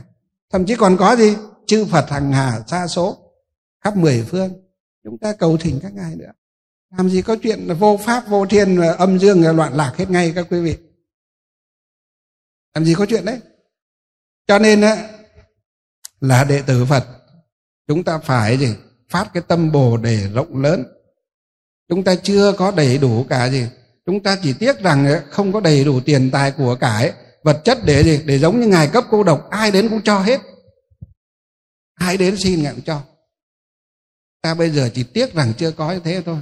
thậm 0.50 0.66
chí 0.66 0.74
còn 0.76 0.96
có 0.96 1.16
gì? 1.16 1.36
Chư 1.66 1.84
phật 1.84 2.10
hằng 2.10 2.32
hà 2.32 2.60
xa 2.66 2.86
số, 2.86 3.18
khắp 3.84 3.96
mười 3.96 4.24
phương. 4.28 4.52
Chúng 5.04 5.18
ta 5.18 5.32
cầu 5.32 5.56
thỉnh 5.56 5.78
các 5.82 5.94
ngài 5.94 6.16
nữa. 6.16 6.32
Làm 6.96 7.10
gì 7.10 7.22
có 7.22 7.36
chuyện 7.42 7.60
là 7.60 7.74
vô 7.74 8.00
pháp, 8.04 8.28
vô 8.28 8.46
thiên 8.46 8.80
âm 8.80 9.18
dương 9.18 9.56
loạn 9.56 9.74
lạc 9.74 9.94
hết 9.96 10.10
ngay 10.10 10.32
các 10.34 10.46
quý 10.50 10.60
vị. 10.60 10.76
Làm 12.74 12.84
gì 12.84 12.94
có 12.94 13.06
chuyện 13.06 13.24
đấy? 13.24 13.40
Cho 14.46 14.58
nên 14.58 14.80
á, 14.80 15.08
là 16.20 16.44
đệ 16.44 16.62
tử 16.62 16.84
phật, 16.84 17.04
chúng 17.88 18.04
ta 18.04 18.18
phải 18.18 18.58
gì? 18.58 18.74
Phát 19.08 19.30
cái 19.34 19.42
tâm 19.48 19.72
bồ 19.72 19.96
đề 19.96 20.28
rộng 20.34 20.62
lớn. 20.62 20.84
Chúng 21.88 22.04
ta 22.04 22.14
chưa 22.14 22.52
có 22.52 22.70
đầy 22.70 22.98
đủ 22.98 23.24
cả 23.28 23.50
gì. 23.50 23.66
Chúng 24.06 24.22
ta 24.22 24.38
chỉ 24.42 24.52
tiếc 24.52 24.80
rằng 24.80 25.20
không 25.30 25.52
có 25.52 25.60
đầy 25.60 25.84
đủ 25.84 26.00
tiền 26.00 26.30
tài 26.30 26.52
của 26.52 26.76
cải 26.80 27.12
vật 27.44 27.60
chất 27.64 27.78
để 27.84 28.04
gì 28.04 28.20
để 28.24 28.38
giống 28.38 28.60
như 28.60 28.66
ngài 28.66 28.86
cấp 28.86 29.04
cô 29.10 29.22
độc 29.22 29.50
ai 29.50 29.70
đến 29.70 29.88
cũng 29.88 30.02
cho 30.02 30.18
hết. 30.18 30.40
Ai 31.94 32.16
đến 32.16 32.36
xin 32.36 32.62
ngài 32.62 32.72
cũng 32.72 32.84
cho. 32.84 33.00
Ta 34.42 34.54
bây 34.54 34.70
giờ 34.70 34.90
chỉ 34.94 35.02
tiếc 35.02 35.34
rằng 35.34 35.52
chưa 35.58 35.70
có 35.70 35.92
như 35.92 36.00
thế 36.04 36.22
thôi. 36.26 36.38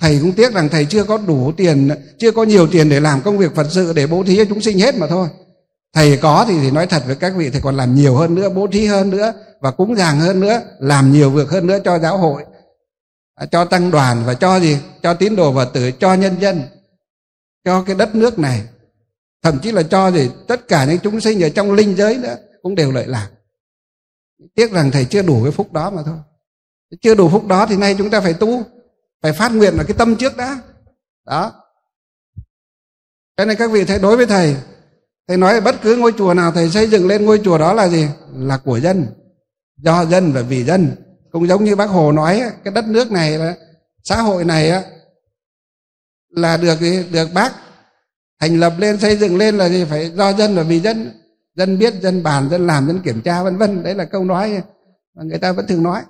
Thầy 0.00 0.18
cũng 0.22 0.32
tiếc 0.32 0.54
rằng 0.54 0.68
thầy 0.68 0.84
chưa 0.84 1.04
có 1.04 1.18
đủ 1.18 1.52
tiền 1.56 1.90
chưa 2.18 2.32
có 2.32 2.44
nhiều 2.44 2.68
tiền 2.72 2.88
để 2.88 3.00
làm 3.00 3.22
công 3.22 3.38
việc 3.38 3.54
phật 3.54 3.66
sự 3.70 3.92
để 3.92 4.06
bố 4.06 4.24
thí 4.24 4.36
cho 4.36 4.44
chúng 4.48 4.60
sinh 4.60 4.78
hết 4.78 4.94
mà 4.94 5.06
thôi. 5.06 5.28
Thầy 5.94 6.16
có 6.16 6.44
thì, 6.48 6.54
thì 6.62 6.70
nói 6.70 6.86
thật 6.86 7.02
với 7.06 7.16
các 7.16 7.32
vị 7.36 7.50
thầy 7.50 7.60
còn 7.60 7.76
làm 7.76 7.94
nhiều 7.94 8.16
hơn 8.16 8.34
nữa 8.34 8.48
bố 8.48 8.66
thí 8.66 8.86
hơn 8.86 9.10
nữa 9.10 9.32
và 9.60 9.70
cúng 9.70 9.96
dường 9.96 10.20
hơn 10.20 10.40
nữa 10.40 10.60
làm 10.78 11.12
nhiều 11.12 11.30
việc 11.30 11.48
hơn 11.48 11.66
nữa 11.66 11.78
cho 11.84 11.98
giáo 11.98 12.18
hội. 12.18 12.44
À, 13.34 13.46
cho 13.46 13.64
tăng 13.64 13.90
đoàn 13.90 14.22
và 14.26 14.34
cho 14.34 14.60
gì? 14.60 14.78
Cho 15.02 15.14
tín 15.14 15.36
đồ 15.36 15.52
và 15.52 15.64
tử 15.64 15.90
cho 15.90 16.14
nhân 16.14 16.36
dân 16.40 16.62
cho 17.64 17.82
cái 17.82 17.94
đất 17.94 18.14
nước 18.14 18.38
này 18.38 18.62
thậm 19.42 19.58
chí 19.62 19.72
là 19.72 19.82
cho 19.82 20.10
gì 20.10 20.30
tất 20.48 20.68
cả 20.68 20.84
những 20.84 20.98
chúng 21.02 21.20
sinh 21.20 21.42
ở 21.42 21.48
trong 21.48 21.72
linh 21.72 21.96
giới 21.96 22.16
nữa 22.16 22.36
cũng 22.62 22.74
đều 22.74 22.92
lợi 22.92 23.06
lạc. 23.06 23.30
Tiếc 24.54 24.72
rằng 24.72 24.90
thầy 24.90 25.04
chưa 25.04 25.22
đủ 25.22 25.42
cái 25.42 25.52
phúc 25.52 25.72
đó 25.72 25.90
mà 25.90 26.02
thôi. 26.02 26.16
Chưa 27.00 27.14
đủ 27.14 27.28
phúc 27.28 27.46
đó 27.46 27.66
thì 27.66 27.76
nay 27.76 27.94
chúng 27.98 28.10
ta 28.10 28.20
phải 28.20 28.34
tu, 28.34 28.62
phải 29.22 29.32
phát 29.32 29.52
nguyện 29.52 29.74
là 29.76 29.84
cái 29.84 29.96
tâm 29.98 30.16
trước 30.16 30.36
đã. 30.36 30.60
Đó. 31.26 31.52
Cho 33.36 33.44
nên 33.44 33.56
các 33.56 33.70
vị 33.70 33.84
thấy 33.84 33.98
đối 33.98 34.16
với 34.16 34.26
thầy 34.26 34.56
thầy 35.28 35.36
nói 35.36 35.60
bất 35.60 35.74
cứ 35.82 35.96
ngôi 35.96 36.12
chùa 36.18 36.34
nào 36.34 36.52
thầy 36.52 36.70
xây 36.70 36.90
dựng 36.90 37.06
lên 37.06 37.24
ngôi 37.24 37.40
chùa 37.44 37.58
đó 37.58 37.72
là 37.72 37.88
gì? 37.88 38.08
Là 38.34 38.58
của 38.58 38.80
dân, 38.80 39.06
do 39.76 40.04
dân 40.04 40.32
và 40.32 40.42
vì 40.42 40.64
dân. 40.64 40.96
Cũng 41.30 41.46
giống 41.46 41.64
như 41.64 41.76
bác 41.76 41.86
hồ 41.86 42.12
nói 42.12 42.42
cái 42.64 42.74
đất 42.74 42.84
nước 42.84 43.12
này 43.12 43.38
xã 44.04 44.22
hội 44.22 44.44
này 44.44 44.84
là 46.28 46.56
được 46.56 46.78
được 47.10 47.28
bác 47.34 47.52
thành 48.40 48.60
lập 48.60 48.72
lên, 48.78 49.00
xây 49.00 49.16
dựng 49.16 49.36
lên 49.36 49.58
là 49.58 49.68
gì? 49.68 49.84
Phải 49.84 50.10
do 50.10 50.32
dân 50.32 50.56
và 50.56 50.62
vì 50.62 50.80
dân. 50.80 51.12
Dân 51.54 51.78
biết, 51.78 51.94
dân 52.02 52.22
bàn, 52.22 52.48
dân 52.50 52.66
làm, 52.66 52.86
dân 52.86 53.00
kiểm 53.04 53.22
tra, 53.22 53.42
vân 53.42 53.56
vân. 53.56 53.82
Đấy 53.82 53.94
là 53.94 54.04
câu 54.04 54.24
nói 54.24 54.62
mà 55.14 55.22
người 55.22 55.38
ta 55.38 55.52
vẫn 55.52 55.66
thường 55.66 55.82
nói. 55.82 56.02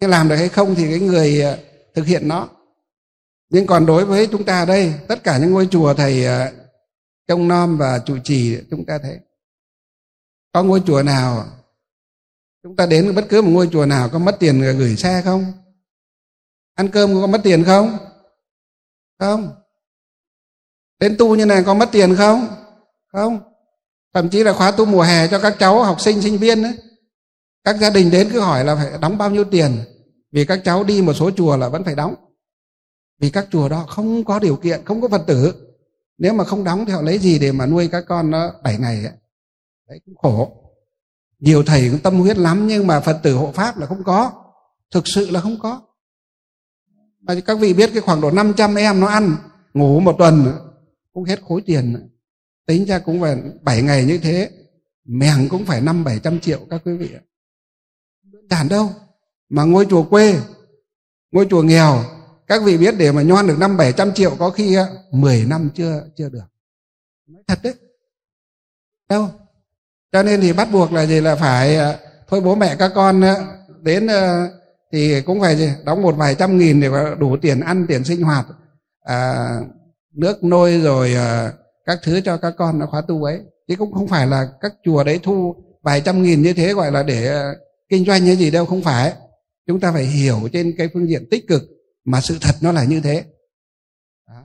Cái 0.00 0.10
làm 0.10 0.28
được 0.28 0.36
hay 0.36 0.48
không 0.48 0.74
thì 0.74 0.88
cái 0.88 1.00
người 1.00 1.40
ờ, 1.40 1.58
thực 1.94 2.06
hiện 2.06 2.28
nó. 2.28 2.48
Nhưng 3.50 3.66
còn 3.66 3.86
đối 3.86 4.04
với 4.04 4.26
chúng 4.26 4.44
ta 4.44 4.64
đây, 4.64 4.94
tất 5.08 5.24
cả 5.24 5.38
những 5.38 5.50
ngôi 5.50 5.68
chùa 5.70 5.94
thầy 5.94 6.24
ờ, 6.24 6.52
trông 7.28 7.48
nom 7.48 7.78
và 7.78 7.98
trụ 7.98 8.18
trì, 8.24 8.58
chúng 8.70 8.86
ta 8.86 8.98
thấy 8.98 9.18
có 10.52 10.62
ngôi 10.62 10.82
chùa 10.86 11.02
nào, 11.02 11.44
chúng 12.62 12.76
ta 12.76 12.86
đến 12.86 13.14
bất 13.14 13.26
cứ 13.28 13.42
một 13.42 13.50
ngôi 13.50 13.68
chùa 13.72 13.86
nào 13.86 14.08
có 14.08 14.18
mất 14.18 14.36
tiền 14.38 14.60
gửi 14.60 14.96
xe 14.96 15.22
không? 15.24 15.52
Ăn 16.74 16.88
cơm 16.88 17.14
có 17.14 17.26
mất 17.26 17.40
tiền 17.44 17.64
không? 17.64 17.98
Không 19.18 19.61
đến 21.02 21.16
tu 21.18 21.34
như 21.34 21.46
này 21.46 21.62
có 21.62 21.74
mất 21.74 21.88
tiền 21.92 22.16
không? 22.16 22.48
Không. 23.12 23.40
Thậm 24.14 24.28
chí 24.28 24.42
là 24.44 24.52
khóa 24.52 24.70
tu 24.70 24.84
mùa 24.84 25.02
hè 25.02 25.28
cho 25.28 25.38
các 25.38 25.56
cháu 25.58 25.82
học 25.82 26.00
sinh 26.00 26.22
sinh 26.22 26.38
viên 26.38 26.62
ấy. 26.62 26.72
các 27.64 27.76
gia 27.80 27.90
đình 27.90 28.10
đến 28.10 28.28
cứ 28.32 28.40
hỏi 28.40 28.64
là 28.64 28.74
phải 28.74 28.90
đóng 29.00 29.18
bao 29.18 29.30
nhiêu 29.30 29.44
tiền? 29.44 29.78
Vì 30.32 30.44
các 30.44 30.60
cháu 30.64 30.84
đi 30.84 31.02
một 31.02 31.12
số 31.12 31.30
chùa 31.30 31.56
là 31.56 31.68
vẫn 31.68 31.84
phải 31.84 31.94
đóng. 31.94 32.14
Vì 33.20 33.30
các 33.30 33.46
chùa 33.52 33.68
đó 33.68 33.84
không 33.88 34.24
có 34.24 34.38
điều 34.38 34.56
kiện, 34.56 34.84
không 34.84 35.00
có 35.00 35.08
phật 35.08 35.22
tử. 35.26 35.54
Nếu 36.18 36.32
mà 36.32 36.44
không 36.44 36.64
đóng 36.64 36.84
thì 36.86 36.92
họ 36.92 37.02
lấy 37.02 37.18
gì 37.18 37.38
để 37.38 37.52
mà 37.52 37.66
nuôi 37.66 37.88
các 37.88 38.04
con 38.08 38.30
nó 38.30 38.52
bảy 38.62 38.78
ngày 38.78 38.96
ấy. 38.96 39.14
đấy, 39.88 40.00
cũng 40.06 40.16
khổ. 40.16 40.52
Nhiều 41.38 41.62
thầy 41.62 41.88
cũng 41.90 42.00
tâm 42.00 42.20
huyết 42.20 42.38
lắm, 42.38 42.66
nhưng 42.66 42.86
mà 42.86 43.00
phật 43.00 43.20
tử 43.22 43.34
hộ 43.34 43.52
pháp 43.52 43.78
là 43.78 43.86
không 43.86 44.04
có. 44.04 44.32
Thực 44.90 45.04
sự 45.06 45.30
là 45.30 45.40
không 45.40 45.58
có. 45.58 45.80
Mà 47.20 47.34
các 47.46 47.58
vị 47.58 47.74
biết 47.74 47.90
cái 47.92 48.02
khoảng 48.02 48.20
độ 48.20 48.30
500 48.30 48.74
em 48.74 49.00
nó 49.00 49.06
ăn, 49.06 49.36
ngủ 49.74 50.00
một 50.00 50.14
tuần 50.18 50.52
cũng 51.12 51.24
hết 51.24 51.40
khối 51.48 51.62
tiền. 51.66 52.08
Tính 52.66 52.84
ra 52.84 52.98
cũng 52.98 53.20
phải 53.20 53.36
7 53.62 53.82
ngày 53.82 54.04
như 54.04 54.18
thế. 54.18 54.50
Mèng 55.04 55.48
cũng 55.48 55.64
phải 55.64 55.80
năm 55.80 56.04
bảy 56.04 56.20
trăm 56.22 56.40
triệu 56.40 56.60
các 56.70 56.82
quý 56.84 56.96
vị 56.96 57.10
đơn 58.22 58.48
giản 58.50 58.68
đâu. 58.68 58.90
Mà 59.48 59.64
ngôi 59.64 59.86
chùa 59.90 60.02
quê 60.02 60.40
ngôi 61.32 61.46
chùa 61.50 61.62
nghèo 61.62 62.04
các 62.46 62.62
vị 62.64 62.78
biết 62.78 62.94
để 62.98 63.12
mà 63.12 63.22
nhoan 63.22 63.46
được 63.46 63.56
năm 63.58 63.76
bảy 63.76 63.92
trăm 63.92 64.12
triệu 64.14 64.36
có 64.38 64.50
khi 64.50 64.76
10 65.10 65.44
năm 65.44 65.70
chưa 65.74 66.04
chưa 66.16 66.28
được. 66.28 66.44
Nói 67.26 67.42
thật 67.46 67.58
đấy. 67.62 67.74
Đâu? 69.08 69.28
Cho 70.12 70.22
nên 70.22 70.40
thì 70.40 70.52
bắt 70.52 70.68
buộc 70.72 70.92
là 70.92 71.06
gì? 71.06 71.20
Là 71.20 71.36
phải 71.36 71.76
à, 71.76 71.98
thôi 72.28 72.40
bố 72.40 72.54
mẹ 72.54 72.76
các 72.78 72.92
con 72.94 73.22
đến 73.80 74.06
à, 74.06 74.48
thì 74.92 75.22
cũng 75.22 75.40
phải 75.40 75.56
gì? 75.56 75.70
Đóng 75.84 76.02
một 76.02 76.16
vài 76.16 76.34
trăm 76.34 76.58
nghìn 76.58 76.80
để 76.80 76.88
đủ 77.18 77.36
tiền 77.36 77.60
ăn 77.60 77.86
tiền 77.88 78.04
sinh 78.04 78.22
hoạt. 78.22 78.46
À, 79.00 79.60
nước 80.12 80.44
nôi 80.44 80.80
rồi 80.80 81.14
à, 81.14 81.52
các 81.84 81.98
thứ 82.02 82.20
cho 82.20 82.36
các 82.36 82.54
con 82.58 82.78
nó 82.78 82.86
khóa 82.86 83.02
tu 83.08 83.24
ấy. 83.24 83.40
Chứ 83.68 83.76
cũng 83.76 83.92
không 83.92 84.08
phải 84.08 84.26
là 84.26 84.48
các 84.60 84.72
chùa 84.84 85.04
đấy 85.04 85.20
thu 85.22 85.54
vài 85.82 86.00
trăm 86.00 86.22
nghìn 86.22 86.42
như 86.42 86.52
thế 86.52 86.74
gọi 86.74 86.92
là 86.92 87.02
để 87.02 87.28
à, 87.28 87.52
kinh 87.88 88.04
doanh 88.04 88.24
như 88.24 88.36
gì 88.36 88.50
đâu 88.50 88.66
không 88.66 88.82
phải. 88.82 89.12
Chúng 89.66 89.80
ta 89.80 89.92
phải 89.92 90.04
hiểu 90.04 90.48
trên 90.52 90.74
cái 90.78 90.88
phương 90.94 91.08
diện 91.08 91.28
tích 91.30 91.48
cực 91.48 91.62
mà 92.04 92.20
sự 92.20 92.38
thật 92.40 92.54
nó 92.60 92.72
là 92.72 92.84
như 92.84 93.00
thế. 93.00 93.24
Đó. 94.28 94.42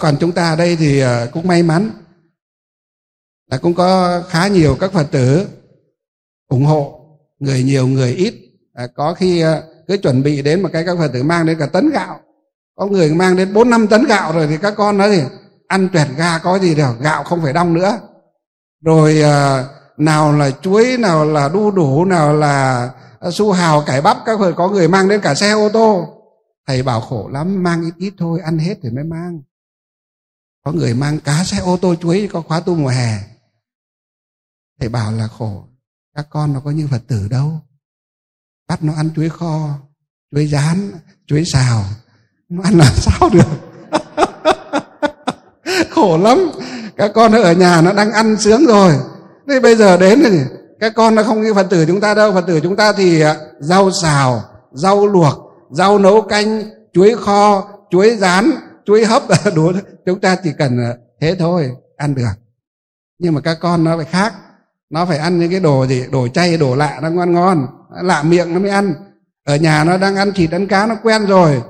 còn 0.00 0.16
chúng 0.20 0.32
ta 0.32 0.50
ở 0.50 0.56
đây 0.56 0.76
thì 0.76 1.00
à, 1.00 1.26
cũng 1.32 1.46
may 1.46 1.62
mắn 1.62 1.90
là 3.50 3.58
cũng 3.58 3.74
có 3.74 4.20
khá 4.28 4.48
nhiều 4.48 4.76
các 4.80 4.92
phật 4.92 5.06
tử 5.10 5.46
ủng 6.48 6.64
hộ 6.64 7.00
người 7.38 7.62
nhiều 7.62 7.86
người 7.86 8.12
ít. 8.12 8.34
À, 8.72 8.86
có 8.94 9.14
khi 9.14 9.40
à, 9.40 9.62
cứ 9.88 9.96
chuẩn 9.96 10.22
bị 10.22 10.42
đến 10.42 10.62
một 10.62 10.68
cái 10.72 10.84
các 10.86 10.98
phật 10.98 11.08
tử 11.12 11.22
mang 11.22 11.46
đến 11.46 11.58
cả 11.58 11.66
tấn 11.66 11.90
gạo 11.90 12.20
có 12.78 12.86
người 12.86 13.14
mang 13.14 13.36
đến 13.36 13.52
bốn 13.52 13.70
năm 13.70 13.88
tấn 13.88 14.04
gạo 14.04 14.32
rồi 14.32 14.46
thì 14.46 14.58
các 14.58 14.74
con 14.76 14.98
nói 14.98 15.10
gì? 15.10 15.22
Ăn 15.66 15.88
tuyệt 15.92 16.06
ga 16.16 16.38
có 16.38 16.58
gì 16.58 16.74
đâu 16.74 16.94
gạo 17.00 17.24
không 17.24 17.42
phải 17.42 17.52
đong 17.52 17.74
nữa. 17.74 18.00
Rồi 18.84 19.22
à, 19.22 19.64
nào 19.96 20.32
là 20.32 20.50
chuối 20.50 20.96
nào 20.98 21.24
là 21.24 21.48
đu 21.48 21.70
đủ 21.70 22.04
nào 22.04 22.32
là 22.32 22.90
ờ, 23.18 23.30
su 23.30 23.52
hào 23.52 23.82
cải 23.86 24.00
bắp 24.00 24.16
các 24.26 24.40
người 24.40 24.52
có 24.52 24.68
người 24.68 24.88
mang 24.88 25.08
đến 25.08 25.20
cả 25.20 25.34
xe 25.34 25.52
ô 25.52 25.68
tô. 25.68 26.06
Thầy 26.66 26.82
bảo 26.82 27.00
khổ 27.00 27.28
lắm 27.32 27.62
mang 27.62 27.82
ít 27.82 27.94
ít 27.96 28.14
thôi 28.18 28.40
ăn 28.44 28.58
hết 28.58 28.78
thì 28.82 28.90
mới 28.90 29.04
mang. 29.04 29.42
Có 30.64 30.72
người 30.72 30.94
mang 30.94 31.20
cá 31.20 31.44
xe 31.44 31.58
ô 31.58 31.76
tô 31.76 31.94
chuối 31.94 32.28
có 32.32 32.40
khóa 32.40 32.60
tu 32.60 32.74
mùa 32.74 32.88
hè. 32.88 33.18
Thầy 34.80 34.88
bảo 34.88 35.12
là 35.12 35.28
khổ 35.28 35.64
các 36.16 36.26
con 36.30 36.52
nó 36.52 36.60
có 36.60 36.70
như 36.70 36.88
phật 36.90 37.02
tử 37.06 37.28
đâu. 37.28 37.60
Bắt 38.68 38.82
nó 38.82 38.94
ăn 38.94 39.10
chuối 39.16 39.28
kho 39.28 39.78
chuối 40.30 40.46
rán 40.46 40.90
chuối 41.26 41.44
xào 41.52 41.84
mà 42.48 42.64
ăn 42.64 42.78
làm 42.78 42.92
sao 42.94 43.30
được? 43.32 43.48
Khổ 45.90 46.18
lắm. 46.18 46.50
Các 46.96 47.10
con 47.14 47.32
ở 47.32 47.52
nhà 47.52 47.80
nó 47.80 47.92
đang 47.92 48.12
ăn 48.12 48.36
sướng 48.36 48.66
rồi. 48.66 48.92
Thế 49.48 49.60
bây 49.60 49.76
giờ 49.76 49.96
đến 49.96 50.22
thì 50.24 50.38
các 50.80 50.92
con 50.96 51.14
nó 51.14 51.22
không 51.22 51.42
như 51.42 51.54
phật 51.54 51.66
tử 51.70 51.84
chúng 51.86 52.00
ta 52.00 52.14
đâu. 52.14 52.32
Phật 52.32 52.44
tử 52.46 52.60
chúng 52.60 52.76
ta 52.76 52.92
thì 52.92 53.20
à, 53.20 53.36
rau 53.58 53.90
xào, 53.90 54.42
rau 54.72 55.06
luộc, 55.06 55.34
rau 55.70 55.98
nấu 55.98 56.22
canh, 56.22 56.62
chuối 56.92 57.14
kho, 57.16 57.68
chuối 57.90 58.16
rán, 58.16 58.50
chuối 58.86 59.04
hấp. 59.04 59.22
Đủ 59.54 59.72
chúng 60.06 60.20
ta 60.20 60.36
chỉ 60.44 60.52
cần 60.58 60.78
à, 60.84 60.94
thế 61.20 61.36
thôi, 61.38 61.70
ăn 61.96 62.14
được. 62.14 62.24
Nhưng 63.18 63.34
mà 63.34 63.40
các 63.40 63.58
con 63.60 63.84
nó 63.84 63.96
phải 63.96 64.06
khác. 64.06 64.34
Nó 64.90 65.06
phải 65.06 65.18
ăn 65.18 65.38
những 65.38 65.50
cái 65.50 65.60
đồ 65.60 65.86
gì? 65.86 66.04
Đồ 66.12 66.28
chay, 66.28 66.56
đồ 66.56 66.76
lạ 66.76 66.98
nó 67.02 67.10
ngon 67.10 67.32
ngon. 67.32 67.66
Lạ 68.02 68.22
miệng 68.22 68.54
nó 68.54 68.60
mới 68.60 68.70
ăn. 68.70 68.94
Ở 69.44 69.56
nhà 69.56 69.84
nó 69.84 69.96
đang 69.96 70.16
ăn 70.16 70.32
thịt, 70.32 70.50
ăn 70.50 70.66
cá 70.66 70.86
nó 70.86 70.94
quen 71.02 71.26
rồi 71.26 71.62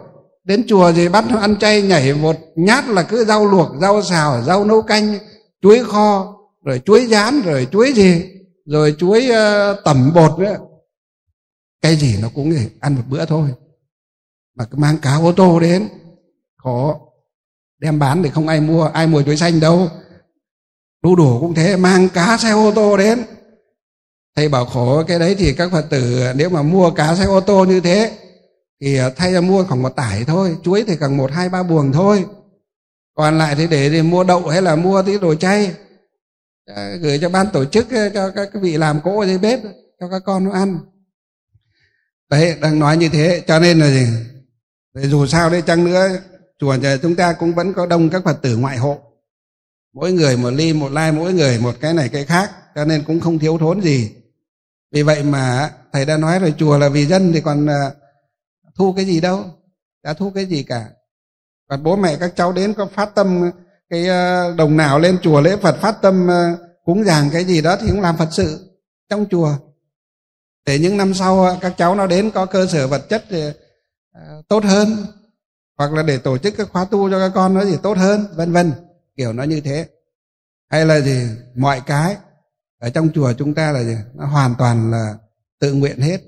đến 0.44 0.64
chùa 0.68 0.92
thì 0.92 1.08
bắt 1.08 1.24
nó 1.30 1.38
ăn 1.38 1.56
chay 1.58 1.82
nhảy 1.82 2.14
một 2.14 2.36
nhát 2.56 2.88
là 2.88 3.02
cứ 3.02 3.24
rau 3.24 3.46
luộc 3.46 3.68
rau 3.80 4.02
xào 4.02 4.42
rau 4.42 4.64
nấu 4.64 4.82
canh 4.82 5.18
chuối 5.62 5.84
kho 5.84 6.34
rồi 6.64 6.82
chuối 6.84 7.06
rán 7.06 7.40
rồi 7.40 7.68
chuối 7.72 7.92
gì 7.92 8.24
rồi 8.66 8.94
chuối 8.98 9.28
uh, 9.30 9.78
tẩm 9.84 10.12
bột 10.14 10.38
nữa. 10.38 10.56
Cái 11.82 11.96
gì 11.96 12.16
nó 12.22 12.28
cũng 12.34 12.56
ăn 12.80 12.94
một 12.94 13.02
bữa 13.08 13.24
thôi. 13.24 13.48
Mà 14.56 14.64
cứ 14.64 14.78
mang 14.78 14.98
cá 14.98 15.16
ô 15.16 15.32
tô 15.32 15.60
đến 15.60 15.88
khó 16.56 17.00
đem 17.78 17.98
bán 17.98 18.22
thì 18.22 18.30
không 18.30 18.48
ai 18.48 18.60
mua 18.60 18.84
ai 18.84 19.06
mua 19.06 19.22
chuối 19.22 19.36
xanh 19.36 19.60
đâu. 19.60 19.88
Đu 21.02 21.16
đủ 21.16 21.40
cũng 21.40 21.54
thế 21.54 21.76
mang 21.76 22.08
cá 22.08 22.38
xe 22.38 22.50
ô 22.50 22.72
tô 22.74 22.96
đến. 22.96 23.22
Thầy 24.36 24.48
bảo 24.48 24.66
khổ 24.66 25.02
cái 25.04 25.18
đấy 25.18 25.34
thì 25.38 25.52
các 25.52 25.72
phật 25.72 25.86
tử 25.90 26.32
nếu 26.34 26.50
mà 26.50 26.62
mua 26.62 26.90
cá 26.90 27.14
xe 27.16 27.24
ô 27.24 27.40
tô 27.40 27.64
như 27.64 27.80
thế 27.80 28.18
thì 28.80 28.96
ờ, 28.96 29.10
thay 29.16 29.32
ra 29.32 29.40
mua 29.40 29.64
khoảng 29.64 29.82
một 29.82 29.96
tải 29.96 30.24
thôi, 30.24 30.56
chuối 30.64 30.84
thì 30.86 30.96
cần 30.96 31.16
một, 31.16 31.32
hai, 31.32 31.48
ba 31.48 31.62
buồng 31.62 31.92
thôi. 31.92 32.24
Còn 33.14 33.38
lại 33.38 33.54
thì 33.54 33.66
để 33.66 33.90
thì 33.90 34.02
mua 34.02 34.24
đậu 34.24 34.48
hay 34.48 34.62
là 34.62 34.76
mua 34.76 35.02
tí 35.02 35.18
đồ 35.18 35.34
chay. 35.34 35.74
Ờ, 36.66 36.96
gửi 36.96 37.18
cho 37.18 37.28
ban 37.28 37.46
tổ 37.52 37.64
chức 37.64 37.90
ờ, 37.90 38.08
cho 38.08 38.30
các 38.30 38.48
vị 38.62 38.76
làm 38.76 39.00
cỗ 39.00 39.20
ở 39.20 39.26
dưới 39.26 39.38
bếp 39.38 39.60
cho 40.00 40.08
các 40.10 40.22
con 40.24 40.44
nó 40.44 40.50
ăn. 40.50 40.78
Đấy, 42.30 42.56
đang 42.60 42.78
nói 42.78 42.96
như 42.96 43.08
thế, 43.08 43.42
cho 43.46 43.58
nên 43.58 43.80
là 43.80 43.90
gì? 43.90 44.06
Để 44.94 45.08
dù 45.08 45.26
sao 45.26 45.50
đấy, 45.50 45.62
chăng 45.62 45.84
nữa, 45.84 46.08
chùa 46.58 46.74
nhà 46.74 46.96
chúng 47.02 47.16
ta 47.16 47.32
cũng 47.32 47.54
vẫn 47.54 47.72
có 47.72 47.86
đông 47.86 48.10
các 48.10 48.24
phật 48.24 48.42
tử 48.42 48.56
ngoại 48.56 48.78
hộ. 48.78 48.98
Mỗi 49.94 50.12
người 50.12 50.36
một 50.36 50.50
ly, 50.50 50.72
một 50.72 50.92
lai, 50.92 51.12
mỗi 51.12 51.32
người 51.32 51.58
một 51.58 51.74
cái 51.80 51.94
này, 51.94 52.08
cái 52.08 52.24
khác, 52.24 52.50
cho 52.74 52.84
nên 52.84 53.04
cũng 53.04 53.20
không 53.20 53.38
thiếu 53.38 53.58
thốn 53.58 53.82
gì. 53.82 54.10
Vì 54.92 55.02
vậy 55.02 55.22
mà, 55.22 55.70
thầy 55.92 56.04
đã 56.04 56.16
nói 56.16 56.38
rồi 56.38 56.54
chùa 56.58 56.78
là 56.78 56.88
vì 56.88 57.06
dân 57.06 57.32
thì 57.32 57.40
còn 57.40 57.66
thu 58.78 58.92
cái 58.92 59.04
gì 59.04 59.20
đâu, 59.20 59.44
đã 60.02 60.14
thu 60.14 60.30
cái 60.30 60.46
gì 60.46 60.62
cả. 60.62 60.90
Còn 61.68 61.82
bố 61.82 61.96
mẹ 61.96 62.16
các 62.20 62.32
cháu 62.36 62.52
đến 62.52 62.74
có 62.74 62.86
phát 62.86 63.14
tâm 63.14 63.50
cái 63.90 64.08
ờ, 64.08 64.54
đồng 64.54 64.76
nào 64.76 64.98
lên 64.98 65.18
chùa 65.22 65.40
lễ 65.40 65.56
phật, 65.56 65.76
phát 65.80 66.02
tâm 66.02 66.28
ờ, 66.28 66.58
cúng 66.84 67.04
dường 67.04 67.30
cái 67.32 67.44
gì 67.44 67.62
đó 67.62 67.76
thì 67.80 67.88
cũng 67.88 68.00
làm 68.00 68.16
phật 68.16 68.28
sự 68.32 68.78
trong 69.08 69.26
chùa. 69.30 69.54
Để 70.66 70.78
những 70.78 70.96
năm 70.96 71.14
sau 71.14 71.44
ờ, 71.44 71.58
các 71.60 71.74
cháu 71.78 71.94
nó 71.94 72.06
đến 72.06 72.30
có 72.30 72.46
cơ 72.46 72.66
sở 72.66 72.86
vật 72.86 73.08
chất 73.08 73.24
thì 73.30 73.42
tốt 74.48 74.64
hơn, 74.64 75.06
hoặc 75.78 75.92
là 75.92 76.02
để 76.02 76.18
tổ 76.18 76.38
chức 76.38 76.54
các 76.56 76.68
khóa 76.72 76.84
tu 76.84 77.10
cho 77.10 77.18
các 77.18 77.32
con 77.34 77.54
nó 77.54 77.64
thì 77.64 77.76
tốt 77.82 77.98
hơn, 77.98 78.26
vân 78.34 78.52
vân, 78.52 78.72
kiểu 79.16 79.32
nó 79.32 79.42
như 79.42 79.60
thế. 79.60 79.88
Hay 80.70 80.86
là 80.86 81.00
gì, 81.00 81.26
mọi 81.54 81.82
cái 81.86 82.16
ở 82.78 82.90
trong 82.90 83.08
chùa 83.14 83.32
chúng 83.32 83.54
ta 83.54 83.72
là 83.72 83.82
gì? 83.82 83.96
Nó 84.14 84.26
hoàn 84.26 84.54
toàn 84.58 84.90
là 84.90 85.14
tự 85.60 85.72
nguyện 85.72 86.00
hết 86.00 86.20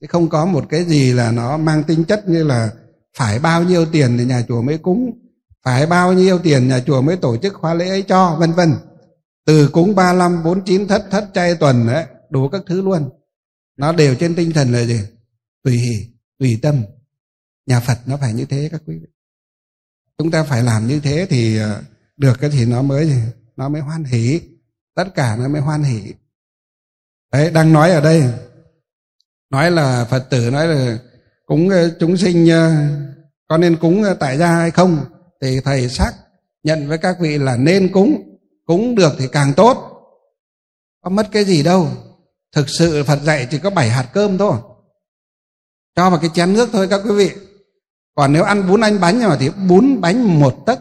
chứ 0.00 0.06
không 0.10 0.28
có 0.28 0.46
một 0.46 0.64
cái 0.68 0.84
gì 0.84 1.12
là 1.12 1.32
nó 1.32 1.56
mang 1.56 1.84
tính 1.84 2.04
chất 2.04 2.28
như 2.28 2.44
là 2.44 2.70
phải 3.16 3.38
bao 3.38 3.62
nhiêu 3.62 3.86
tiền 3.92 4.18
thì 4.18 4.24
nhà 4.24 4.42
chùa 4.48 4.62
mới 4.62 4.78
cúng 4.78 5.26
phải 5.66 5.86
bao 5.86 6.12
nhiêu 6.12 6.38
tiền 6.38 6.68
nhà 6.68 6.80
chùa 6.80 7.00
mới 7.00 7.16
tổ 7.16 7.36
chức 7.36 7.54
khóa 7.54 7.74
lễ 7.74 7.88
ấy 7.88 8.02
cho 8.02 8.36
vân 8.40 8.52
vân. 8.52 8.74
Từ 9.46 9.68
cúng 9.72 9.94
35, 9.94 10.42
49 10.42 10.88
thất 10.88 11.06
thất 11.10 11.30
chay 11.34 11.54
tuần 11.54 11.86
đấy 11.86 12.06
đủ 12.30 12.48
các 12.48 12.62
thứ 12.66 12.82
luôn. 12.82 13.10
Nó 13.76 13.92
đều 13.92 14.14
trên 14.14 14.34
tinh 14.34 14.52
thần 14.52 14.72
là 14.72 14.84
gì? 14.84 15.00
Tùy 15.62 15.80
tùy 16.38 16.58
tâm. 16.62 16.84
Nhà 17.66 17.80
Phật 17.80 17.98
nó 18.06 18.16
phải 18.16 18.34
như 18.34 18.44
thế 18.44 18.68
các 18.72 18.82
quý 18.86 18.98
vị. 18.98 19.06
Chúng 20.18 20.30
ta 20.30 20.44
phải 20.44 20.62
làm 20.62 20.86
như 20.86 21.00
thế 21.00 21.26
thì 21.30 21.58
ờ, 21.58 21.82
được 22.16 22.40
cái 22.40 22.50
thì 22.50 22.66
nó 22.66 22.82
mới 22.82 23.12
nó 23.56 23.68
mới 23.68 23.80
hoan 23.80 24.04
hỷ. 24.04 24.40
Tất 24.94 25.14
cả 25.14 25.36
nó 25.36 25.48
mới 25.48 25.60
hoan 25.60 25.82
hỷ. 25.82 26.12
Đấy 27.32 27.50
đang 27.50 27.72
nói 27.72 27.90
ở 27.90 28.00
đây 28.00 28.32
nói 29.50 29.70
là 29.70 30.04
phật 30.10 30.30
tử, 30.30 30.50
nói 30.50 30.68
là 30.68 30.98
cúng 31.46 31.68
ờ, 31.68 31.90
chúng 32.00 32.16
sinh 32.16 32.50
ờ, 32.50 32.72
có 33.48 33.58
nên 33.58 33.76
cúng 33.76 34.02
ờ, 34.02 34.14
tại 34.14 34.38
gia 34.38 34.46
hay 34.46 34.70
không 34.70 35.04
thì 35.42 35.60
thầy 35.60 35.88
xác 35.88 36.12
nhận 36.62 36.88
với 36.88 36.98
các 36.98 37.16
vị 37.20 37.38
là 37.38 37.56
nên 37.56 37.92
cúng. 37.92 38.38
Cúng 38.66 38.94
được 38.94 39.12
thì 39.18 39.28
càng 39.32 39.52
tốt. 39.54 39.92
Có 41.02 41.10
mất 41.10 41.26
cái 41.32 41.44
gì 41.44 41.62
đâu. 41.62 41.88
Thực 42.52 42.68
sự 42.78 43.04
phật 43.04 43.18
dạy 43.22 43.46
chỉ 43.50 43.58
có 43.58 43.70
bảy 43.70 43.88
hạt 43.88 44.08
cơm 44.12 44.38
thôi. 44.38 44.56
Cho 45.96 46.10
vào 46.10 46.18
cái 46.18 46.30
chén 46.34 46.52
nước 46.52 46.68
thôi 46.72 46.86
các 46.90 47.00
quý 47.04 47.14
vị. 47.16 47.30
Còn 48.14 48.32
nếu 48.32 48.42
ăn 48.42 48.68
bún 48.68 48.80
anh 48.80 49.00
bánh 49.00 49.18
mà 49.18 49.36
thì 49.40 49.50
bún, 49.68 50.00
bánh 50.00 50.40
một 50.40 50.66
tấc 50.66 50.78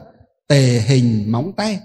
tề 0.47 0.80
hình 0.80 1.32
móng 1.32 1.51
tay. 1.57 1.80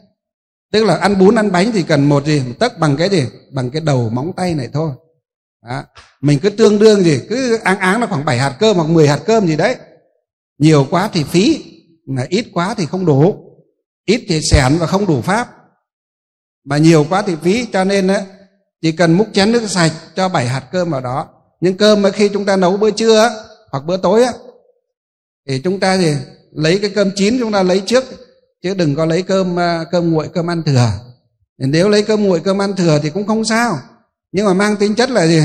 Tức 0.72 0.84
là 0.84 0.96
ăn 0.96 1.18
bún, 1.18 1.34
ăn 1.34 1.52
bánh 1.52 1.72
thì 1.72 1.82
cần 1.82 2.08
một 2.08 2.26
gì? 2.26 2.42
Một 2.46 2.54
tấc 2.58 2.78
bằng 2.78 2.96
cái 2.96 3.08
gì? 3.08 3.26
Bằng 3.52 3.70
cái 3.70 3.82
đầu 3.82 4.10
móng 4.10 4.32
tay 4.36 4.54
này 4.54 4.68
thôi 4.72 4.92
đó. 5.66 5.82
mình 6.20 6.38
cứ 6.42 6.50
tương 6.50 6.78
đương 6.78 7.02
gì 7.02 7.20
cứ 7.28 7.58
áng 7.64 7.78
áng 7.78 8.00
là 8.00 8.06
khoảng 8.06 8.24
7 8.24 8.38
hạt 8.38 8.56
cơm 8.60 8.76
hoặc 8.76 8.88
10 8.88 9.08
hạt 9.08 9.20
cơm 9.26 9.46
gì 9.46 9.56
đấy. 9.56 9.76
Nhiều 10.58 10.86
quá 10.90 11.10
thì 11.12 11.24
phí 11.24 11.64
mà 12.06 12.26
ít 12.28 12.46
quá 12.52 12.74
thì 12.74 12.86
không 12.86 13.06
đủ. 13.06 13.34
Ít 14.06 14.24
thì 14.28 14.40
sẻn 14.50 14.78
và 14.78 14.86
không 14.86 15.06
đủ 15.06 15.20
pháp. 15.20 15.48
Mà 16.64 16.78
nhiều 16.78 17.06
quá 17.10 17.22
thì 17.22 17.36
phí 17.42 17.66
cho 17.72 17.84
nên 17.84 18.08
ấy, 18.08 18.22
chỉ 18.82 18.92
cần 18.92 19.12
múc 19.12 19.28
chén 19.32 19.52
nước 19.52 19.70
sạch 19.70 19.92
cho 20.16 20.28
7 20.28 20.46
hạt 20.46 20.64
cơm 20.72 20.90
vào 20.90 21.00
đó. 21.00 21.28
Nhưng 21.60 21.76
cơm 21.76 22.02
mà 22.02 22.10
khi 22.10 22.28
chúng 22.28 22.44
ta 22.44 22.56
nấu 22.56 22.76
bữa 22.76 22.90
trưa 22.90 23.30
hoặc 23.72 23.84
bữa 23.86 23.96
tối 23.96 24.24
thì 25.48 25.60
chúng 25.64 25.80
ta 25.80 25.98
gì 25.98 26.16
lấy 26.52 26.78
cái 26.78 26.90
cơm 26.94 27.10
chín 27.16 27.36
chúng 27.40 27.52
ta 27.52 27.62
lấy 27.62 27.82
trước. 27.86 28.04
Chứ 28.62 28.74
đừng 28.74 28.94
có 28.94 29.04
lấy 29.04 29.22
cơm 29.22 29.58
à, 29.58 29.84
cơm 29.90 30.10
nguội 30.10 30.28
cơm 30.34 30.50
ăn 30.50 30.62
thừa. 30.62 30.88
Nếu 31.58 31.88
lấy 31.88 32.02
cơm 32.02 32.24
nguội 32.24 32.40
cơm 32.40 32.62
ăn 32.62 32.76
thừa 32.76 32.98
thì 33.02 33.10
cũng 33.10 33.26
không 33.26 33.44
sao 33.44 33.78
nhưng 34.32 34.46
mà 34.46 34.54
mang 34.54 34.76
tính 34.76 34.94
chất 34.94 35.10
là 35.10 35.26
gì? 35.26 35.42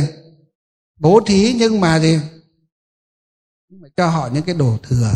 Bố 0.99 1.19
thí 1.25 1.55
nhưng 1.59 1.81
mà 1.81 1.99
gì? 1.99 2.19
Nhưng 3.69 3.81
mà 3.81 3.87
cho 3.97 4.07
họ 4.07 4.29
những 4.33 4.43
cái 4.43 4.55
đồ 4.55 4.77
thừa 4.83 5.11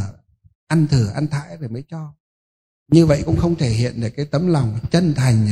ăn 0.68 0.88
thừa 0.88 1.12
ăn 1.16 1.28
thải 1.28 1.58
rồi 1.58 1.70
mới 1.70 1.84
cho. 1.92 2.14
Như 2.92 3.06
vậy 3.06 3.24
cũng 3.26 3.38
không 3.38 3.56
thể 3.56 3.70
hiện 3.70 4.02
được 4.02 4.10
cái 4.10 4.26
tấm 4.26 4.48
lòng 4.48 4.80
chân 4.92 5.14
thành 5.14 5.48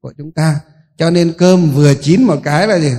của 0.00 0.12
chúng 0.18 0.32
ta. 0.32 0.60
Cho 0.96 1.10
nên 1.10 1.32
cơm 1.38 1.70
vừa 1.70 1.94
chín 1.94 2.22
một 2.22 2.40
cái 2.44 2.68
là 2.68 2.78
gì? 2.78 2.92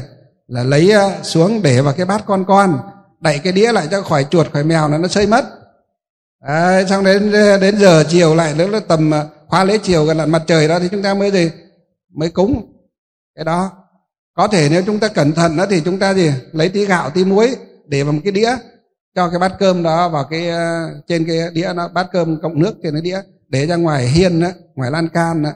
Là 0.47 0.63
lấy 0.63 0.91
à, 0.91 1.23
xuống 1.23 1.61
để 1.61 1.81
vào 1.81 1.93
cái 1.93 2.05
bát 2.05 2.23
con 2.25 2.45
con 2.47 2.79
đẩy 3.19 3.39
cái 3.39 3.53
đĩa 3.53 3.71
lại 3.71 3.87
cho 3.91 4.01
khỏi 4.01 4.25
chuột 4.31 4.51
khỏi 4.51 4.63
mèo 4.63 4.89
là 4.89 4.97
nó 4.97 5.07
xây 5.07 5.27
mất. 5.27 5.45
À, 6.39 6.83
xong 6.89 7.03
đến 7.03 7.31
đến 7.61 7.77
giờ 7.77 8.03
chiều 8.09 8.35
lại 8.35 8.53
nữa 8.53 8.67
là 8.67 8.79
tầm 8.79 9.13
à, 9.13 9.25
khóa 9.47 9.63
lễ 9.63 9.77
chiều 9.83 10.05
gần 10.05 10.17
là 10.17 10.25
mặt 10.25 10.43
trời 10.47 10.67
đó 10.67 10.79
thì 10.79 10.87
chúng 10.91 11.03
ta 11.03 11.13
mới 11.13 11.31
gì? 11.31 11.51
Mới 12.13 12.29
cúng. 12.29 12.73
Cái 13.35 13.45
đó 13.45 13.84
có 14.35 14.47
thể 14.47 14.67
nếu 14.71 14.83
chúng 14.85 14.99
ta 14.99 15.07
cẩn 15.07 15.31
thận 15.31 15.57
đó 15.57 15.65
thì 15.69 15.81
chúng 15.85 15.99
ta 15.99 16.13
gì 16.13 16.31
lấy 16.51 16.69
tí 16.69 16.85
gạo 16.85 17.09
tí 17.09 17.25
muối 17.25 17.55
để 17.87 18.03
vào 18.03 18.13
một 18.13 18.21
cái 18.23 18.31
đĩa 18.31 18.55
cho 19.15 19.29
cái 19.29 19.39
bát 19.39 19.53
cơm 19.59 19.83
đó 19.83 20.09
vào 20.09 20.23
cái 20.29 20.49
ờ, 20.49 20.89
trên 21.07 21.25
cái 21.25 21.37
đĩa 21.53 21.73
nó 21.75 21.87
bát 21.87 22.07
cơm 22.11 22.41
cộng 22.41 22.59
nước 22.59 22.75
trên 22.83 22.93
cái 22.93 23.01
đĩa 23.01 23.21
để 23.47 23.65
ra 23.65 23.75
ngoài 23.75 24.07
hiên 24.07 24.39
đó, 24.39 24.49
ngoài 24.75 24.91
lan 24.91 25.09
can 25.09 25.43
đó, 25.43 25.49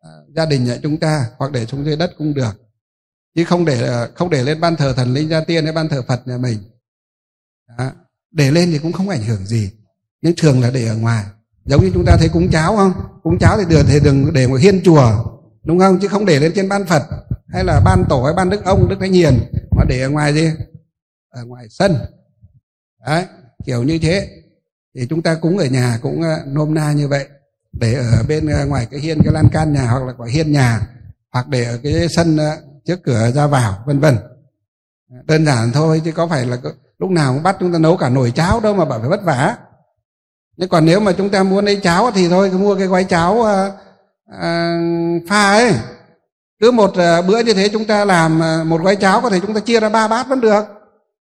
à, 0.00 0.10
gia 0.36 0.46
đình 0.46 0.64
nhà 0.64 0.78
chúng 0.82 0.96
ta 0.96 1.26
hoặc 1.38 1.52
để 1.52 1.66
xuống 1.66 1.84
dưới 1.84 1.96
đất 1.96 2.12
cũng 2.18 2.34
được. 2.34 2.52
Chứ 3.34 3.44
không 3.44 3.64
để 3.64 3.82
ờ, 3.86 4.10
không 4.14 4.30
để 4.30 4.42
lên 4.42 4.60
ban 4.60 4.76
thờ 4.76 4.92
thần 4.96 5.14
linh 5.14 5.28
gia 5.28 5.40
tiên 5.40 5.64
hay 5.64 5.72
ban 5.72 5.88
thờ 5.88 6.02
phật 6.08 6.28
nhà 6.28 6.38
mình. 6.38 6.58
Đó. 7.78 7.90
để 8.30 8.50
lên 8.50 8.70
thì 8.72 8.78
cũng 8.78 8.92
không 8.92 9.08
ảnh 9.08 9.22
hưởng 9.22 9.46
gì 9.46 9.70
nhưng 10.22 10.34
thường 10.36 10.60
là 10.60 10.70
để 10.70 10.86
ở 10.86 10.96
ngoài. 10.96 11.24
Giống 11.64 11.84
như 11.84 11.90
chúng 11.94 12.04
ta 12.06 12.16
thấy 12.18 12.28
cúng 12.28 12.50
cháo 12.50 12.76
không? 12.76 12.92
Cúng 13.22 13.38
cháo 13.38 13.58
thì 13.58 13.64
đừng 13.68 13.86
thì 13.88 14.00
đừng 14.00 14.32
để 14.32 14.46
một 14.46 14.60
hiên 14.60 14.80
chùa 14.84 15.24
đúng 15.64 15.78
không? 15.78 15.98
Chứ 16.02 16.08
không 16.08 16.26
để 16.26 16.40
lên 16.40 16.52
trên 16.54 16.68
ban 16.68 16.86
phật 16.86 17.02
hay 17.52 17.64
là 17.64 17.80
ban 17.80 18.04
tổ 18.08 18.22
hay 18.22 18.34
ban 18.34 18.50
đức 18.50 18.64
ông 18.64 18.88
đức 18.88 18.96
thánh 19.00 19.12
hiền 19.12 19.38
mà 19.70 19.84
để 19.88 20.00
ở 20.00 20.10
ngoài 20.10 20.34
gì? 20.34 20.50
Ở 21.30 21.44
ngoài 21.44 21.66
sân. 21.70 21.96
Đấy 23.06 23.26
kiểu 23.64 23.82
như 23.82 23.98
thế. 23.98 24.28
Thì 24.94 25.06
chúng 25.10 25.22
ta 25.22 25.34
cúng 25.34 25.58
ở 25.58 25.66
nhà 25.66 25.98
cũng 26.02 26.22
ờ, 26.22 26.38
nôm 26.46 26.74
na 26.74 26.92
như 26.92 27.08
vậy. 27.08 27.28
Để 27.72 27.94
ở 27.94 28.22
bên 28.28 28.46
ờ, 28.46 28.66
ngoài 28.66 28.86
cái 28.90 29.00
hiên 29.00 29.18
cái 29.24 29.32
lan 29.32 29.48
can 29.52 29.72
nhà 29.72 29.90
hoặc 29.90 30.02
là 30.02 30.12
quả 30.12 30.28
hiên 30.30 30.52
nhà 30.52 30.80
hoặc 31.32 31.48
để 31.48 31.64
ở 31.64 31.78
cái 31.82 32.08
sân 32.08 32.36
ờ, 32.36 32.56
trước 32.84 33.02
cửa 33.04 33.30
ra 33.30 33.46
vào 33.46 33.82
vân 33.86 34.00
vân. 34.00 34.16
Đơn 35.24 35.46
giản 35.46 35.72
thôi 35.72 36.02
chứ 36.04 36.12
có 36.12 36.28
phải 36.28 36.46
là 36.46 36.56
lúc 36.98 37.10
nào 37.10 37.32
cũng 37.34 37.42
bắt 37.42 37.56
chúng 37.60 37.72
ta 37.72 37.78
nấu 37.78 37.96
cả 37.96 38.08
nồi 38.08 38.30
cháo 38.30 38.60
đâu 38.60 38.74
mà 38.74 38.84
bảo 38.84 39.00
phải 39.00 39.08
vất 39.08 39.24
vả. 39.24 39.56
Nhưng 40.56 40.68
còn 40.68 40.84
nếu 40.84 41.00
mà 41.00 41.12
chúng 41.12 41.30
ta 41.30 41.42
muốn 41.42 41.64
lấy 41.64 41.80
cháo 41.82 42.10
thì 42.10 42.28
thôi 42.28 42.50
cứ 42.50 42.58
mua 42.58 42.76
cái 42.76 42.86
gói 42.86 43.04
cháo 43.04 43.42
à, 43.42 43.70
à, 44.40 44.78
pha 45.28 45.52
ấy 45.52 45.74
cứ 46.62 46.70
một 46.70 46.94
ờ, 46.94 47.22
bữa 47.22 47.40
như 47.40 47.54
thế 47.54 47.68
chúng 47.68 47.84
ta 47.84 48.04
làm 48.04 48.40
ờ, 48.40 48.64
một 48.64 48.80
gói 48.82 48.96
cháo 48.96 49.20
có 49.20 49.30
thể 49.30 49.40
chúng 49.40 49.54
ta 49.54 49.60
chia 49.60 49.80
ra 49.80 49.88
ba 49.88 50.08
bát 50.08 50.28
vẫn 50.28 50.40
được. 50.40 50.64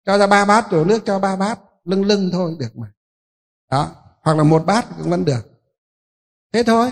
Cho 0.05 0.17
ra 0.17 0.27
ba 0.27 0.45
bát 0.45 0.71
đổ 0.71 0.85
nước 0.85 1.05
cho 1.05 1.19
ba 1.19 1.35
bát, 1.35 1.59
lưng 1.85 2.05
lưng 2.05 2.29
thôi, 2.31 2.55
được 2.59 2.77
mà. 2.77 2.87
Đó, 3.71 3.91
hoặc 4.21 4.37
là 4.37 4.43
một 4.43 4.65
bát 4.65 4.85
cũng 4.97 5.09
vẫn 5.09 5.25
được. 5.25 5.51
Thế 6.53 6.63
thôi. 6.63 6.91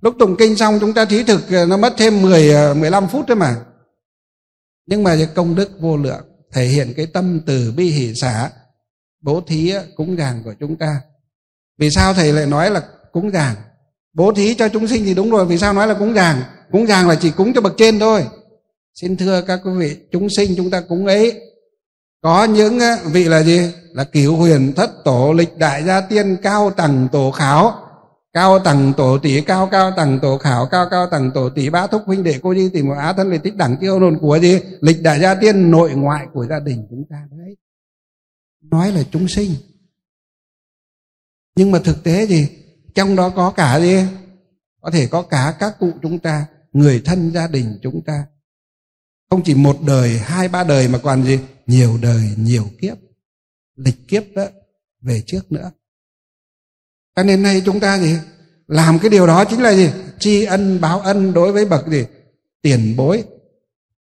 Lúc 0.00 0.14
tụng 0.18 0.36
kinh 0.38 0.56
xong 0.56 0.78
chúng 0.80 0.94
ta 0.94 1.04
thí 1.04 1.24
thực 1.24 1.50
ờ, 1.50 1.66
nó 1.66 1.76
mất 1.76 1.94
thêm 1.96 2.22
10 2.22 2.74
15 2.74 3.08
phút 3.08 3.24
thôi 3.28 3.36
mà. 3.36 3.56
Nhưng 4.86 5.02
mà 5.02 5.16
công 5.34 5.54
đức 5.54 5.70
vô 5.80 5.96
lượng 5.96 6.24
thể 6.52 6.64
hiện 6.64 6.92
cái 6.96 7.06
tâm 7.06 7.40
từ 7.46 7.72
bi 7.76 7.90
hỷ 7.90 8.14
xả, 8.14 8.50
bố 9.20 9.40
thí 9.46 9.74
cúng 9.96 10.16
dường 10.18 10.42
của 10.44 10.54
chúng 10.60 10.76
ta. 10.76 11.00
Vì 11.78 11.90
sao 11.90 12.14
thầy 12.14 12.32
lại 12.32 12.46
nói 12.46 12.70
là 12.70 12.82
cúng 13.12 13.32
dường? 13.32 13.54
Bố 14.12 14.32
thí 14.32 14.54
cho 14.54 14.68
chúng 14.68 14.88
sinh 14.88 15.04
thì 15.04 15.14
đúng 15.14 15.30
rồi, 15.30 15.46
vì 15.46 15.58
sao 15.58 15.72
nói 15.72 15.86
là 15.86 15.94
cúng 15.94 16.14
dường? 16.14 16.36
Cúng 16.72 16.86
dường 16.88 17.08
là 17.08 17.14
chỉ 17.14 17.30
cúng 17.30 17.52
cho 17.54 17.60
bậc 17.60 17.74
trên 17.76 17.98
thôi. 17.98 18.26
Xin 18.94 19.16
thưa 19.16 19.42
các 19.42 19.60
quý 19.64 19.70
vị, 19.78 19.96
chúng 20.12 20.28
sinh 20.30 20.54
chúng 20.56 20.70
ta 20.70 20.80
cúng 20.80 21.06
ấy, 21.06 21.40
có 22.22 22.44
những 22.44 22.78
vị 23.12 23.24
là 23.24 23.42
gì? 23.42 23.72
Là 23.92 24.04
cửu 24.04 24.36
huyền 24.36 24.72
thất 24.76 24.90
tổ 25.04 25.32
lịch 25.32 25.58
đại 25.58 25.84
gia 25.84 26.00
tiên, 26.00 26.36
cao 26.42 26.70
tầng 26.70 27.08
tổ 27.12 27.30
khảo, 27.30 27.74
cao 28.32 28.58
tầng 28.58 28.92
tổ 28.96 29.18
tỷ, 29.18 29.40
cao 29.40 29.68
cao 29.72 29.92
tầng 29.96 30.18
tổ 30.22 30.38
khảo, 30.38 30.66
cao 30.70 30.88
cao 30.90 31.06
tầng 31.10 31.30
tổ 31.34 31.48
tỷ. 31.48 31.70
Bá 31.70 31.86
thúc 31.86 32.02
huynh 32.06 32.24
đệ 32.24 32.38
cô 32.42 32.54
đi 32.54 32.68
tìm 32.68 32.88
một 32.88 32.94
á 32.98 33.12
thân 33.12 33.30
về 33.30 33.38
tích 33.38 33.56
đẳng 33.56 33.76
tiêu 33.80 34.00
hồn 34.00 34.18
của 34.20 34.38
gì? 34.38 34.60
Lịch 34.80 35.02
đại 35.02 35.20
gia 35.20 35.34
tiên, 35.34 35.70
nội 35.70 35.92
ngoại 35.94 36.26
của 36.32 36.46
gia 36.46 36.60
đình 36.60 36.86
chúng 36.90 37.04
ta 37.10 37.16
đấy. 37.30 37.56
Nói 38.70 38.92
là 38.92 39.02
chúng 39.12 39.28
sinh. 39.28 39.50
Nhưng 41.56 41.70
mà 41.70 41.78
thực 41.78 42.04
tế 42.04 42.26
gì? 42.26 42.48
Trong 42.94 43.16
đó 43.16 43.30
có 43.30 43.50
cả 43.50 43.80
gì? 43.80 44.04
Có 44.80 44.90
thể 44.90 45.06
có 45.06 45.22
cả 45.22 45.54
các 45.58 45.76
cụ 45.78 45.90
chúng 46.02 46.18
ta 46.18 46.46
người 46.76 47.02
thân 47.04 47.32
gia 47.34 47.46
đình 47.46 47.78
chúng 47.82 48.02
ta. 48.06 48.26
Không 49.30 49.42
chỉ 49.44 49.54
một 49.54 49.76
đời, 49.86 50.18
hai, 50.18 50.48
ba 50.48 50.64
đời 50.64 50.88
mà 50.88 50.98
còn 50.98 51.24
gì? 51.24 51.38
Nhiều 51.66 51.98
đời, 52.02 52.22
nhiều 52.36 52.64
kiếp. 52.80 52.96
Lịch 53.76 54.08
kiếp 54.08 54.22
đó, 54.34 54.46
về 55.00 55.22
trước 55.26 55.52
nữa. 55.52 55.70
Cho 57.16 57.22
nên 57.22 57.42
nay 57.42 57.62
chúng 57.64 57.80
ta 57.80 57.98
gì? 57.98 58.16
Làm 58.66 58.98
cái 58.98 59.10
điều 59.10 59.26
đó 59.26 59.44
chính 59.44 59.60
là 59.60 59.74
gì? 59.74 59.90
Tri 60.18 60.44
ân, 60.44 60.80
báo 60.80 61.00
ân 61.00 61.32
đối 61.32 61.52
với 61.52 61.64
bậc 61.64 61.88
gì? 61.88 62.04
Tiền 62.62 62.94
bối, 62.96 63.24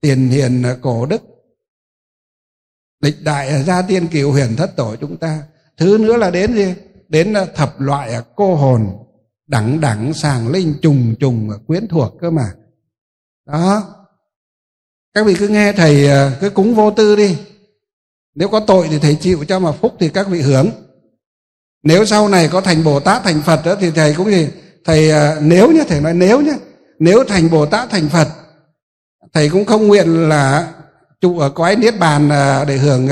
tiền 0.02 0.30
hiền, 0.30 0.64
cổ 0.82 1.06
đức. 1.06 1.22
Lịch 3.02 3.24
đại 3.24 3.64
gia 3.64 3.82
tiên 3.82 4.08
cửu 4.08 4.32
huyền 4.32 4.56
thất 4.58 4.76
tổ 4.76 4.96
chúng 4.96 5.18
ta. 5.18 5.44
Thứ 5.78 5.98
nữa 5.98 6.18
là 6.18 6.32
đến 6.32 6.54
gì? 6.54 6.74
Đến 7.10 7.34
thập 7.56 7.82
loại 7.82 8.22
cô 8.36 8.56
hồn. 8.56 8.88
Đẳng 9.48 9.82
đẳng, 9.82 10.14
sàng 10.14 10.48
linh, 10.48 10.76
trùng 10.82 11.16
trùng, 11.20 11.50
quyến 11.68 11.88
thuộc 11.88 12.14
cơ 12.22 12.32
mà 12.32 12.54
đó. 13.48 13.84
Các 15.14 15.26
vị 15.26 15.36
cứ 15.40 15.48
nghe 15.48 15.74
thầy 15.74 16.08
à, 16.08 16.32
cứ 16.42 16.50
cúng 16.50 16.76
vô 16.76 16.92
tư 16.92 17.16
đi. 17.16 17.38
Nếu 18.36 18.48
có 18.48 18.60
tội 18.60 18.88
thì 18.92 19.00
thầy 19.00 19.16
chịu 19.16 19.46
cho 19.48 19.60
mà 19.60 19.72
phúc 19.72 19.96
thì 20.00 20.10
các 20.10 20.28
vị 20.28 20.42
hưởng. 20.42 20.70
Nếu 21.84 22.06
sau 22.06 22.28
này 22.28 22.50
có 22.52 22.62
thành 22.62 22.84
bồ 22.84 23.00
tát, 23.00 23.24
thành 23.24 23.42
phật 23.42 23.66
đó 23.66 23.76
thì 23.80 23.92
thầy 23.92 24.14
cũng 24.14 24.32
gì? 24.32 24.48
Thầy 24.86 25.12
à, 25.12 25.38
nếu 25.42 25.72
nhé 25.72 25.84
thầy 25.88 26.02
nói 26.02 26.14
nếu 26.14 26.42
nhé 26.42 26.54
nếu 27.00 27.24
thành 27.28 27.50
bồ 27.52 27.66
tát, 27.66 27.90
thành 27.90 28.10
phật, 28.10 28.28
thầy 29.34 29.50
cũng 29.50 29.66
không 29.66 29.88
nguyện 29.88 30.30
là 30.30 30.74
trụ 31.22 31.40
ở 31.40 31.50
cõi 31.50 31.76
niết 31.76 32.00
bàn 32.00 32.30
à, 32.30 32.66
để 32.66 32.78
hưởng 32.78 33.08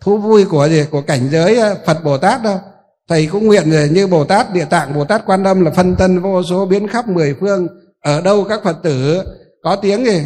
thú 0.00 0.18
vui 0.18 0.44
của 0.44 0.68
gì? 0.68 0.84
Của 0.90 1.02
cảnh 1.02 1.28
giới 1.32 1.58
phật 1.86 2.04
bồ 2.04 2.18
tát 2.18 2.42
đâu. 2.42 2.60
Thầy 3.08 3.26
cũng 3.26 3.46
nguyện 3.46 3.70
như 3.92 4.06
bồ 4.06 4.24
tát, 4.24 4.52
địa 4.52 4.64
tạng, 4.64 4.94
bồ 4.94 5.04
tát 5.04 5.22
quan 5.26 5.44
âm 5.44 5.64
là 5.64 5.70
phân 5.70 5.96
tân 5.96 6.20
vô 6.20 6.42
số 6.50 6.66
biến 6.66 6.88
khắp 6.88 7.08
mười 7.08 7.34
phương. 7.40 7.66
Ở 8.00 8.20
đâu 8.20 8.44
các 8.48 8.60
phật 8.64 8.76
tử 8.82 9.22
có 9.62 9.76
tiếng 9.76 10.04
gì 10.04 10.22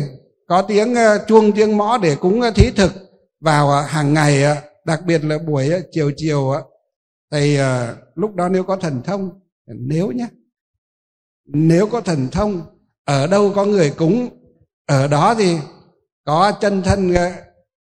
có 0.47 0.62
tiếng 0.62 0.95
ờ, 0.95 1.24
chuông 1.26 1.53
tiếng 1.53 1.76
mõ 1.76 1.99
để 1.99 2.16
cúng 2.16 2.41
ờ, 2.41 2.51
thí 2.51 2.70
thực 2.70 2.93
vào 3.41 3.70
ờ, 3.70 3.80
hàng 3.82 4.14
ngày 4.14 4.45
đặc 4.85 5.01
biệt 5.07 5.24
là 5.24 5.39
buổi 5.39 5.70
chiều 5.91 6.12
chiều 6.16 6.55
thầy 7.30 7.59
lúc 8.14 8.35
đó 8.35 8.49
nếu 8.49 8.64
có 8.64 8.76
thần 8.76 9.03
thông, 9.05 9.30
nếu 9.66 10.11
nhé 10.11 10.28
nếu 11.47 11.87
có 11.87 12.01
thần 12.01 12.28
thông, 12.32 12.62
ở 13.05 13.26
đâu 13.26 13.53
có 13.55 13.64
người 13.64 13.91
cúng, 13.91 14.28
ở 14.87 15.09
đó 15.09 15.35
thì 15.39 15.57
có 16.24 16.53
chân 16.61 16.82
thân 16.82 17.14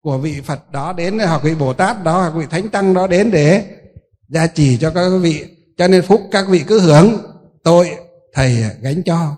của 0.02 0.18
vị 0.18 0.42
Phật 0.42 0.72
đó 0.72 0.94
đến, 0.94 1.20
hoặc 1.20 1.44
vị 1.44 1.56
Bồ 1.56 1.74
Tát 1.74 2.04
đó, 2.04 2.22
hoặc 2.22 2.34
vị 2.36 2.46
Thánh 2.50 2.70
Tăng 2.70 2.94
đó 2.94 3.08
đến 3.08 3.32
để 3.32 3.66
gia 4.28 4.48
trì 4.48 4.78
cho 4.78 4.92
các 4.92 5.10
vị. 5.22 5.46
Cho 5.78 5.88
nên 5.88 6.02
phúc 6.02 6.22
các 6.32 6.46
vị 6.50 6.64
cứ 6.68 6.80
hưởng 6.80 7.18
tội 7.64 7.90
thầy 8.34 8.64
gánh 8.82 9.04
cho. 9.06 9.36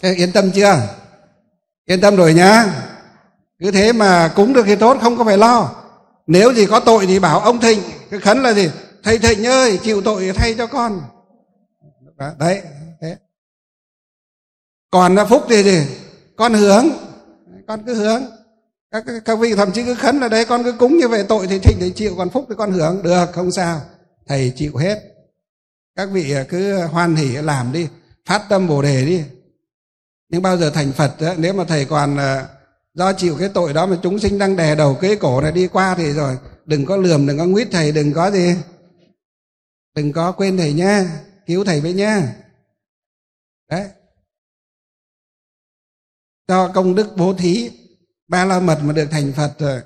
Ê, 0.00 0.14
yên 0.14 0.32
tâm 0.32 0.50
chưa? 0.50 0.82
Yên 1.86 2.00
tâm 2.00 2.16
rồi 2.16 2.34
nhá. 2.34 2.64
Cứ 3.58 3.70
thế 3.70 3.92
mà 3.92 4.32
cúng 4.36 4.52
được 4.52 4.62
thì 4.66 4.76
tốt 4.76 4.98
không 5.00 5.18
có 5.18 5.24
phải 5.24 5.38
lo. 5.38 5.74
Nếu 6.26 6.54
gì 6.54 6.66
có 6.66 6.80
tội 6.80 7.06
thì 7.06 7.18
bảo 7.18 7.40
ông 7.40 7.60
thịnh 7.60 7.82
cái 8.10 8.20
khấn 8.20 8.42
là 8.42 8.52
gì? 8.52 8.70
Thầy 9.02 9.18
thịnh 9.18 9.46
ơi 9.46 9.78
chịu 9.82 10.02
tội 10.02 10.32
thay 10.36 10.54
cho 10.54 10.66
con. 10.66 11.02
Đấy 12.38 12.62
thế. 13.00 13.16
Còn 14.90 15.14
là 15.14 15.24
phúc 15.24 15.42
thì 15.48 15.62
gì? 15.62 15.86
Con 16.36 16.54
hướng 16.54 16.88
con 17.66 17.82
cứ 17.86 17.94
hướng 17.94 18.22
các, 18.90 19.04
các 19.24 19.38
vị 19.38 19.54
thậm 19.54 19.72
chí 19.72 19.84
cứ 19.84 19.94
khấn 19.94 20.20
là 20.20 20.28
đấy 20.28 20.44
con 20.44 20.64
cứ 20.64 20.72
cúng 20.72 20.98
như 20.98 21.08
vậy 21.08 21.24
tội 21.28 21.46
thì 21.46 21.58
thịnh 21.58 21.76
thì 21.80 21.90
chịu 21.90 22.14
còn 22.18 22.30
phúc 22.30 22.46
thì 22.48 22.54
con 22.58 22.72
hưởng. 22.72 23.02
Được 23.02 23.26
không 23.32 23.52
sao. 23.52 23.80
Thầy 24.28 24.52
chịu 24.56 24.76
hết. 24.76 25.02
Các 25.96 26.08
vị 26.12 26.34
cứ 26.48 26.78
hoan 26.86 27.16
hỉ 27.16 27.28
làm 27.28 27.72
đi. 27.72 27.88
Phát 28.26 28.42
tâm 28.48 28.68
bồ 28.68 28.82
đề 28.82 29.04
đi 29.04 29.24
nhưng 30.28 30.42
bao 30.42 30.56
giờ 30.56 30.70
thành 30.70 30.92
phật 30.92 31.20
đó, 31.20 31.34
nếu 31.38 31.52
mà 31.54 31.64
thầy 31.64 31.84
còn 31.84 32.16
ờ, 32.16 32.48
do 32.94 33.12
chịu 33.12 33.36
cái 33.38 33.48
tội 33.54 33.72
đó 33.72 33.86
mà 33.86 33.98
chúng 34.02 34.18
sinh 34.18 34.38
đang 34.38 34.56
đè 34.56 34.74
đầu 34.74 34.94
kế 34.94 35.16
cổ 35.16 35.40
này 35.40 35.52
đi 35.52 35.68
qua 35.68 35.94
thì 35.94 36.12
rồi 36.12 36.38
đừng 36.66 36.84
có 36.84 36.96
lườm 36.96 37.26
đừng 37.26 37.38
có 37.38 37.44
nguyết 37.44 37.68
thầy 37.70 37.92
đừng 37.92 38.12
có 38.12 38.30
gì. 38.30 38.56
Đừng 39.94 40.12
có 40.12 40.32
quên 40.32 40.56
thầy 40.56 40.72
nha 40.72 41.22
cứu 41.46 41.64
thầy 41.64 41.80
với 41.80 41.92
nha 41.92 42.36
đấy. 43.70 43.88
Cho 46.48 46.72
công 46.74 46.94
đức 46.94 47.06
bố 47.16 47.34
thí 47.34 47.70
ba 48.28 48.44
la 48.44 48.60
mật 48.60 48.78
mà 48.82 48.92
được 48.92 49.08
thành 49.10 49.32
phật 49.32 49.54
rồi. 49.58 49.80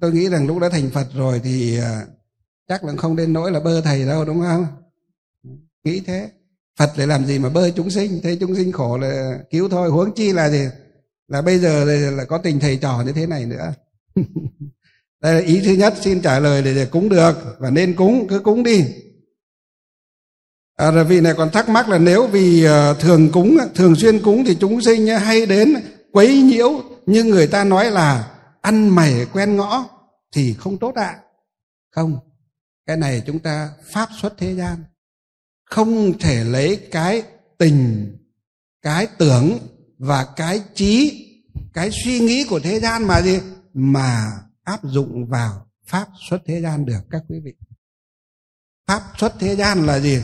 Tôi 0.00 0.12
nghĩ 0.12 0.28
rằng 0.28 0.46
lúc 0.46 0.58
đã 0.58 0.68
thành 0.68 0.90
phật 0.90 1.06
rồi 1.14 1.40
thì 1.44 1.78
ờ, 1.78 2.06
chắc 2.68 2.84
là 2.84 2.92
không 2.96 3.16
đến 3.16 3.32
nỗi 3.32 3.52
là 3.52 3.60
bơ 3.60 3.80
thầy 3.80 4.06
đâu 4.06 4.24
đúng 4.24 4.40
không? 4.40 4.66
Nghĩ 5.84 6.00
thế 6.00 6.30
phật 6.80 6.92
để 6.96 7.06
làm 7.06 7.26
gì 7.26 7.38
mà 7.38 7.48
bơi 7.48 7.72
chúng 7.76 7.90
sinh? 7.90 8.20
Thấy 8.22 8.36
chúng 8.40 8.54
sinh 8.54 8.72
khổ 8.72 8.98
là 8.98 9.38
cứu 9.50 9.68
thôi 9.68 9.88
huống 9.90 10.14
chi 10.14 10.32
là 10.32 10.50
gì? 10.50 10.64
Là 11.28 11.42
bây 11.42 11.58
giờ 11.58 11.84
là, 12.10 12.24
có 12.24 12.38
tình 12.38 12.60
thầy 12.60 12.76
trò 12.76 13.02
như 13.06 13.12
thế 13.12 13.26
này 13.26 13.46
nữa. 13.46 13.74
Đây 15.22 15.34
là 15.34 15.40
ý 15.40 15.60
thứ 15.64 15.72
nhất 15.72 15.94
xin 16.00 16.20
trả 16.20 16.38
lời 16.38 16.62
để, 16.62 16.74
để 16.74 16.86
cúng 16.86 17.08
được 17.08 17.56
và 17.58 17.70
nên 17.70 17.96
cúng 17.96 18.26
cứ 18.28 18.38
cúng 18.38 18.62
đi. 18.62 18.84
À, 20.76 20.90
rồi 20.90 21.04
vị 21.04 21.20
này 21.20 21.34
còn 21.36 21.50
thắc 21.50 21.68
mắc 21.68 21.88
là 21.88 21.98
nếu 21.98 22.26
vì 22.26 22.64
ờ, 22.64 22.94
thường 22.94 23.30
cúng 23.32 23.58
thường 23.74 23.96
xuyên 23.96 24.22
cúng 24.22 24.44
thì 24.46 24.56
chúng 24.60 24.80
sinh 24.80 25.06
hay 25.06 25.46
đến 25.46 25.74
quấy 26.12 26.42
nhiễu 26.42 26.82
nhưng 27.06 27.28
người 27.28 27.46
ta 27.46 27.64
nói 27.64 27.90
là 27.90 28.30
ăn 28.60 28.88
mày 28.88 29.26
quen 29.32 29.56
ngõ 29.56 29.84
thì 30.32 30.54
không 30.58 30.78
tốt 30.78 30.94
ạ. 30.94 31.04
À? 31.04 31.20
không 31.90 32.18
cái 32.86 32.96
này 32.96 33.22
chúng 33.26 33.38
ta 33.38 33.70
pháp 33.92 34.08
xuất 34.20 34.34
thế 34.38 34.54
gian 34.54 34.84
không 35.70 36.18
thể 36.18 36.44
lấy 36.44 36.88
cái 36.90 37.22
tình, 37.58 38.12
cái 38.82 39.06
tưởng 39.18 39.58
và 39.98 40.26
cái 40.36 40.62
trí, 40.74 41.26
cái 41.72 41.90
suy 42.04 42.20
nghĩ 42.20 42.44
của 42.44 42.60
thế 42.60 42.80
gian 42.80 43.04
mà 43.04 43.22
gì? 43.22 43.40
Mà 43.74 44.32
áp 44.62 44.80
dụng 44.84 45.26
vào 45.26 45.66
pháp 45.86 46.08
xuất 46.28 46.38
thế 46.46 46.60
gian 46.60 46.86
được, 46.86 47.00
các 47.10 47.22
quý 47.28 47.40
vị. 47.44 47.54
Pháp 48.86 49.02
xuất 49.18 49.34
thế 49.38 49.56
gian 49.56 49.86
là 49.86 50.00
gì? 50.00 50.22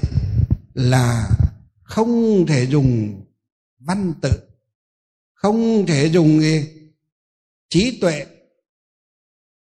Là 0.74 1.28
không 1.82 2.46
thể 2.46 2.66
dùng 2.66 3.20
văn 3.78 4.14
tự, 4.22 4.32
không 5.34 5.86
thể 5.86 6.06
dùng 6.06 6.40
gì? 6.40 6.68
Trí 7.68 8.00
tuệ 8.00 8.26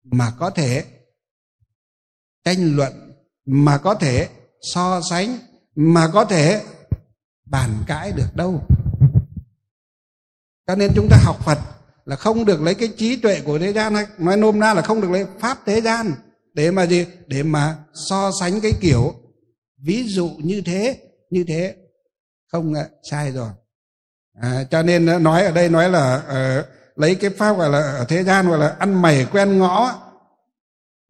mà 0.02 0.32
có 0.38 0.50
thể 0.50 0.84
tranh 2.44 2.76
luận, 2.76 3.12
mà 3.44 3.78
có 3.78 3.94
thể 3.94 4.28
so 4.74 5.00
sánh 5.10 5.38
mà 5.76 6.08
có 6.12 6.24
thể 6.24 6.62
bàn 7.44 7.70
cãi 7.86 8.12
được 8.12 8.36
đâu. 8.36 8.62
Cho 10.66 10.74
nên 10.74 10.92
chúng 10.94 11.08
ta 11.10 11.16
học 11.22 11.44
phật 11.44 11.58
là 12.04 12.16
không 12.16 12.44
được 12.44 12.62
lấy 12.62 12.74
cái 12.74 12.88
trí 12.96 13.16
tuệ 13.16 13.40
của 13.40 13.58
thế 13.58 13.72
gian 13.72 13.94
hay 13.94 14.06
nói 14.18 14.36
nôm 14.36 14.60
na 14.60 14.74
là 14.74 14.82
không 14.82 15.00
được 15.00 15.10
lấy 15.10 15.26
pháp 15.40 15.58
thế 15.66 15.80
gian 15.80 16.12
để 16.54 16.70
mà 16.70 16.86
gì? 16.86 17.06
Để 17.26 17.42
mà 17.42 17.76
so 17.94 18.30
sánh 18.40 18.60
cái 18.60 18.72
kiểu 18.80 19.14
ví 19.82 20.04
dụ 20.08 20.30
như 20.38 20.62
thế 20.66 20.98
như 21.30 21.44
thế. 21.48 21.76
Không 22.52 22.74
à, 22.74 22.88
sai 23.10 23.32
rồi. 23.32 23.48
À, 24.40 24.64
cho 24.70 24.82
nên 24.82 25.06
à, 25.06 25.18
nói 25.18 25.44
ở 25.44 25.52
đây 25.52 25.68
nói 25.68 25.90
là 25.90 26.16
uh, 26.16 26.66
lấy 26.98 27.14
cái 27.14 27.30
pháp 27.30 27.56
gọi 27.56 27.70
là 27.70 27.78
ở 27.78 28.04
thế 28.04 28.24
gian 28.24 28.48
gọi 28.48 28.58
là 28.58 28.76
ăn 28.78 29.02
mày 29.02 29.26
quen 29.32 29.58
ngõ. 29.58 30.00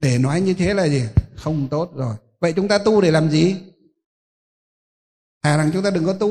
Để 0.00 0.18
nói 0.18 0.40
như 0.40 0.54
thế 0.54 0.74
là 0.74 0.88
gì? 0.88 1.02
Không 1.36 1.68
tốt 1.68 1.90
rồi. 1.94 2.14
Vậy 2.40 2.52
chúng 2.52 2.68
ta 2.68 2.78
tu 2.78 3.00
để 3.00 3.10
làm 3.10 3.30
gì? 3.30 3.56
Thà 5.42 5.56
rằng 5.56 5.70
chúng 5.72 5.82
ta 5.82 5.90
đừng 5.90 6.06
có 6.06 6.12
tu. 6.12 6.28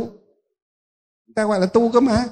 Chúng 1.28 1.34
ta 1.36 1.46
gọi 1.46 1.60
là 1.60 1.66
tu 1.66 1.92
cơ 1.92 2.00
mà. 2.00 2.26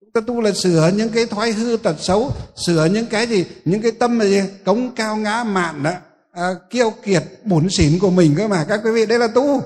Chúng 0.00 0.12
ta 0.12 0.20
tu 0.26 0.40
là 0.40 0.52
sửa 0.52 0.90
những 0.96 1.10
cái 1.10 1.26
thói 1.26 1.52
hư 1.52 1.76
tật 1.76 1.96
xấu 1.98 2.32
sửa 2.66 2.84
những 2.84 3.06
cái 3.06 3.26
gì 3.26 3.46
những 3.64 3.82
cái 3.82 3.92
tâm 3.92 4.18
là 4.18 4.24
gì 4.24 4.42
cống 4.64 4.94
cao 4.94 5.16
ngã 5.16 5.44
mạn 5.44 5.82
đó 5.82 5.92
à, 6.32 6.54
kiêu 6.70 6.90
kiệt 6.90 7.22
bổn 7.44 7.68
xỉn 7.70 7.98
của 7.98 8.10
mình 8.10 8.34
cơ 8.38 8.48
mà. 8.48 8.66
Các 8.68 8.80
quý 8.84 8.90
vị 8.90 9.06
đây 9.06 9.18
là 9.18 9.28
tu. 9.28 9.62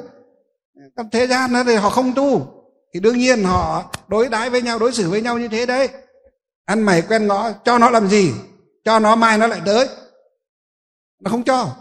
Trong 0.97 1.11
thế 1.11 1.26
gian 1.26 1.53
đó 1.53 1.64
thì 1.64 1.74
họ 1.74 1.91
không 1.91 2.14
tu. 2.14 2.47
Thì 2.95 3.01
đương 3.01 3.18
nhiên 3.18 3.45
họ 3.45 3.93
đối 4.09 4.28
đãi 4.28 4.51
với 4.51 4.62
nhau 4.62 4.78
đối 4.78 4.93
xử 4.93 5.11
với 5.11 5.22
nhau 5.22 5.39
như 5.39 5.49
thế 5.49 5.66
đấy. 5.66 5.89
Ăn 6.64 6.82
mày 6.82 7.03
quen 7.03 7.26
ngõ 7.26 7.53
cho 7.64 7.78
nó 7.78 7.91
làm 7.91 8.09
gì? 8.09 8.32
Cho 8.84 8.99
nó 8.99 9.16
mai 9.16 9.39
nó 9.39 9.47
lại 9.47 9.61
tới. 9.66 9.89
Nó 11.20 11.30
không 11.30 11.45
cho. 11.45 11.76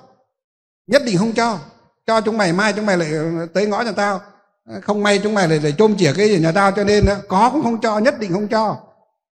Nhất 0.88 1.01
định 1.05 1.18
không 1.18 1.34
cho 1.34 1.60
cho 2.08 2.22
chúng 2.22 2.38
mày 2.38 2.53
mai 2.53 2.74
chúng 2.74 2.86
mày 2.86 2.97
lại 2.97 3.12
ờ, 3.14 3.45
tới 3.53 3.68
ngõ 3.68 3.82
nhà 3.82 3.91
tao. 3.91 4.22
Ờ, 4.64 4.82
không 4.82 5.03
may 5.03 5.20
chúng 5.24 5.34
mày 5.34 5.47
lại, 5.47 5.60
lại 5.60 5.74
chôm 5.78 5.95
chỉa 5.97 6.14
cái 6.18 6.30
gì 6.30 6.39
nhà 6.39 6.51
tao 6.51 6.72
cho 6.72 6.84
nên 6.84 7.05
ờ, 7.05 7.22
có 7.28 7.49
cũng 7.53 7.64
không 7.64 7.82
cho 7.82 7.99
nhất 7.99 8.20
định 8.20 8.34
không 8.34 8.47
cho. 8.47 8.84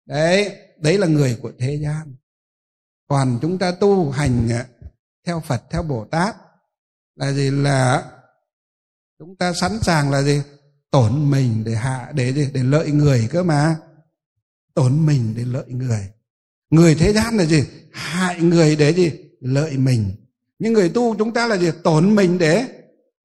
Đấy 0.06 0.58
đấy 0.78 0.98
là 0.98 1.08
người 1.08 1.38
của 1.42 1.52
thế 1.60 1.80
gian. 1.84 2.16
Còn 3.08 3.40
chúng 3.42 3.58
ta 3.58 3.72
tu 3.72 4.12
hành 4.12 4.50
theo 5.28 5.40
Phật 5.40 5.64
theo 5.70 5.84
Bồ 5.84 6.06
Tát 6.06 6.36
là 7.16 7.32
gì? 7.32 7.52
Là 7.52 8.04
chúng 9.20 9.36
ta 9.36 9.54
sẵn 9.54 9.80
sàng 9.82 10.12
là 10.12 10.22
gì? 10.22 10.42
Tổn 10.92 11.32
mình 11.32 11.64
để 11.66 11.76
hạ 11.76 12.12
để 12.14 12.32
để, 12.32 12.50
để 12.54 12.64
lợi 12.64 12.92
người 12.92 13.30
cơ 13.32 13.44
mà. 13.44 13.76
Tổn 14.74 15.06
mình 15.06 15.34
để 15.38 15.44
lợi 15.46 15.66
người. 15.68 16.10
Người 16.70 16.96
thế 16.96 17.14
gian 17.14 17.38
là 17.38 17.46
gì? 17.46 17.64
Hại 17.92 18.42
người 18.42 18.76
để 18.76 18.94
gì? 18.94 19.12
Lợi 19.40 19.78
mình 19.78 20.25
nhưng 20.60 20.74
người 20.74 20.90
tu 20.90 21.16
chúng 21.16 21.34
ta 21.34 21.48
là 21.48 21.58
gì? 21.58 21.72
Tổn 21.84 22.16
mình 22.16 22.38
để 22.38 22.66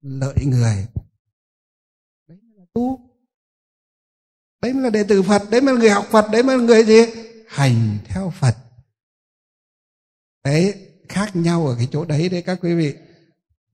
lợi 0.01 0.35
người. 0.45 0.87
Đấy 2.27 2.37
mới 2.41 2.57
là 2.57 2.65
tu. 2.73 2.99
Đấy 4.61 4.73
mới 4.73 4.83
là 4.83 4.89
đệ 4.89 5.03
tử 5.03 5.21
phật 5.21 5.41
đấy 5.51 5.61
mới 5.61 5.73
là 5.73 5.79
người 5.79 5.89
học 5.89 6.05
phật 6.09 6.25
đấy 6.31 6.43
mới 6.43 6.57
là 6.57 6.63
người 6.63 6.83
gì? 6.83 7.01
Hành 7.47 7.97
theo 8.05 8.33
phật. 8.39 8.55
Đấy 10.43 10.87
khác 11.09 11.35
nhau 11.35 11.67
ở 11.67 11.75
cái 11.77 11.87
chỗ 11.91 12.05
đấy 12.05 12.29
đấy 12.29 12.41
các 12.41 12.59
quý 12.61 12.75
vị. 12.75 12.95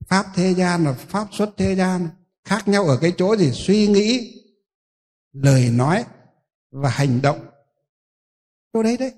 Pháp 0.06 0.26
thế 0.34 0.54
gian 0.54 0.84
và 0.84 0.92
pháp 0.92 1.28
xuất 1.32 1.50
thế 1.56 1.74
gian. 1.74 2.08
Khác 2.44 2.68
nhau 2.68 2.84
ở 2.84 2.98
cái 3.00 3.12
chỗ 3.16 3.36
gì? 3.36 3.50
Suy 3.52 3.86
nghĩ 3.86 4.42
lời 5.32 5.70
nói 5.70 6.04
và 6.70 6.90
hành 6.90 7.22
động. 7.22 7.46
Chỗ 8.72 8.82
đấy 8.82 8.96
đấy. 8.96 9.12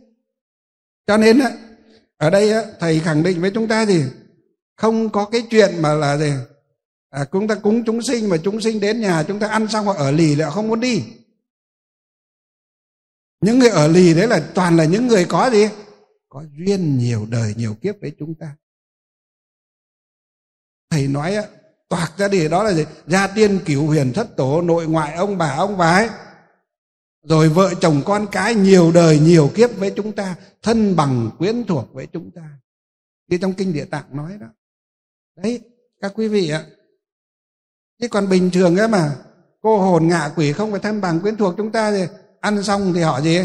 Cho 1.06 1.16
nên 1.16 1.38
á 1.38 1.50
ở 2.16 2.30
đây 2.30 2.52
á, 2.52 2.62
thầy 2.80 3.00
khẳng 3.00 3.22
định 3.22 3.40
với 3.40 3.50
chúng 3.54 3.68
ta 3.68 3.86
gì? 3.86 4.04
Không 4.80 5.10
có 5.10 5.24
cái 5.24 5.42
chuyện 5.50 5.82
mà 5.82 5.94
là 5.94 6.16
gì? 6.16 6.32
À, 7.10 7.24
chúng 7.32 7.48
ta 7.48 7.54
cúng 7.54 7.84
chúng 7.86 8.02
sinh 8.02 8.28
mà 8.28 8.36
chúng 8.44 8.60
sinh 8.60 8.80
đến 8.80 9.00
nhà 9.00 9.22
chúng 9.22 9.38
ta 9.38 9.48
ăn 9.48 9.68
xong 9.68 9.86
họ 9.86 9.94
ở 9.94 10.10
lì 10.10 10.34
lại 10.34 10.50
không 10.50 10.68
muốn 10.68 10.80
đi. 10.80 11.02
Những 13.40 13.58
người 13.58 13.68
ở 13.68 13.88
lì 13.88 14.14
đấy 14.14 14.28
là 14.28 14.50
toàn 14.54 14.76
là 14.76 14.84
những 14.84 15.06
người 15.06 15.24
có 15.24 15.50
gì? 15.50 15.68
Có 16.28 16.44
duyên 16.58 16.98
nhiều 16.98 17.26
đời 17.30 17.54
nhiều 17.56 17.74
kiếp 17.74 17.94
với 18.00 18.12
chúng 18.18 18.34
ta. 18.34 18.56
Thầy 20.90 21.08
nói 21.08 21.34
á, 21.34 21.42
toạc 21.88 22.18
ra 22.18 22.28
đi 22.28 22.48
đó 22.48 22.62
là 22.62 22.72
gì? 22.72 22.84
Gia 23.06 23.26
tiên 23.26 23.58
cửu 23.66 23.86
huyền 23.86 24.12
thất 24.14 24.36
tổ 24.36 24.62
nội 24.62 24.86
ngoại 24.86 25.14
ông 25.14 25.38
bà 25.38 25.50
ông 25.50 25.78
bà 25.78 25.92
ấy. 25.92 26.08
Rồi 27.22 27.48
vợ 27.48 27.74
chồng 27.80 28.02
con 28.06 28.26
cái 28.32 28.54
nhiều 28.54 28.92
đời 28.92 29.18
nhiều 29.18 29.50
kiếp 29.54 29.70
với 29.76 29.92
chúng 29.96 30.12
ta 30.12 30.36
thân 30.62 30.96
bằng 30.96 31.30
quyến 31.38 31.64
thuộc 31.64 31.92
với 31.92 32.06
chúng 32.06 32.30
ta. 32.30 32.58
Như 33.28 33.38
trong 33.38 33.54
kinh 33.54 33.72
địa 33.72 33.84
tạng 33.84 34.16
nói 34.16 34.38
đó 34.40 34.46
đấy, 35.42 35.60
các 36.00 36.12
quý 36.14 36.28
vị 36.28 36.50
ạ. 36.50 36.64
Chứ 38.00 38.08
còn 38.08 38.28
bình 38.28 38.50
thường 38.50 38.76
ấy 38.76 38.88
mà, 38.88 39.16
cô 39.62 39.78
hồn 39.78 40.08
ngạ 40.08 40.30
quỷ 40.36 40.52
không 40.52 40.70
phải 40.70 40.80
thân 40.80 41.00
bằng 41.00 41.20
quyến 41.20 41.36
thuộc 41.36 41.54
chúng 41.56 41.72
ta 41.72 41.90
thì 41.90 42.06
ăn 42.40 42.62
xong 42.62 42.92
thì 42.94 43.00
họ 43.00 43.20
gì? 43.20 43.40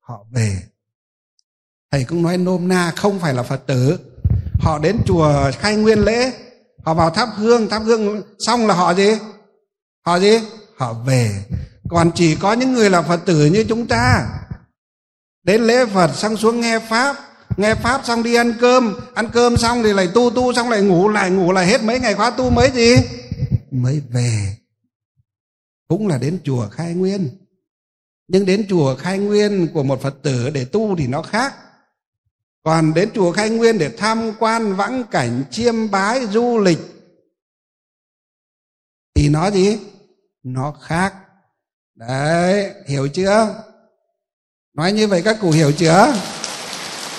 Họ 0.00 0.24
về. 0.32 0.62
Thầy 1.90 2.04
cũng 2.04 2.22
nói 2.22 2.38
nôm 2.38 2.68
na 2.68 2.92
không 2.96 3.18
phải 3.18 3.34
là 3.34 3.42
phật 3.42 3.66
tử. 3.66 3.98
Họ 4.60 4.78
đến 4.78 4.96
chùa 5.06 5.50
khai 5.58 5.76
nguyên 5.76 5.98
lễ, 5.98 6.32
họ 6.84 6.94
vào 6.94 7.10
thắp 7.10 7.28
hương 7.36 7.68
thắp 7.68 7.82
hương 7.84 8.22
xong 8.38 8.66
là 8.66 8.74
họ 8.74 8.94
gì? 8.94 9.18
Họ 10.06 10.18
gì? 10.18 10.40
Họ 10.76 10.92
về. 10.92 11.44
Còn 11.90 12.10
chỉ 12.14 12.36
có 12.36 12.52
những 12.52 12.72
người 12.72 12.90
là 12.90 13.02
phật 13.02 13.20
tử 13.26 13.46
như 13.46 13.64
chúng 13.68 13.86
ta. 13.86 14.28
Đến 15.42 15.62
lễ 15.62 15.86
phật 15.86 16.14
xong 16.14 16.36
xuống 16.36 16.60
nghe 16.60 16.78
pháp 16.78 17.16
nghe 17.58 17.74
pháp 17.74 18.00
xong 18.04 18.22
đi 18.22 18.34
ăn 18.34 18.52
cơm. 18.60 18.96
Ăn 19.14 19.30
cơm 19.32 19.56
xong 19.56 19.82
thì 19.82 19.92
lại 19.92 20.08
tu 20.14 20.30
tu 20.30 20.52
xong 20.52 20.70
lại 20.70 20.82
ngủ 20.82 21.08
lại 21.08 21.30
ngủ 21.30 21.52
lại 21.52 21.66
hết 21.66 21.82
mấy 21.82 22.00
ngày 22.00 22.14
khóa 22.14 22.30
tu 22.30 22.50
mới 22.50 22.70
gì? 22.70 22.96
Mới 23.70 24.02
về. 24.10 24.56
Cũng 25.88 26.08
là 26.08 26.18
đến 26.18 26.38
chùa 26.44 26.68
khai 26.68 26.94
nguyên. 26.94 27.28
Nhưng 28.28 28.46
đến 28.46 28.66
chùa 28.68 28.96
khai 28.96 29.18
nguyên 29.18 29.68
của 29.74 29.82
một 29.82 30.02
phật 30.02 30.14
tử 30.22 30.50
để 30.50 30.64
tu 30.64 30.96
thì 30.96 31.06
nó 31.06 31.22
khác. 31.22 31.54
Còn 32.62 32.94
đến 32.94 33.10
chùa 33.14 33.32
khai 33.32 33.50
nguyên 33.50 33.78
để 33.78 33.90
tham 33.98 34.32
quan 34.38 34.76
vãng 34.76 35.04
cảnh, 35.04 35.44
chiêm 35.50 35.90
bái, 35.90 36.26
du 36.26 36.58
lịch, 36.58 36.78
thì 39.14 39.28
nó 39.28 39.50
gì? 39.50 39.78
Nó 40.42 40.72
khác. 40.80 41.14
Đấy, 41.94 42.72
hiểu 42.86 43.08
chưa? 43.08 43.64
Nói 44.74 44.92
như 44.92 45.08
vậy 45.08 45.22
các 45.24 45.38
cụ 45.40 45.50
hiểu 45.50 45.72
chưa? 45.72 46.14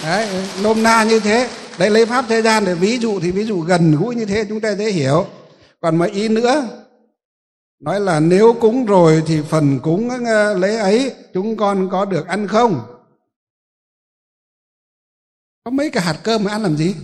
Đấy, 0.03 0.45
nôm 0.63 0.83
na 0.83 1.03
như 1.03 1.19
thế. 1.19 1.49
Đấy, 1.77 1.89
lấy 1.89 2.05
pháp 2.05 2.25
thế 2.29 2.41
gian 2.41 2.65
để 2.65 2.73
ví 2.73 2.97
dụ 2.97 3.19
thì 3.19 3.31
ví 3.31 3.45
dụ 3.45 3.59
gần 3.61 3.95
gũi 3.95 4.15
như 4.15 4.25
thế 4.25 4.45
chúng 4.49 4.61
ta 4.61 4.75
dễ 4.75 4.91
hiểu. 4.91 5.25
Còn 5.81 5.95
mà 5.95 6.05
ý 6.05 6.27
nữa, 6.27 6.67
nói 7.79 7.99
là 7.99 8.19
nếu 8.19 8.53
cúng 8.61 8.85
rồi 8.85 9.23
thì 9.27 9.41
phần 9.49 9.79
cúng 9.79 10.09
ờ, 10.25 10.53
lấy 10.53 10.71
lễ 10.71 10.77
ấy, 10.77 11.15
chúng 11.33 11.57
con 11.57 11.89
có 11.91 12.05
được 12.05 12.27
ăn 12.27 12.47
không? 12.47 12.81
Có 15.63 15.71
mấy 15.71 15.89
cái 15.89 16.03
hạt 16.03 16.19
cơm 16.23 16.43
mà 16.43 16.51
ăn 16.51 16.63
làm 16.63 16.77
gì? 16.77 16.95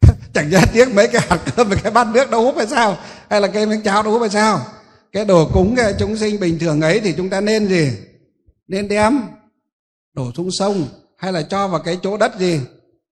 Chẳng 0.34 0.50
ra 0.50 0.60
tiếc 0.72 0.94
mấy 0.94 1.08
cái 1.08 1.22
hạt 1.28 1.38
cơm 1.56 1.68
và 1.68 1.76
cái 1.82 1.92
bát 1.92 2.08
nước 2.14 2.30
đâu 2.30 2.42
hút 2.42 2.54
hay 2.56 2.66
sao? 2.66 2.98
Hay 3.30 3.40
là 3.40 3.48
cái 3.48 3.66
miếng 3.66 3.82
cháo 3.82 4.02
đâu 4.02 4.12
hút 4.12 4.20
hay 4.20 4.30
sao? 4.30 4.60
Cái 5.12 5.24
đồ 5.24 5.50
cúng 5.52 5.74
cái 5.76 5.94
chúng 5.98 6.16
sinh 6.16 6.40
bình 6.40 6.58
thường 6.58 6.80
ấy 6.80 7.00
thì 7.00 7.14
chúng 7.16 7.30
ta 7.30 7.40
nên 7.40 7.68
gì? 7.68 7.92
Nên 8.68 8.88
đem 8.88 9.20
đổ 10.18 10.32
xuống 10.36 10.50
sông, 10.50 10.88
hay 11.16 11.32
là 11.32 11.42
cho 11.42 11.68
vào 11.68 11.80
cái 11.80 11.98
chỗ 12.02 12.16
đất 12.16 12.38
gì? 12.38 12.60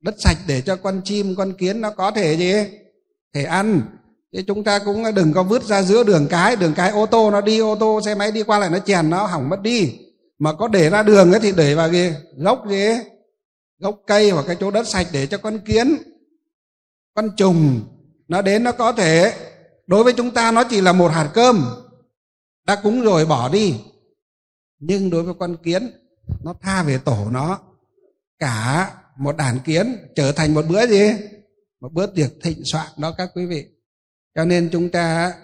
Đất 0.00 0.14
sạch 0.18 0.38
để 0.46 0.60
cho 0.60 0.76
con 0.76 1.00
chim, 1.04 1.34
con 1.36 1.52
kiến 1.52 1.80
nó 1.80 1.90
có 1.90 2.10
thể 2.10 2.36
gì? 2.36 2.52
Thể 3.34 3.44
ăn. 3.44 3.82
Chứ 4.32 4.42
chúng 4.46 4.64
ta 4.64 4.78
cũng 4.78 5.04
đừng 5.14 5.32
có 5.32 5.42
vứt 5.42 5.62
ra 5.62 5.82
giữa 5.82 6.04
đường 6.04 6.26
cái 6.30 6.56
đường 6.56 6.72
cái 6.76 6.90
ô 6.90 7.06
tô 7.06 7.30
nó 7.30 7.40
đi, 7.40 7.58
ô 7.58 7.76
tô, 7.80 8.00
xe 8.04 8.14
máy 8.14 8.32
đi 8.32 8.42
qua 8.42 8.58
lại 8.58 8.70
nó 8.70 8.78
chèn 8.78 9.10
nó 9.10 9.26
hỏng 9.26 9.48
mất 9.48 9.62
đi. 9.62 9.98
Mà 10.38 10.52
có 10.52 10.68
để 10.68 10.90
ra 10.90 11.02
đường 11.02 11.32
ấy 11.32 11.40
thì 11.40 11.52
để 11.56 11.74
vào 11.74 11.92
gì 11.92 12.12
gốc 12.36 12.64
gì? 12.68 12.88
Gốc 13.78 14.00
cây 14.06 14.30
hoặc 14.30 14.44
cái 14.46 14.56
chỗ 14.60 14.70
đất 14.70 14.88
sạch 14.88 15.06
để 15.12 15.26
cho 15.26 15.38
con 15.38 15.58
kiến, 15.58 15.96
con 17.14 17.30
trùng 17.36 17.80
nó 18.28 18.42
đến 18.42 18.64
nó 18.64 18.72
có 18.72 18.92
thể. 18.92 19.32
Đối 19.86 20.04
với 20.04 20.12
chúng 20.12 20.30
ta 20.30 20.52
nó 20.52 20.64
chỉ 20.64 20.80
là 20.80 20.92
một 20.92 21.12
hạt 21.12 21.30
cơm. 21.34 21.66
Đã 22.66 22.76
cúng 22.76 23.02
rồi 23.02 23.26
bỏ 23.26 23.48
đi. 23.48 23.74
Nhưng 24.78 25.10
đối 25.10 25.22
với 25.22 25.34
con 25.38 25.56
kiến 25.56 25.90
nó 26.42 26.54
tha 26.62 26.82
về 26.82 26.98
tổ 26.98 27.30
nó 27.30 27.58
cả 28.38 28.90
một 29.16 29.36
đàn 29.36 29.58
kiến 29.58 29.96
trở 30.16 30.32
thành 30.32 30.54
một 30.54 30.64
bữa 30.68 30.86
gì? 30.86 31.12
Một 31.80 31.92
bữa 31.92 32.06
tiệc 32.06 32.30
thịnh 32.42 32.62
soạn 32.64 32.86
đó 32.98 33.14
các 33.18 33.30
quý 33.34 33.46
vị. 33.46 33.66
Cho 34.34 34.44
nên 34.44 34.68
chúng 34.72 34.90
ta 34.90 35.34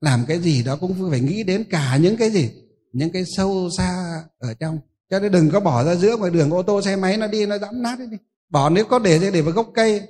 làm 0.00 0.24
cái 0.28 0.40
gì 0.40 0.62
đó 0.62 0.76
cũng 0.80 1.10
phải 1.10 1.20
nghĩ 1.20 1.42
đến 1.42 1.64
cả 1.70 1.96
những 1.96 2.16
cái 2.16 2.30
gì? 2.30 2.50
Những 2.92 3.12
cái 3.12 3.24
sâu 3.36 3.68
xa 3.78 4.22
ở 4.38 4.54
trong. 4.54 4.80
Cho 5.10 5.20
nên 5.20 5.32
đừng 5.32 5.50
có 5.50 5.60
bỏ 5.60 5.84
ra 5.84 5.94
giữa 5.94 6.16
ngoài 6.16 6.30
đường 6.30 6.50
ô 6.50 6.62
tô 6.62 6.82
xe 6.82 6.96
máy 6.96 7.16
nó 7.16 7.26
đi 7.26 7.46
nó 7.46 7.58
dẫm 7.58 7.82
nát 7.82 7.98
đi. 7.98 8.16
Bỏ 8.48 8.70
nếu 8.70 8.84
có 8.84 8.98
để 8.98 9.30
để 9.32 9.42
vào 9.42 9.52
gốc 9.52 9.70
cây 9.74 10.02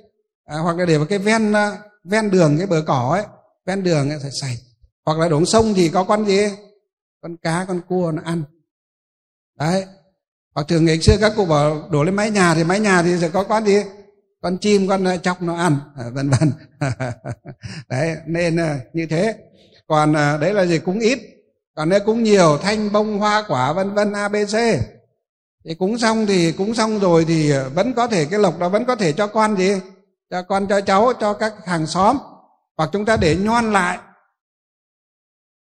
à, 0.45 0.57
hoặc 0.57 0.77
là 0.77 0.85
để 0.85 0.97
vào 0.97 1.07
cái 1.07 1.19
ven 1.19 1.53
à, 1.53 1.77
ven 2.03 2.31
đường 2.31 2.57
cái 2.57 2.67
bờ 2.67 2.83
cỏ 2.87 3.09
ấy. 3.11 3.23
Ven 3.65 3.83
đường 3.83 4.09
ấy 4.09 4.19
phải 4.21 4.31
sạch. 4.41 4.57
Hoặc 5.05 5.19
là 5.19 5.29
đổ 5.29 5.45
sông 5.45 5.73
thì 5.73 5.89
có 5.89 6.03
con 6.03 6.25
gì? 6.25 6.41
Con 7.21 7.37
cá 7.37 7.65
con 7.67 7.81
cua 7.87 8.11
nó 8.11 8.21
ăn. 8.25 8.43
Đấy 9.59 9.85
hoặc 10.57 10.67
thường 10.67 10.85
ngày 10.85 10.99
xưa 11.01 11.17
các 11.21 11.33
cụ 11.35 11.45
bảo, 11.45 11.87
đổ 11.91 12.03
lên 12.03 12.15
mái 12.15 12.31
nhà 12.31 12.55
thì 12.55 12.63
mái 12.63 12.79
nhà 12.79 13.03
thì 13.03 13.17
sẽ 13.17 13.29
có 13.29 13.43
con 13.43 13.65
gì? 13.65 13.83
Con 14.41 14.57
chim, 14.57 14.87
con 14.87 15.03
ờ, 15.03 15.17
chóc 15.17 15.41
nó 15.41 15.55
ăn. 15.55 15.77
À, 15.95 16.03
vân 16.13 16.29
vân. 16.29 16.51
Đấy, 17.89 18.15
nên 18.25 18.57
ờ, 18.57 18.75
như 18.93 19.07
thế. 19.09 19.35
Còn 19.87 20.13
ờ, 20.13 20.37
đấy 20.37 20.53
là 20.53 20.65
gì? 20.65 20.79
Cũng 20.79 20.99
ít. 20.99 21.19
Còn 21.75 21.89
nếu 21.89 21.99
cúng 21.99 22.23
nhiều, 22.23 22.57
thanh, 22.57 22.91
bông, 22.91 23.19
hoa, 23.19 23.43
quả, 23.47 23.73
vân 23.73 23.93
vân 23.93 24.13
abc 24.13 24.57
thì 25.65 25.75
cúng 25.75 25.97
xong 25.97 26.25
thì, 26.25 26.51
cúng 26.51 26.75
xong 26.75 26.99
rồi 26.99 27.25
thì 27.27 27.53
vẫn 27.73 27.93
có 27.93 28.07
thể, 28.07 28.25
cái 28.25 28.39
lộc 28.39 28.59
đó 28.59 28.69
vẫn 28.69 28.85
có 28.85 28.95
thể 28.95 29.13
cho 29.13 29.27
con 29.27 29.57
gì? 29.57 29.71
Cho 30.29 30.41
con, 30.41 30.67
cho 30.67 30.81
cháu, 30.81 31.13
cho 31.19 31.33
các 31.33 31.53
hàng 31.65 31.87
xóm. 31.87 32.17
Hoặc 32.77 32.89
chúng 32.93 33.05
ta 33.05 33.17
để 33.17 33.35
nhoan 33.35 33.73
lại. 33.73 33.97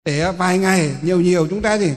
Để 0.04 0.32
vài 0.32 0.58
ngày, 0.58 0.94
nhiều 1.02 1.20
nhiều 1.20 1.46
chúng 1.50 1.62
ta 1.62 1.78
gì? 1.78 1.92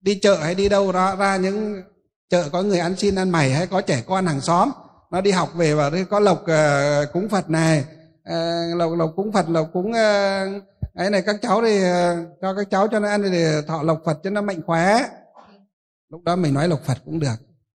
Đi 0.00 0.18
chợ 0.22 0.36
hay 0.36 0.54
đi 0.54 0.68
đâu 0.68 0.92
đó, 0.92 1.16
ra 1.16 1.36
những 1.36 1.82
chợ 2.28 2.48
có 2.52 2.62
người 2.62 2.78
ăn 2.78 2.96
xin 2.96 3.14
ăn 3.14 3.30
mày 3.30 3.50
hay 3.50 3.66
có 3.66 3.80
trẻ 3.80 4.02
con 4.06 4.26
hàng 4.26 4.40
xóm. 4.40 4.70
Nó 5.10 5.20
đi 5.20 5.30
học 5.30 5.54
về 5.54 5.74
và 5.74 5.90
có 6.10 6.20
lộc 6.20 6.42
uh, 6.42 7.12
cúng 7.12 7.28
phật 7.28 7.50
này 7.50 7.84
uh, 8.28 8.76
lộc 8.76 8.92
lộc 8.98 9.12
cúng 9.16 9.32
phật 9.32 9.48
lộc 9.48 9.70
cúng 9.72 9.90
uh, 9.90 10.62
ấy 10.94 11.10
này 11.10 11.22
các 11.22 11.36
cháu 11.42 11.62
thì 11.62 11.78
uh, 11.78 11.84
cho 12.40 12.54
các 12.54 12.70
cháu 12.70 12.88
cho 12.88 12.98
nó 12.98 13.08
ăn 13.08 13.22
thì 13.32 13.44
thọ 13.66 13.82
lộc 13.82 14.02
phật 14.04 14.18
cho 14.22 14.30
nó 14.30 14.40
mạnh 14.40 14.62
khỏe. 14.66 15.08
Lúc 16.08 16.22
đó 16.24 16.36
mình 16.36 16.54
nói 16.54 16.68
lộc 16.68 16.84
phật 16.84 16.98
cũng 17.04 17.18
được 17.18 17.36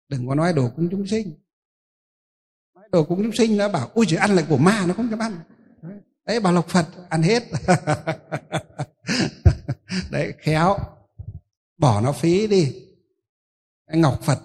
đừng 0.09 0.29
có 0.29 0.35
nói 0.35 0.53
đồ 0.53 0.69
cúng 0.77 0.89
chúng 0.91 1.07
sinh. 1.07 1.33
Nói 2.75 2.85
đồ 2.93 3.05
cúng 3.05 3.23
chúng 3.23 3.33
sinh 3.33 3.57
nó 3.57 3.69
bảo 3.69 3.91
ui 3.95 4.07
chỉ 4.09 4.17
ăn 4.17 4.37
là 4.37 4.43
của 4.49 4.57
ma 4.57 4.85
nó 4.87 4.95
không 4.95 5.09
cho 5.11 5.17
ăn. 5.21 5.41
Đấy 6.27 6.41
bảo 6.41 6.53
lộc 6.53 6.69
phật 6.69 6.87
ăn 7.09 7.23
hết. 7.23 7.43
Đấy 10.11 10.35
khéo. 10.39 10.79
Bỏ 11.79 12.01
nó 12.01 12.13
phí 12.13 12.47
đi 12.47 12.90
ngọc 13.93 14.23
phật. 14.23 14.39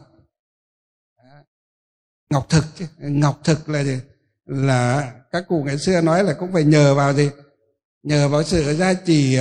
Ngọc 2.29 2.49
thực 2.49 2.65
ngọc 2.97 3.39
thực 3.43 3.69
là 3.69 3.83
gì? 3.83 3.99
Là 4.45 5.13
các 5.31 5.45
cụ 5.47 5.63
ngày 5.63 5.77
xưa 5.77 6.01
nói 6.01 6.23
là 6.23 6.33
cũng 6.33 6.53
phải 6.53 6.63
nhờ 6.63 6.95
vào 6.95 7.13
gì? 7.13 7.29
Nhờ 8.03 8.27
vào 8.29 8.43
sự 8.43 8.73
gia 8.73 8.93
trì 8.93 9.37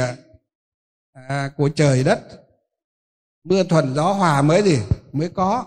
à, 1.13 1.51
của 1.57 1.69
trời 1.69 2.05
đất. 2.05 2.21
Mưa 3.45 3.65
thuận 3.65 3.95
gió 3.95 4.13
hòa 4.13 4.43
mới 4.43 4.63
gì? 4.63 4.79
Mới 5.13 5.29
có. 5.29 5.65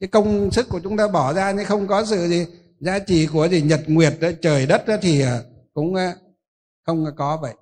Cái 0.00 0.08
công 0.08 0.50
sức 0.50 0.68
của 0.68 0.80
chúng 0.82 0.96
ta 0.96 1.08
bỏ 1.08 1.32
ra 1.32 1.52
nhưng 1.52 1.64
không 1.64 1.86
có 1.86 2.04
sự 2.04 2.28
gì 2.28 2.46
giá 2.80 2.98
trị 2.98 3.26
của 3.26 3.48
gì 3.48 3.62
nhật 3.62 3.80
nguyệt 3.86 4.14
đó, 4.20 4.28
trời 4.42 4.66
đất 4.66 4.86
đó 4.86 4.96
thì 5.02 5.20
à, 5.20 5.40
cũng 5.74 5.94
à, 5.94 6.16
không 6.86 7.06
có 7.16 7.36
vậy. 7.36 7.54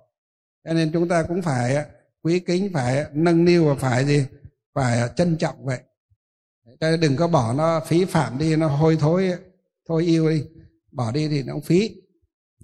Cho 0.64 0.72
nên 0.72 0.92
chúng 0.92 1.08
ta 1.08 1.22
cũng 1.22 1.42
phải 1.42 1.76
à, 1.76 1.86
quý 2.22 2.40
kính 2.40 2.70
phải 2.74 3.04
nâng 3.12 3.44
niu 3.44 3.68
và 3.68 3.74
phải 3.74 4.04
gì? 4.04 4.26
Phải 4.74 5.08
trân 5.16 5.36
trọng 5.36 5.64
vậy 5.64 5.78
cho 6.82 6.90
nên 6.90 7.00
đừng 7.00 7.16
có 7.16 7.28
bỏ 7.28 7.52
nó, 7.52 7.80
phí 7.86 8.04
phạm 8.04 8.38
đi, 8.38 8.56
nó 8.56 8.68
hôi 8.68 8.96
thối, 8.96 9.32
thôi 9.88 10.04
yêu 10.04 10.30
đi. 10.30 10.44
Bỏ 10.92 11.12
đi 11.12 11.28
thì 11.28 11.42
nó 11.42 11.52
cũng 11.52 11.62
phí. 11.62 11.96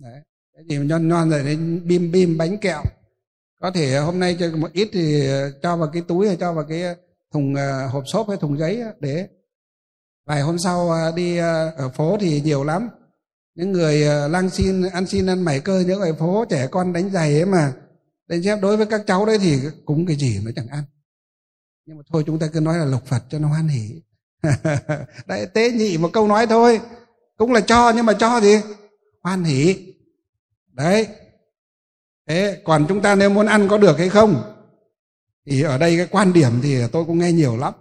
Đấy. 0.00 0.20
Cái 0.54 0.64
gì 0.68 0.78
mà 0.78 0.84
nhon 0.84 1.08
nhon 1.08 1.30
rồi 1.30 1.42
đến 1.42 1.82
bim 1.84 2.12
bim, 2.12 2.38
bánh 2.38 2.58
kẹo. 2.58 2.82
Có 3.60 3.70
thể 3.70 3.98
hôm 3.98 4.20
nay 4.20 4.36
cho 4.40 4.50
một 4.56 4.72
ít 4.72 4.88
thì 4.92 5.28
cho 5.62 5.76
vào 5.76 5.90
cái 5.92 6.02
túi 6.08 6.26
hay 6.26 6.36
cho 6.36 6.52
vào 6.52 6.64
cái 6.68 6.82
thùng 7.32 7.54
ờ, 7.54 7.86
hộp 7.86 8.04
xốp 8.06 8.28
hay 8.28 8.36
thùng 8.36 8.58
giấy 8.58 8.82
để 9.00 9.28
vài 10.26 10.40
hôm 10.40 10.58
sau 10.58 10.90
ờ, 10.90 11.12
đi 11.16 11.36
ờ, 11.36 11.70
ở 11.76 11.88
phố 11.88 12.16
thì 12.20 12.40
nhiều 12.40 12.64
lắm. 12.64 12.88
Những 13.54 13.72
người 13.72 14.00
lang 14.28 14.50
xin, 14.50 14.82
ăn 14.82 15.06
xin, 15.06 15.26
ăn 15.26 15.42
mày 15.42 15.60
cơ 15.60 15.84
những 15.86 15.98
người 15.98 16.12
phố 16.12 16.44
trẻ 16.50 16.68
con 16.70 16.92
đánh 16.92 17.10
giày 17.10 17.34
ấy 17.34 17.46
mà. 17.46 17.72
Đánh 18.28 18.40
chép 18.44 18.58
đối 18.62 18.76
với 18.76 18.86
các 18.86 19.02
cháu 19.06 19.26
đấy 19.26 19.38
thì 19.38 19.58
cúng 19.84 20.06
cái 20.06 20.16
gì 20.16 20.40
nó 20.44 20.50
chẳng 20.56 20.68
ăn. 20.68 20.84
Nhưng 21.86 21.96
mà 21.96 22.02
thôi 22.12 22.22
chúng 22.26 22.38
ta 22.38 22.46
cứ 22.52 22.60
nói 22.60 22.78
là 22.78 22.84
lục 22.84 23.06
phật 23.06 23.22
cho 23.30 23.38
nó 23.38 23.48
hoan 23.48 23.68
hỉ 23.68 24.00
đấy 25.26 25.46
tế 25.54 25.70
nhị 25.70 25.98
một 25.98 26.10
câu 26.12 26.28
nói 26.28 26.46
thôi. 26.46 26.80
Cũng 27.36 27.52
là 27.52 27.60
cho 27.60 27.92
nhưng 27.96 28.06
mà 28.06 28.12
cho 28.12 28.40
gì? 28.40 28.60
Hoan 29.22 29.44
hỉ 29.44 29.94
đấy. 30.72 31.06
Thế 32.26 32.62
còn 32.64 32.86
chúng 32.88 33.02
ta 33.02 33.14
nếu 33.14 33.30
muốn 33.30 33.46
ăn 33.46 33.68
có 33.68 33.78
được 33.78 33.98
hay 33.98 34.08
không? 34.08 34.54
Thì 35.46 35.62
ở 35.62 35.78
đây 35.78 35.96
cái 35.96 36.06
quan 36.06 36.32
điểm 36.32 36.60
thì 36.62 36.76
tôi 36.92 37.04
cũng 37.04 37.18
nghe 37.18 37.32
nhiều 37.32 37.56
lắm. 37.56 37.74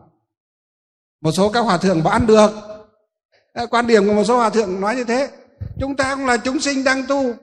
Một 1.21 1.31
số 1.31 1.49
các 1.49 1.59
hòa 1.59 1.77
thượng 1.77 2.03
bảo 2.03 2.13
ăn 2.13 2.27
được. 2.27 2.51
Quan 3.71 3.87
điểm 3.87 4.07
của 4.07 4.13
một 4.13 4.23
số 4.23 4.37
hòa 4.37 4.49
thượng 4.49 4.81
nói 4.81 4.95
như 4.95 5.03
thế. 5.03 5.29
Chúng 5.79 5.95
ta 5.95 6.15
cũng 6.15 6.25
là 6.25 6.37
chúng 6.37 6.59
sinh 6.59 6.83
đang 6.83 7.07
tu. 7.07 7.33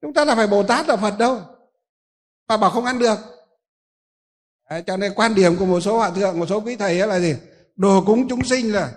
Chúng 0.00 0.14
ta 0.14 0.24
là 0.24 0.34
phải 0.34 0.46
bồ 0.46 0.62
tát 0.62 0.88
là 0.88 0.96
phật 0.96 1.18
đâu. 1.18 1.40
Mà 2.48 2.56
bảo 2.56 2.70
không 2.70 2.84
ăn 2.84 2.98
được. 2.98 3.18
Đấy, 4.70 4.82
cho 4.86 4.96
nên 4.96 5.14
quan 5.14 5.34
điểm 5.34 5.56
của 5.56 5.66
một 5.66 5.80
số 5.80 5.96
hòa 5.96 6.10
thượng 6.10 6.38
một 6.38 6.46
số 6.48 6.60
quý 6.60 6.76
thầy 6.76 6.94
là 6.94 7.20
gì? 7.20 7.34
Đồ 7.76 8.04
cúng 8.06 8.28
chúng 8.28 8.44
sinh 8.44 8.72
là 8.72 8.92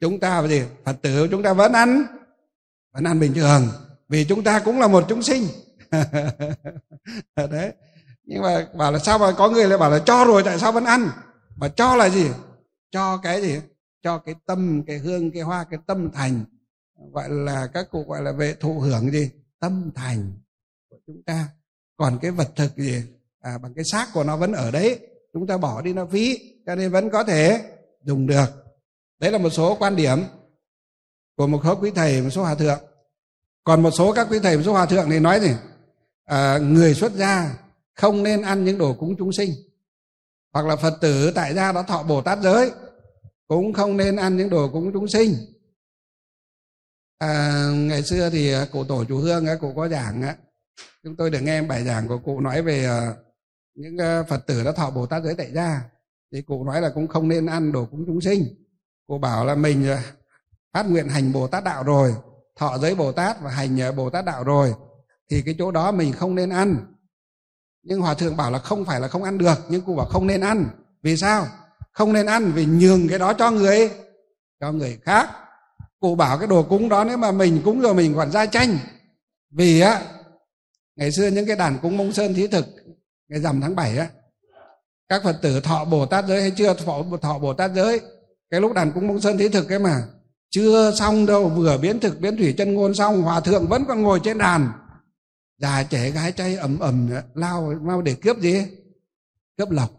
chúng 0.00 0.20
ta 0.20 0.42
là 0.42 0.48
gì 0.48 0.62
phật 0.84 0.96
tử 1.02 1.28
chúng 1.30 1.42
ta 1.42 1.52
vẫn 1.52 1.72
ăn 1.72 2.06
vẫn 2.92 3.04
ăn 3.04 3.20
bình 3.20 3.34
thường 3.34 3.68
vì 4.08 4.24
chúng 4.24 4.44
ta 4.44 4.58
cũng 4.58 4.80
là 4.80 4.88
một 4.88 5.04
chúng 5.08 5.22
sinh. 5.22 5.46
Đấy. 7.36 7.72
Nhưng 8.24 8.42
mà 8.42 8.66
bảo 8.74 8.92
là 8.92 8.98
sao 8.98 9.18
mà 9.18 9.32
có 9.32 9.50
người 9.50 9.68
lại 9.68 9.78
bảo 9.78 9.90
là 9.90 9.98
cho 10.06 10.24
rồi 10.24 10.42
tại 10.42 10.58
sao 10.58 10.72
vẫn 10.72 10.84
ăn? 10.84 11.10
Mà 11.56 11.68
cho 11.68 11.96
là 11.96 12.08
gì? 12.08 12.30
Cho 12.90 13.16
cái 13.16 13.42
gì? 13.42 13.60
Cho 14.02 14.18
cái 14.18 14.34
tâm 14.46 14.82
cái 14.86 14.98
hương 14.98 15.30
cái 15.30 15.42
hoa 15.42 15.64
cái 15.70 15.80
tâm 15.86 16.10
thành. 16.10 16.44
Gọi 17.12 17.28
là 17.30 17.66
các 17.74 17.90
cụ 17.90 18.04
gọi 18.08 18.22
là 18.22 18.32
về 18.32 18.54
thụ 18.60 18.80
hưởng 18.80 19.10
gì? 19.10 19.30
Tâm 19.60 19.90
thành 19.94 20.32
của 20.90 20.96
chúng 21.06 21.22
ta. 21.22 21.48
Còn 21.96 22.18
cái 22.22 22.30
vật 22.30 22.48
thực 22.56 22.76
gì? 22.76 23.02
À, 23.40 23.58
bằng 23.58 23.74
cái 23.74 23.84
xác 23.84 24.08
của 24.12 24.24
nó 24.24 24.36
vẫn 24.36 24.52
ở 24.52 24.70
đấy. 24.70 24.98
Chúng 25.32 25.46
ta 25.46 25.56
bỏ 25.58 25.82
đi 25.82 25.92
nó 25.92 26.06
phí 26.06 26.38
cho 26.66 26.74
nên 26.74 26.90
vẫn 26.90 27.10
có 27.10 27.24
thể 27.24 27.60
dùng 28.08 28.26
được. 28.26 28.46
Đấy 29.20 29.32
là 29.32 29.38
một 29.38 29.50
số 29.50 29.76
quan 29.80 29.96
điểm 29.96 30.18
của 31.36 31.46
một 31.46 31.60
số 31.64 31.76
quý 31.80 31.90
thầy 31.94 32.22
một 32.22 32.30
số 32.30 32.42
hòa 32.42 32.54
thượng. 32.54 32.78
Còn 33.64 33.82
một 33.82 33.90
số 33.90 34.12
các 34.12 34.26
quý 34.30 34.38
thầy 34.42 34.56
một 34.56 34.62
số 34.66 34.72
hòa 34.72 34.86
thượng 34.86 35.10
thì 35.10 35.18
nói 35.18 35.40
gì? 35.40 35.50
À, 36.24 36.58
người 36.58 36.94
xuất 36.94 37.12
gia 37.12 37.58
không 37.94 38.22
nên 38.22 38.42
ăn 38.42 38.64
những 38.64 38.78
đồ 38.78 38.94
cúng 38.94 39.14
chúng 39.18 39.32
sinh. 39.32 39.50
Hoặc 40.52 40.66
là 40.66 40.76
phật 40.76 40.98
tử 41.00 41.32
tại 41.34 41.54
gia 41.54 41.72
đó 41.72 41.82
thọ 41.82 42.02
bồ 42.02 42.22
tát 42.22 42.38
giới 42.42 42.70
cũng 43.48 43.72
không 43.72 43.96
nên 43.96 44.16
ăn 44.16 44.36
những 44.36 44.50
đồ 44.50 44.68
cúng 44.72 44.90
chúng 44.92 45.08
sinh. 45.08 45.34
À, 47.18 47.64
ngày 47.74 48.02
xưa 48.02 48.30
thì 48.30 48.52
à, 48.52 48.66
cụ 48.72 48.84
tổ 48.84 49.04
chủ 49.04 49.18
hương 49.18 49.46
à, 49.46 49.56
cụ 49.60 49.72
có 49.76 49.88
giảng 49.88 50.22
á 50.22 50.36
chúng 51.02 51.16
tôi 51.16 51.30
được 51.30 51.40
nghe 51.40 51.62
bài 51.62 51.84
giảng 51.84 52.08
của 52.08 52.18
cụ 52.18 52.40
nói 52.40 52.62
về 52.62 52.88
những 53.74 53.96
phật 54.28 54.46
tử 54.46 54.64
đã 54.64 54.72
thọ 54.72 54.90
bồ 54.90 55.06
tát 55.06 55.22
giới 55.22 55.34
tại 55.34 55.52
gia 55.52 55.82
thì 56.32 56.42
cụ 56.42 56.64
nói 56.64 56.80
là 56.80 56.90
cũng 56.94 57.08
không 57.08 57.28
nên 57.28 57.46
ăn, 57.46 57.72
đồ 57.72 57.84
cúng 57.84 58.04
chúng 58.06 58.20
sinh. 58.20 58.44
Cụ 59.06 59.18
bảo 59.18 59.44
là 59.44 59.54
mình 59.54 59.86
phát 60.72 60.90
nguyện 60.90 61.08
hành 61.08 61.32
bồ 61.32 61.46
tát 61.46 61.64
đạo 61.64 61.82
rồi, 61.82 62.14
thọ 62.56 62.78
giới 62.78 62.94
bồ 62.94 63.12
tát 63.12 63.40
và 63.40 63.50
hành 63.50 63.78
ờ, 63.80 63.92
bồ 63.92 64.10
tát 64.10 64.24
đạo 64.24 64.44
rồi, 64.44 64.74
thì 65.30 65.42
cái 65.42 65.54
chỗ 65.58 65.70
đó 65.70 65.92
mình 65.92 66.12
không 66.12 66.34
nên 66.34 66.50
ăn. 66.50 66.76
Nhưng 67.82 68.00
hòa 68.00 68.14
thượng 68.14 68.36
bảo 68.36 68.50
là 68.50 68.58
không 68.58 68.84
phải 68.84 69.00
là 69.00 69.08
không 69.08 69.22
ăn 69.22 69.38
được, 69.38 69.58
nhưng 69.68 69.80
cụ 69.80 69.94
bảo 69.96 70.06
không 70.06 70.26
nên 70.26 70.40
ăn. 70.40 70.68
Vì 71.02 71.16
sao? 71.16 71.46
Không 71.92 72.12
nên 72.12 72.26
ăn 72.26 72.52
vì 72.54 72.66
nhường 72.66 73.08
cái 73.08 73.18
đó 73.18 73.32
cho 73.32 73.50
người 73.50 73.90
cho 74.60 74.72
người 74.72 74.98
khác. 75.02 75.30
Cụ 76.00 76.14
bảo 76.14 76.38
cái 76.38 76.46
đồ 76.46 76.62
cúng 76.62 76.88
đó 76.88 77.04
nếu 77.04 77.16
mà 77.16 77.32
mình 77.32 77.62
cúng 77.64 77.80
rồi 77.80 77.94
mình 77.94 78.14
còn 78.16 78.30
ra 78.30 78.46
tranh 78.46 78.78
vì 79.50 79.80
á, 79.80 80.02
ngày 80.96 81.12
xưa 81.12 81.28
những 81.28 81.46
cái 81.46 81.56
đàn 81.56 81.78
cúng 81.82 81.96
mông 81.96 82.12
sơn 82.12 82.34
thí 82.34 82.46
thực, 82.46 82.66
ngày 83.28 83.40
rằm 83.40 83.60
tháng 83.60 83.76
7 83.76 83.98
á 83.98 84.08
các 85.08 85.22
phật 85.24 85.38
tử 85.42 85.60
thọ 85.60 85.84
bồ 85.84 86.06
tát 86.06 86.24
giới 86.28 86.40
hay 86.42 86.50
chưa? 86.56 86.74
Thọ, 86.74 87.04
thọ 87.22 87.38
bồ 87.38 87.54
tát 87.54 87.70
giới. 87.74 88.00
Cái 88.50 88.60
lúc 88.60 88.72
đàn 88.72 88.92
cúng 88.92 89.08
bông 89.08 89.20
sơn 89.20 89.38
thí 89.38 89.48
thực 89.48 89.68
ấy 89.68 89.78
mà 89.78 90.08
chưa 90.50 90.94
xong 90.98 91.26
đâu 91.26 91.48
vừa 91.48 91.78
biến 91.78 92.00
thực 92.00 92.20
biến 92.20 92.36
thủy 92.36 92.54
chân 92.58 92.74
ngôn 92.74 92.94
xong 92.94 93.22
hòa 93.22 93.40
thượng 93.40 93.66
vẫn 93.66 93.84
còn 93.88 94.02
ngồi 94.02 94.20
trên 94.24 94.38
đàn. 94.38 94.72
Già 95.58 95.82
trẻ 95.82 96.10
gái 96.10 96.32
trai 96.32 96.56
ầm 96.56 96.78
ầm 96.78 97.10
lao 97.34 97.74
mau 97.82 98.02
để 98.02 98.14
cướp 98.14 98.38
gì? 98.38 98.66
Cướp 99.56 99.70
lộc. 99.70 99.90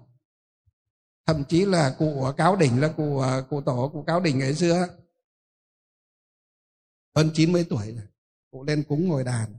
Thậm 1.26 1.44
chí 1.44 1.66
là 1.66 1.96
cụ 2.00 2.26
cáo 2.38 2.56
đỉnh 2.56 2.82
là 2.82 2.88
cụ 2.88 3.24
cụ 3.50 3.62
tổ 3.62 3.90
cụ 3.94 4.04
cáo 4.08 4.20
đỉnh 4.20 4.40
ngày 4.40 4.56
xưa. 4.56 4.88
Hơn 7.16 7.30
90 7.34 7.66
tuổi 7.70 7.92
rồi 7.92 8.06
cụ 8.52 8.64
lên 8.64 8.84
cúng 8.84 9.08
ngồi 9.08 9.24
đàn. 9.24 9.56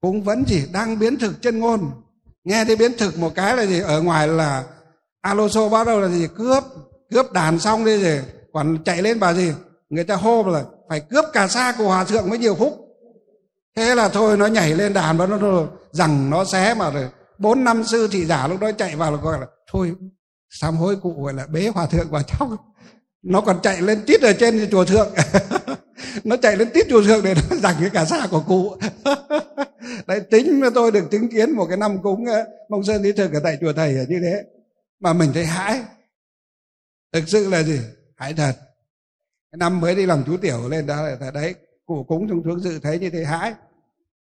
Cũng 0.00 0.22
vẫn 0.22 0.44
chỉ 0.46 0.66
đang 0.72 0.98
biến 0.98 1.18
thực 1.18 1.42
chân 1.42 1.58
ngôn 1.58 2.02
nghe 2.44 2.64
thấy 2.64 2.76
biến 2.76 2.92
thực 2.98 3.18
một 3.18 3.32
cái 3.34 3.56
là 3.56 3.66
gì? 3.66 3.80
Ở 3.80 4.02
ngoài 4.02 4.28
là 4.28 4.64
Alonso 5.20 5.68
bắt 5.68 5.86
đầu 5.86 6.00
là 6.00 6.08
gì? 6.08 6.28
Cướp 6.36 6.64
cướp 7.10 7.32
đàn 7.32 7.58
xong 7.58 7.84
đi 7.84 8.02
rồi. 8.02 8.22
Còn 8.52 8.84
chạy 8.84 9.02
lên 9.02 9.20
bà 9.20 9.34
gì? 9.34 9.52
Người 9.90 10.04
ta 10.04 10.16
hô 10.16 10.42
là 10.48 10.64
phải 10.88 11.00
cướp 11.00 11.24
cả 11.32 11.48
xa 11.48 11.74
của 11.78 11.84
hòa 11.84 12.04
thượng 12.04 12.30
mới 12.30 12.38
nhiều 12.38 12.54
phúc. 12.54 12.86
Thế 13.76 13.94
là 13.94 14.08
thôi, 14.08 14.36
nó 14.36 14.46
nhảy 14.46 14.74
lên 14.74 14.92
đàn 14.92 15.18
và 15.18 15.26
nó 15.26 15.66
rằng 15.92 16.30
nó 16.30 16.44
xé 16.44 16.74
mà 16.74 16.90
rồi. 16.90 17.08
Bốn 17.38 17.64
năm 17.64 17.84
sư 17.84 18.08
thị 18.10 18.24
giả 18.24 18.48
lúc 18.48 18.60
đó 18.60 18.70
chạy 18.72 18.96
vào 18.96 19.12
là 19.12 19.18
gọi 19.22 19.40
là, 19.40 19.46
thôi, 19.72 19.94
sám 20.50 20.76
hối 20.76 20.96
cụ 20.96 21.22
gọi 21.22 21.34
là 21.34 21.46
bế 21.46 21.68
hòa 21.74 21.86
thượng 21.86 22.10
vào 22.10 22.22
trong. 22.22 22.56
Nó 23.22 23.40
còn 23.40 23.60
chạy 23.62 23.82
lên 23.82 24.02
tít 24.06 24.20
ở 24.20 24.32
trên 24.32 24.68
chùa 24.70 24.84
thượng. 24.84 25.08
nó 26.24 26.36
chạy 26.36 26.56
lên 26.56 26.70
tít 26.74 26.86
chùa 26.90 27.02
dược 27.02 27.24
để 27.24 27.34
nó 27.34 27.56
giằng 27.62 27.76
cái 27.80 27.90
cả 27.90 28.04
xa 28.04 28.26
của 28.30 28.40
cụ. 28.40 28.76
Đấy, 30.06 30.20
tính 30.30 30.60
mà 30.60 30.68
tôi 30.74 30.90
được 30.90 31.10
chứng 31.10 31.28
kiến 31.28 31.50
một 31.50 31.66
cái 31.68 31.76
năm 31.76 32.02
cúng 32.02 32.24
mông 32.68 32.84
sơn 32.84 33.02
lý 33.02 33.12
thực 33.12 33.32
ở 33.32 33.40
tại 33.44 33.58
chùa 33.60 33.72
thầy 33.72 33.92
như 33.92 34.20
thế. 34.22 34.42
Mà 35.00 35.12
mình 35.12 35.30
thấy 35.34 35.46
hãi. 35.46 35.80
Thực 37.12 37.28
sự 37.28 37.48
là 37.48 37.62
gì? 37.62 37.80
Hãi 38.16 38.34
thật. 38.34 38.52
Cái 39.52 39.56
năm 39.56 39.80
mới 39.80 39.94
đi 39.94 40.06
làm 40.06 40.24
chú 40.26 40.36
tiểu 40.36 40.68
lên 40.68 40.86
đó 40.86 41.02
là 41.20 41.30
đấy, 41.30 41.54
cụ 41.86 42.04
cúng 42.08 42.28
trong 42.28 42.42
thương 42.44 42.60
dự 42.60 42.78
thấy 42.78 42.98
như 42.98 43.10
thế 43.10 43.24
hãi. 43.24 43.54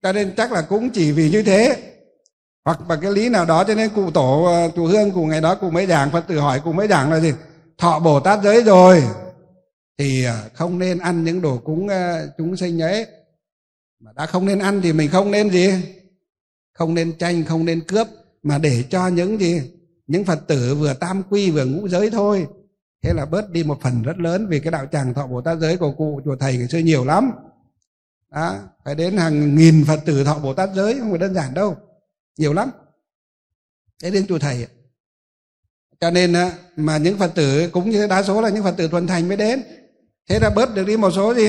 Cho 0.03 0.12
nên 0.12 0.35
chắc 0.37 0.53
là 0.53 0.62
cũng 0.62 0.91
chỉ 0.91 1.12
vì 1.12 1.31
như 1.31 1.43
thế. 1.43 1.76
Hoặc 2.64 2.78
bằng 2.89 3.01
cái 3.01 3.12
lý 3.12 3.28
nào 3.28 3.45
đó, 3.45 3.64
cho 3.64 3.74
nên 3.74 3.91
cụ 3.95 4.11
tổ 4.11 4.45
à, 4.45 4.68
chùa 4.76 4.87
hương, 4.87 5.11
cụ 5.11 5.26
ngày 5.26 5.41
đó 5.41 5.55
cụ 5.55 5.70
mới 5.70 5.87
giảng, 5.87 6.11
phật 6.11 6.24
tử 6.28 6.39
hỏi 6.39 6.61
cụ 6.64 6.72
mới 6.72 6.89
giảng 6.89 7.12
là 7.12 7.20
gì? 7.20 7.33
Thọ 7.78 7.99
bồ 7.99 8.20
tát 8.20 8.43
giới 8.43 8.62
rồi 8.62 9.03
thì 10.01 10.25
à, 10.25 10.49
không 10.55 10.79
nên 10.79 10.99
ăn 10.99 11.25
những 11.25 11.43
đồ 11.43 11.59
cúng 11.59 11.89
à, 11.89 12.27
chúng 12.39 12.57
sinh 12.57 12.83
ấy. 12.83 13.07
Mà 13.99 14.13
đã 14.13 14.27
không 14.27 14.47
nên 14.47 14.59
ăn 14.59 14.81
thì 14.83 14.93
mình 14.93 15.11
không 15.11 15.31
nên 15.31 15.51
gì? 15.51 15.71
Không 16.73 16.95
nên 16.95 17.19
tranh 17.19 17.45
không 17.45 17.65
nên 17.65 17.81
cướp 17.81 18.07
mà 18.43 18.59
để 18.59 18.85
cho 18.91 19.09
những 19.09 19.41
gì? 19.41 19.63
Những 20.07 20.25
phật 20.25 20.47
tử 20.47 20.75
vừa 20.75 20.95
tam 20.95 21.23
quy 21.31 21.51
vừa 21.51 21.65
ngũ 21.65 21.89
giới 21.89 22.11
thôi. 22.11 22.47
Thế 23.03 23.13
là 23.15 23.27
bớt 23.27 23.51
đi 23.51 23.65
một 23.65 23.79
phần 23.83 24.03
rất 24.03 24.19
lớn 24.19 24.47
vì 24.51 24.61
cái 24.61 24.71
đạo 24.71 24.87
tràng 24.93 25.15
thọ 25.15 25.27
bồ 25.27 25.41
tát 25.41 25.59
giới 25.59 25.77
của 25.77 25.93
cụ 25.93 26.21
chùa 26.25 26.37
thầy 26.37 26.57
ngày 26.57 26.69
xưa 26.69 26.79
nhiều 26.79 27.05
lắm. 27.05 27.31
Đó, 28.31 28.59
phải 28.85 28.95
đến 28.95 29.17
hàng 29.17 29.57
nghìn 29.57 29.85
phật 29.85 30.01
tử 30.05 30.25
thọ 30.25 30.39
bồ 30.39 30.55
tát 30.55 30.71
giới 30.75 30.99
không 31.01 31.11
phải 31.11 31.19
đơn 31.19 31.35
giản 31.35 31.55
đâu. 31.55 31.77
Nhiều 32.37 32.53
lắm. 32.53 32.71
Thế 34.03 34.11
đến 34.11 34.27
chùa 34.27 34.39
thầy 34.39 34.67
cho 36.01 36.11
nên 36.11 36.35
mà 36.77 36.99
những 36.99 37.19
phật 37.19 37.35
tử 37.35 37.71
cũng 37.73 37.91
như 37.91 38.07
đa 38.07 38.23
số 38.23 38.41
là 38.41 38.49
những 38.49 38.65
phật 38.65 38.75
tử 38.77 38.89
thuần 38.89 39.07
thành 39.07 39.29
mới 39.29 39.37
đến 39.37 39.63
thế 40.29 40.39
là 40.41 40.51
bớt 40.51 40.75
được 40.75 40.87
đi 40.87 40.97
một 40.97 41.11
số 41.11 41.35
gì 41.35 41.49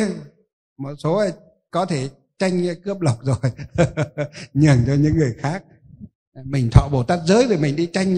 một 0.77 0.95
số 0.97 1.23
có 1.71 1.85
thể 1.85 2.09
tranh 2.39 2.75
cướp 2.83 3.01
lộc 3.01 3.19
rồi. 3.23 3.51
Nhường 4.53 4.77
cho 4.87 4.93
những 4.93 5.17
người 5.17 5.35
khác. 5.39 5.63
Mình 6.43 6.69
thọ 6.71 6.89
bồ 6.91 7.03
tát 7.03 7.19
giới 7.25 7.47
rồi 7.47 7.57
mình 7.57 7.75
đi 7.75 7.85
tranh 7.85 8.15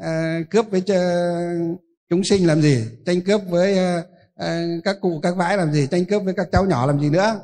uh, 0.00 0.50
cướp 0.50 0.66
với 0.70 0.80
uh, 0.80 1.80
chúng 2.10 2.24
sinh 2.24 2.46
làm 2.46 2.62
gì? 2.62 2.84
Tranh 3.06 3.20
cướp 3.20 3.40
với 3.48 3.98
uh, 3.98 4.04
uh, 4.42 4.84
các 4.84 4.96
cụ 5.00 5.20
các 5.22 5.36
vãi 5.36 5.56
làm 5.56 5.72
gì? 5.72 5.86
Tranh 5.90 6.04
cướp 6.04 6.22
với 6.24 6.34
các 6.34 6.48
cháu 6.52 6.64
nhỏ 6.66 6.86
làm 6.86 7.00
gì 7.00 7.10
nữa? 7.10 7.40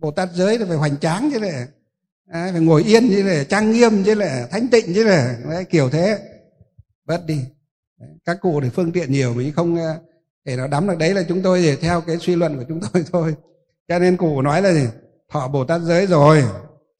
Bồ 0.00 0.10
tát 0.10 0.28
giới 0.34 0.58
thì 0.58 0.64
phải 0.68 0.76
hoành 0.76 0.96
tráng 0.96 1.30
chứ 1.32 1.40
này 1.40 1.66
à, 2.30 2.48
phải 2.52 2.60
ngồi 2.60 2.82
yên 2.82 3.08
chứ 3.08 3.22
này 3.24 3.44
trang 3.44 3.72
nghiêm 3.72 4.04
chứ 4.04 4.14
này 4.14 4.46
thánh 4.50 4.68
tịnh 4.68 4.94
chứ 4.94 5.04
này 5.04 5.36
đấy, 5.50 5.64
kiểu 5.64 5.90
thế. 5.90 6.18
Bớt 7.04 7.26
đi. 7.26 7.44
Các 8.24 8.38
cụ 8.40 8.60
thì 8.60 8.68
phương 8.68 8.92
tiện 8.92 9.12
nhiều 9.12 9.34
mình 9.34 9.52
không 9.52 9.78
để 10.44 10.56
nó 10.56 10.66
đắm 10.66 10.88
được 10.88 10.98
đấy 10.98 11.14
là 11.14 11.22
chúng 11.28 11.42
tôi 11.42 11.62
để 11.62 11.76
theo 11.76 12.00
cái 12.00 12.18
suy 12.18 12.36
luận 12.36 12.56
của 12.58 12.64
chúng 12.68 12.80
tôi 12.92 13.04
thôi. 13.12 13.34
Cho 13.88 13.98
nên 13.98 14.16
cụ 14.16 14.42
nói 14.42 14.62
là 14.62 14.72
gì? 14.72 14.86
Thọ 15.32 15.48
bồ 15.48 15.64
tát 15.64 15.80
giới 15.80 16.06
rồi, 16.06 16.44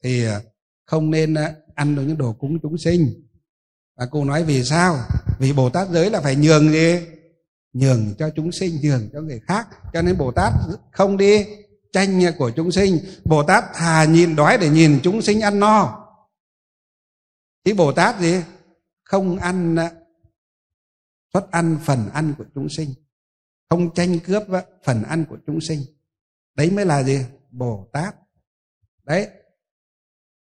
thì 0.03 0.25
à, 0.25 0.41
không 0.85 1.11
nên 1.11 1.33
à, 1.33 1.55
ăn 1.75 1.95
được 1.95 2.01
những 2.01 2.17
đồ 2.17 2.33
cúng 2.33 2.59
chúng 2.61 2.77
sinh. 2.77 3.27
Và 3.97 4.05
cụ 4.05 4.23
nói 4.23 4.43
vì 4.43 4.63
sao? 4.63 4.97
Vì 5.39 5.53
bồ 5.53 5.69
tát 5.69 5.89
giới 5.89 6.09
là 6.09 6.21
phải 6.21 6.35
nhường 6.35 6.71
gì? 6.71 6.99
Nhường 7.73 8.13
cho 8.17 8.29
chúng 8.35 8.51
sinh, 8.51 8.79
nhường 8.83 9.09
cho 9.13 9.21
người 9.21 9.39
khác. 9.47 9.67
Cho 9.93 10.01
nên 10.01 10.17
bồ 10.17 10.31
tát 10.31 10.53
không 10.91 11.17
đi 11.17 11.45
tranh 11.93 12.21
của 12.37 12.51
chúng 12.55 12.71
sinh. 12.71 12.97
Bồ 13.25 13.43
tát 13.43 13.63
thà 13.73 14.05
nhìn 14.05 14.35
đói 14.35 14.57
để 14.57 14.69
nhìn 14.69 14.99
chúng 15.03 15.21
sinh 15.21 15.41
ăn 15.41 15.59
no. 15.59 16.07
Thì 17.65 17.73
bồ 17.73 17.91
tát 17.91 18.19
gì? 18.19 18.35
Không 19.03 19.37
ăn 19.37 19.75
à, 19.75 19.91
xuất 21.33 21.51
ăn 21.51 21.77
phần 21.85 22.09
ăn 22.13 22.33
của 22.37 22.45
chúng 22.55 22.67
sinh 22.69 22.93
không 23.71 23.93
tranh 23.93 24.19
cướp 24.19 24.43
phần 24.83 25.03
ăn 25.03 25.25
của 25.29 25.37
chúng 25.47 25.61
sinh. 25.61 25.79
Đấy 26.55 26.71
mới 26.71 26.85
là 26.85 27.03
gì? 27.03 27.25
Bồ 27.51 27.89
tát. 27.93 28.15
Đấy. 29.03 29.27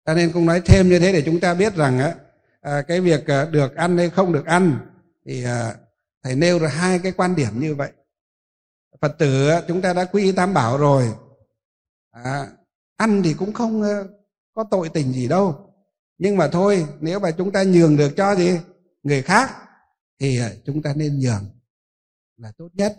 Cho 0.05 0.15
nên 0.15 0.33
cũng 0.33 0.47
nói 0.47 0.63
thêm 0.65 0.89
như 0.89 0.99
thế 0.99 1.13
để 1.13 1.23
chúng 1.27 1.41
ta 1.41 1.55
biết 1.55 1.75
rằng 1.75 1.99
á 1.99 2.15
à, 2.61 2.83
cái 2.83 3.01
việc 3.01 3.27
à, 3.27 3.45
được 3.45 3.75
ăn 3.75 3.99
hay 3.99 4.11
không 4.11 4.33
được 4.33 4.47
ăn 4.47 4.79
thì 5.25 5.45
à, 5.45 5.75
thầy 6.23 6.37
nêu 6.37 6.59
ra 6.59 6.69
hai 6.69 6.99
cái 6.99 7.13
quan 7.13 7.37
điểm 7.37 7.61
như 7.61 7.75
vậy. 7.75 7.93
Phật 9.01 9.17
tử 9.19 9.51
chúng 9.69 9.83
ta 9.83 9.93
đã 9.93 10.05
quy 10.05 10.33
tam 10.33 10.55
bảo 10.55 10.79
rồi. 10.79 11.15
À, 12.11 12.47
ăn 12.97 13.23
thì 13.23 13.35
cũng 13.35 13.53
không 13.53 13.83
có 14.55 14.65
tội 14.71 14.89
tình 14.89 15.13
gì 15.13 15.29
đâu. 15.29 15.75
Nhưng 16.19 16.37
mà 16.37 16.49
thôi 16.49 16.87
nếu 17.01 17.19
mà 17.19 17.31
chúng 17.31 17.53
ta 17.53 17.63
nhường 17.63 17.97
được 17.97 18.13
cho 18.17 18.35
gì? 18.35 18.59
Người 19.03 19.23
khác 19.23 19.51
thì 20.21 20.41
chúng 20.65 20.83
ta 20.83 20.95
nên 20.97 21.19
nhường 21.19 21.45
là 22.37 22.53
tốt 22.59 22.69
nhất 22.73 22.97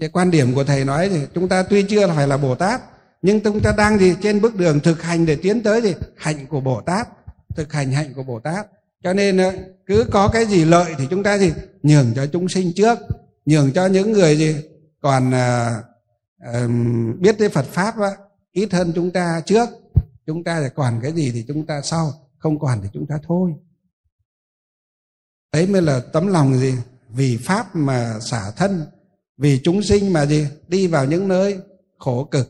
cái 0.00 0.08
quan 0.08 0.30
điểm 0.30 0.54
của 0.54 0.64
thầy 0.64 0.84
nói 0.84 1.08
thì 1.08 1.20
chúng 1.34 1.48
ta 1.48 1.62
tuy 1.62 1.82
chưa 1.82 2.08
phải 2.08 2.28
là 2.28 2.36
bồ 2.36 2.54
tát 2.54 2.80
nhưng 3.22 3.40
chúng 3.40 3.60
ta 3.60 3.72
đang 3.76 3.98
gì 3.98 4.14
trên 4.22 4.40
bước 4.40 4.56
đường 4.56 4.80
thực 4.80 5.02
hành 5.02 5.26
để 5.26 5.36
tiến 5.36 5.62
tới 5.62 5.80
gì 5.80 5.94
hạnh 6.16 6.46
của 6.46 6.60
bồ 6.60 6.80
tát 6.80 7.08
thực 7.56 7.72
hành 7.72 7.92
hạnh 7.92 8.12
của 8.14 8.22
bồ 8.22 8.40
tát. 8.40 8.66
Cho 9.04 9.12
nên 9.12 9.36
ờ, 9.36 9.52
cứ 9.86 10.04
có 10.12 10.28
cái 10.28 10.46
gì 10.46 10.64
lợi 10.64 10.94
thì 10.98 11.06
chúng 11.10 11.22
ta 11.22 11.38
gì 11.38 11.52
nhường 11.82 12.12
cho 12.14 12.26
chúng 12.26 12.48
sinh 12.48 12.72
trước 12.76 12.98
nhường 13.46 13.72
cho 13.72 13.86
những 13.86 14.12
người 14.12 14.36
gì 14.36 14.56
còn 15.00 15.30
uh, 15.30 15.84
uh, 16.64 16.70
biết 17.20 17.38
tới 17.38 17.48
Phật 17.48 17.66
pháp 17.66 17.98
á, 17.98 18.10
ít 18.52 18.72
hơn 18.72 18.92
chúng 18.94 19.10
ta 19.10 19.40
trước. 19.46 19.68
Chúng 20.26 20.44
ta 20.44 20.60
thì 20.60 20.66
còn 20.74 21.00
cái 21.02 21.12
gì 21.12 21.30
thì 21.34 21.44
chúng 21.48 21.66
ta 21.66 21.82
sau 21.82 22.12
không 22.38 22.58
còn 22.58 22.80
thì 22.82 22.88
chúng 22.92 23.06
ta 23.06 23.18
thôi. 23.26 23.54
Đấy 25.52 25.66
mới 25.66 25.82
là 25.82 26.00
tấm 26.12 26.26
lòng 26.26 26.58
gì? 26.58 26.74
Vì 27.08 27.36
pháp 27.36 27.76
mà 27.76 28.18
xả 28.20 28.50
thân 28.56 28.86
vì 29.36 29.60
chúng 29.64 29.82
sinh 29.82 30.12
mà 30.12 30.26
gì 30.26 30.46
đi 30.68 30.86
vào 30.86 31.04
những 31.04 31.28
nơi 31.28 31.58
khổ 31.98 32.24
cực. 32.24 32.48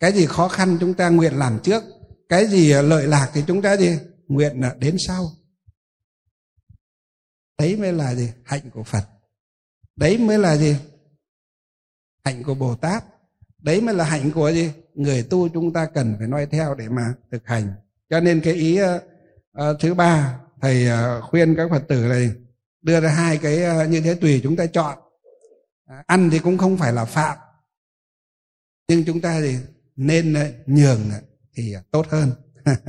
Cái 0.00 0.12
gì 0.12 0.26
khó 0.26 0.48
khăn 0.48 0.76
chúng 0.80 0.94
ta 0.94 1.08
nguyện 1.08 1.34
làm 1.34 1.58
trước 1.62 1.82
cái 2.28 2.46
gì 2.46 2.72
lợi 2.72 3.06
lạc 3.06 3.30
thì 3.34 3.42
chúng 3.46 3.62
ta 3.62 3.76
gì 3.76 3.98
nguyện 4.28 4.60
đến 4.78 4.96
sau. 5.06 5.30
Đấy 7.58 7.76
mới 7.76 7.92
là 7.92 8.14
gì? 8.14 8.28
Hạnh 8.44 8.70
của 8.74 8.82
phật. 8.82 9.04
Đấy 9.96 10.18
mới 10.18 10.38
là 10.38 10.56
gì? 10.56 10.76
Hạnh 12.24 12.42
của 12.42 12.54
bồ 12.54 12.74
tát. 12.74 13.04
Đấy 13.58 13.80
mới 13.80 13.94
là 13.94 14.04
hạnh 14.04 14.30
của 14.30 14.52
gì? 14.52 14.70
Người 14.94 15.22
tu 15.22 15.48
chúng 15.48 15.72
ta 15.72 15.86
cần 15.86 16.14
phải 16.18 16.28
noi 16.28 16.46
theo 16.46 16.74
để 16.74 16.88
mà 16.88 17.14
thực 17.30 17.46
hành. 17.46 17.74
Cho 18.10 18.20
nên 18.20 18.40
cái 18.40 18.54
ý 18.54 18.80
uh, 18.82 19.80
thứ 19.80 19.94
ba 19.94 20.40
thầy 20.60 20.86
uh, 20.86 21.24
khuyên 21.24 21.54
các 21.56 21.70
phật 21.70 21.82
tử 21.88 22.06
này 22.08 22.30
đưa 22.82 23.00
ra 23.00 23.08
hai 23.08 23.38
cái 23.38 23.82
uh, 23.82 23.88
như 23.88 24.00
thế 24.00 24.14
tùy 24.14 24.40
chúng 24.42 24.56
ta 24.56 24.66
chọn 24.66 24.98
ăn 26.06 26.30
thì 26.30 26.38
cũng 26.38 26.58
không 26.58 26.76
phải 26.76 26.92
là 26.92 27.04
phạm. 27.04 27.38
Nhưng 28.88 29.04
chúng 29.04 29.20
ta 29.20 29.40
thì 29.40 29.56
nên 29.96 30.34
ờ, 30.34 30.52
nhường 30.66 31.10
ờ, 31.10 31.20
thì 31.54 31.72
ờ, 31.72 31.82
tốt 31.90 32.06
hơn. 32.08 32.32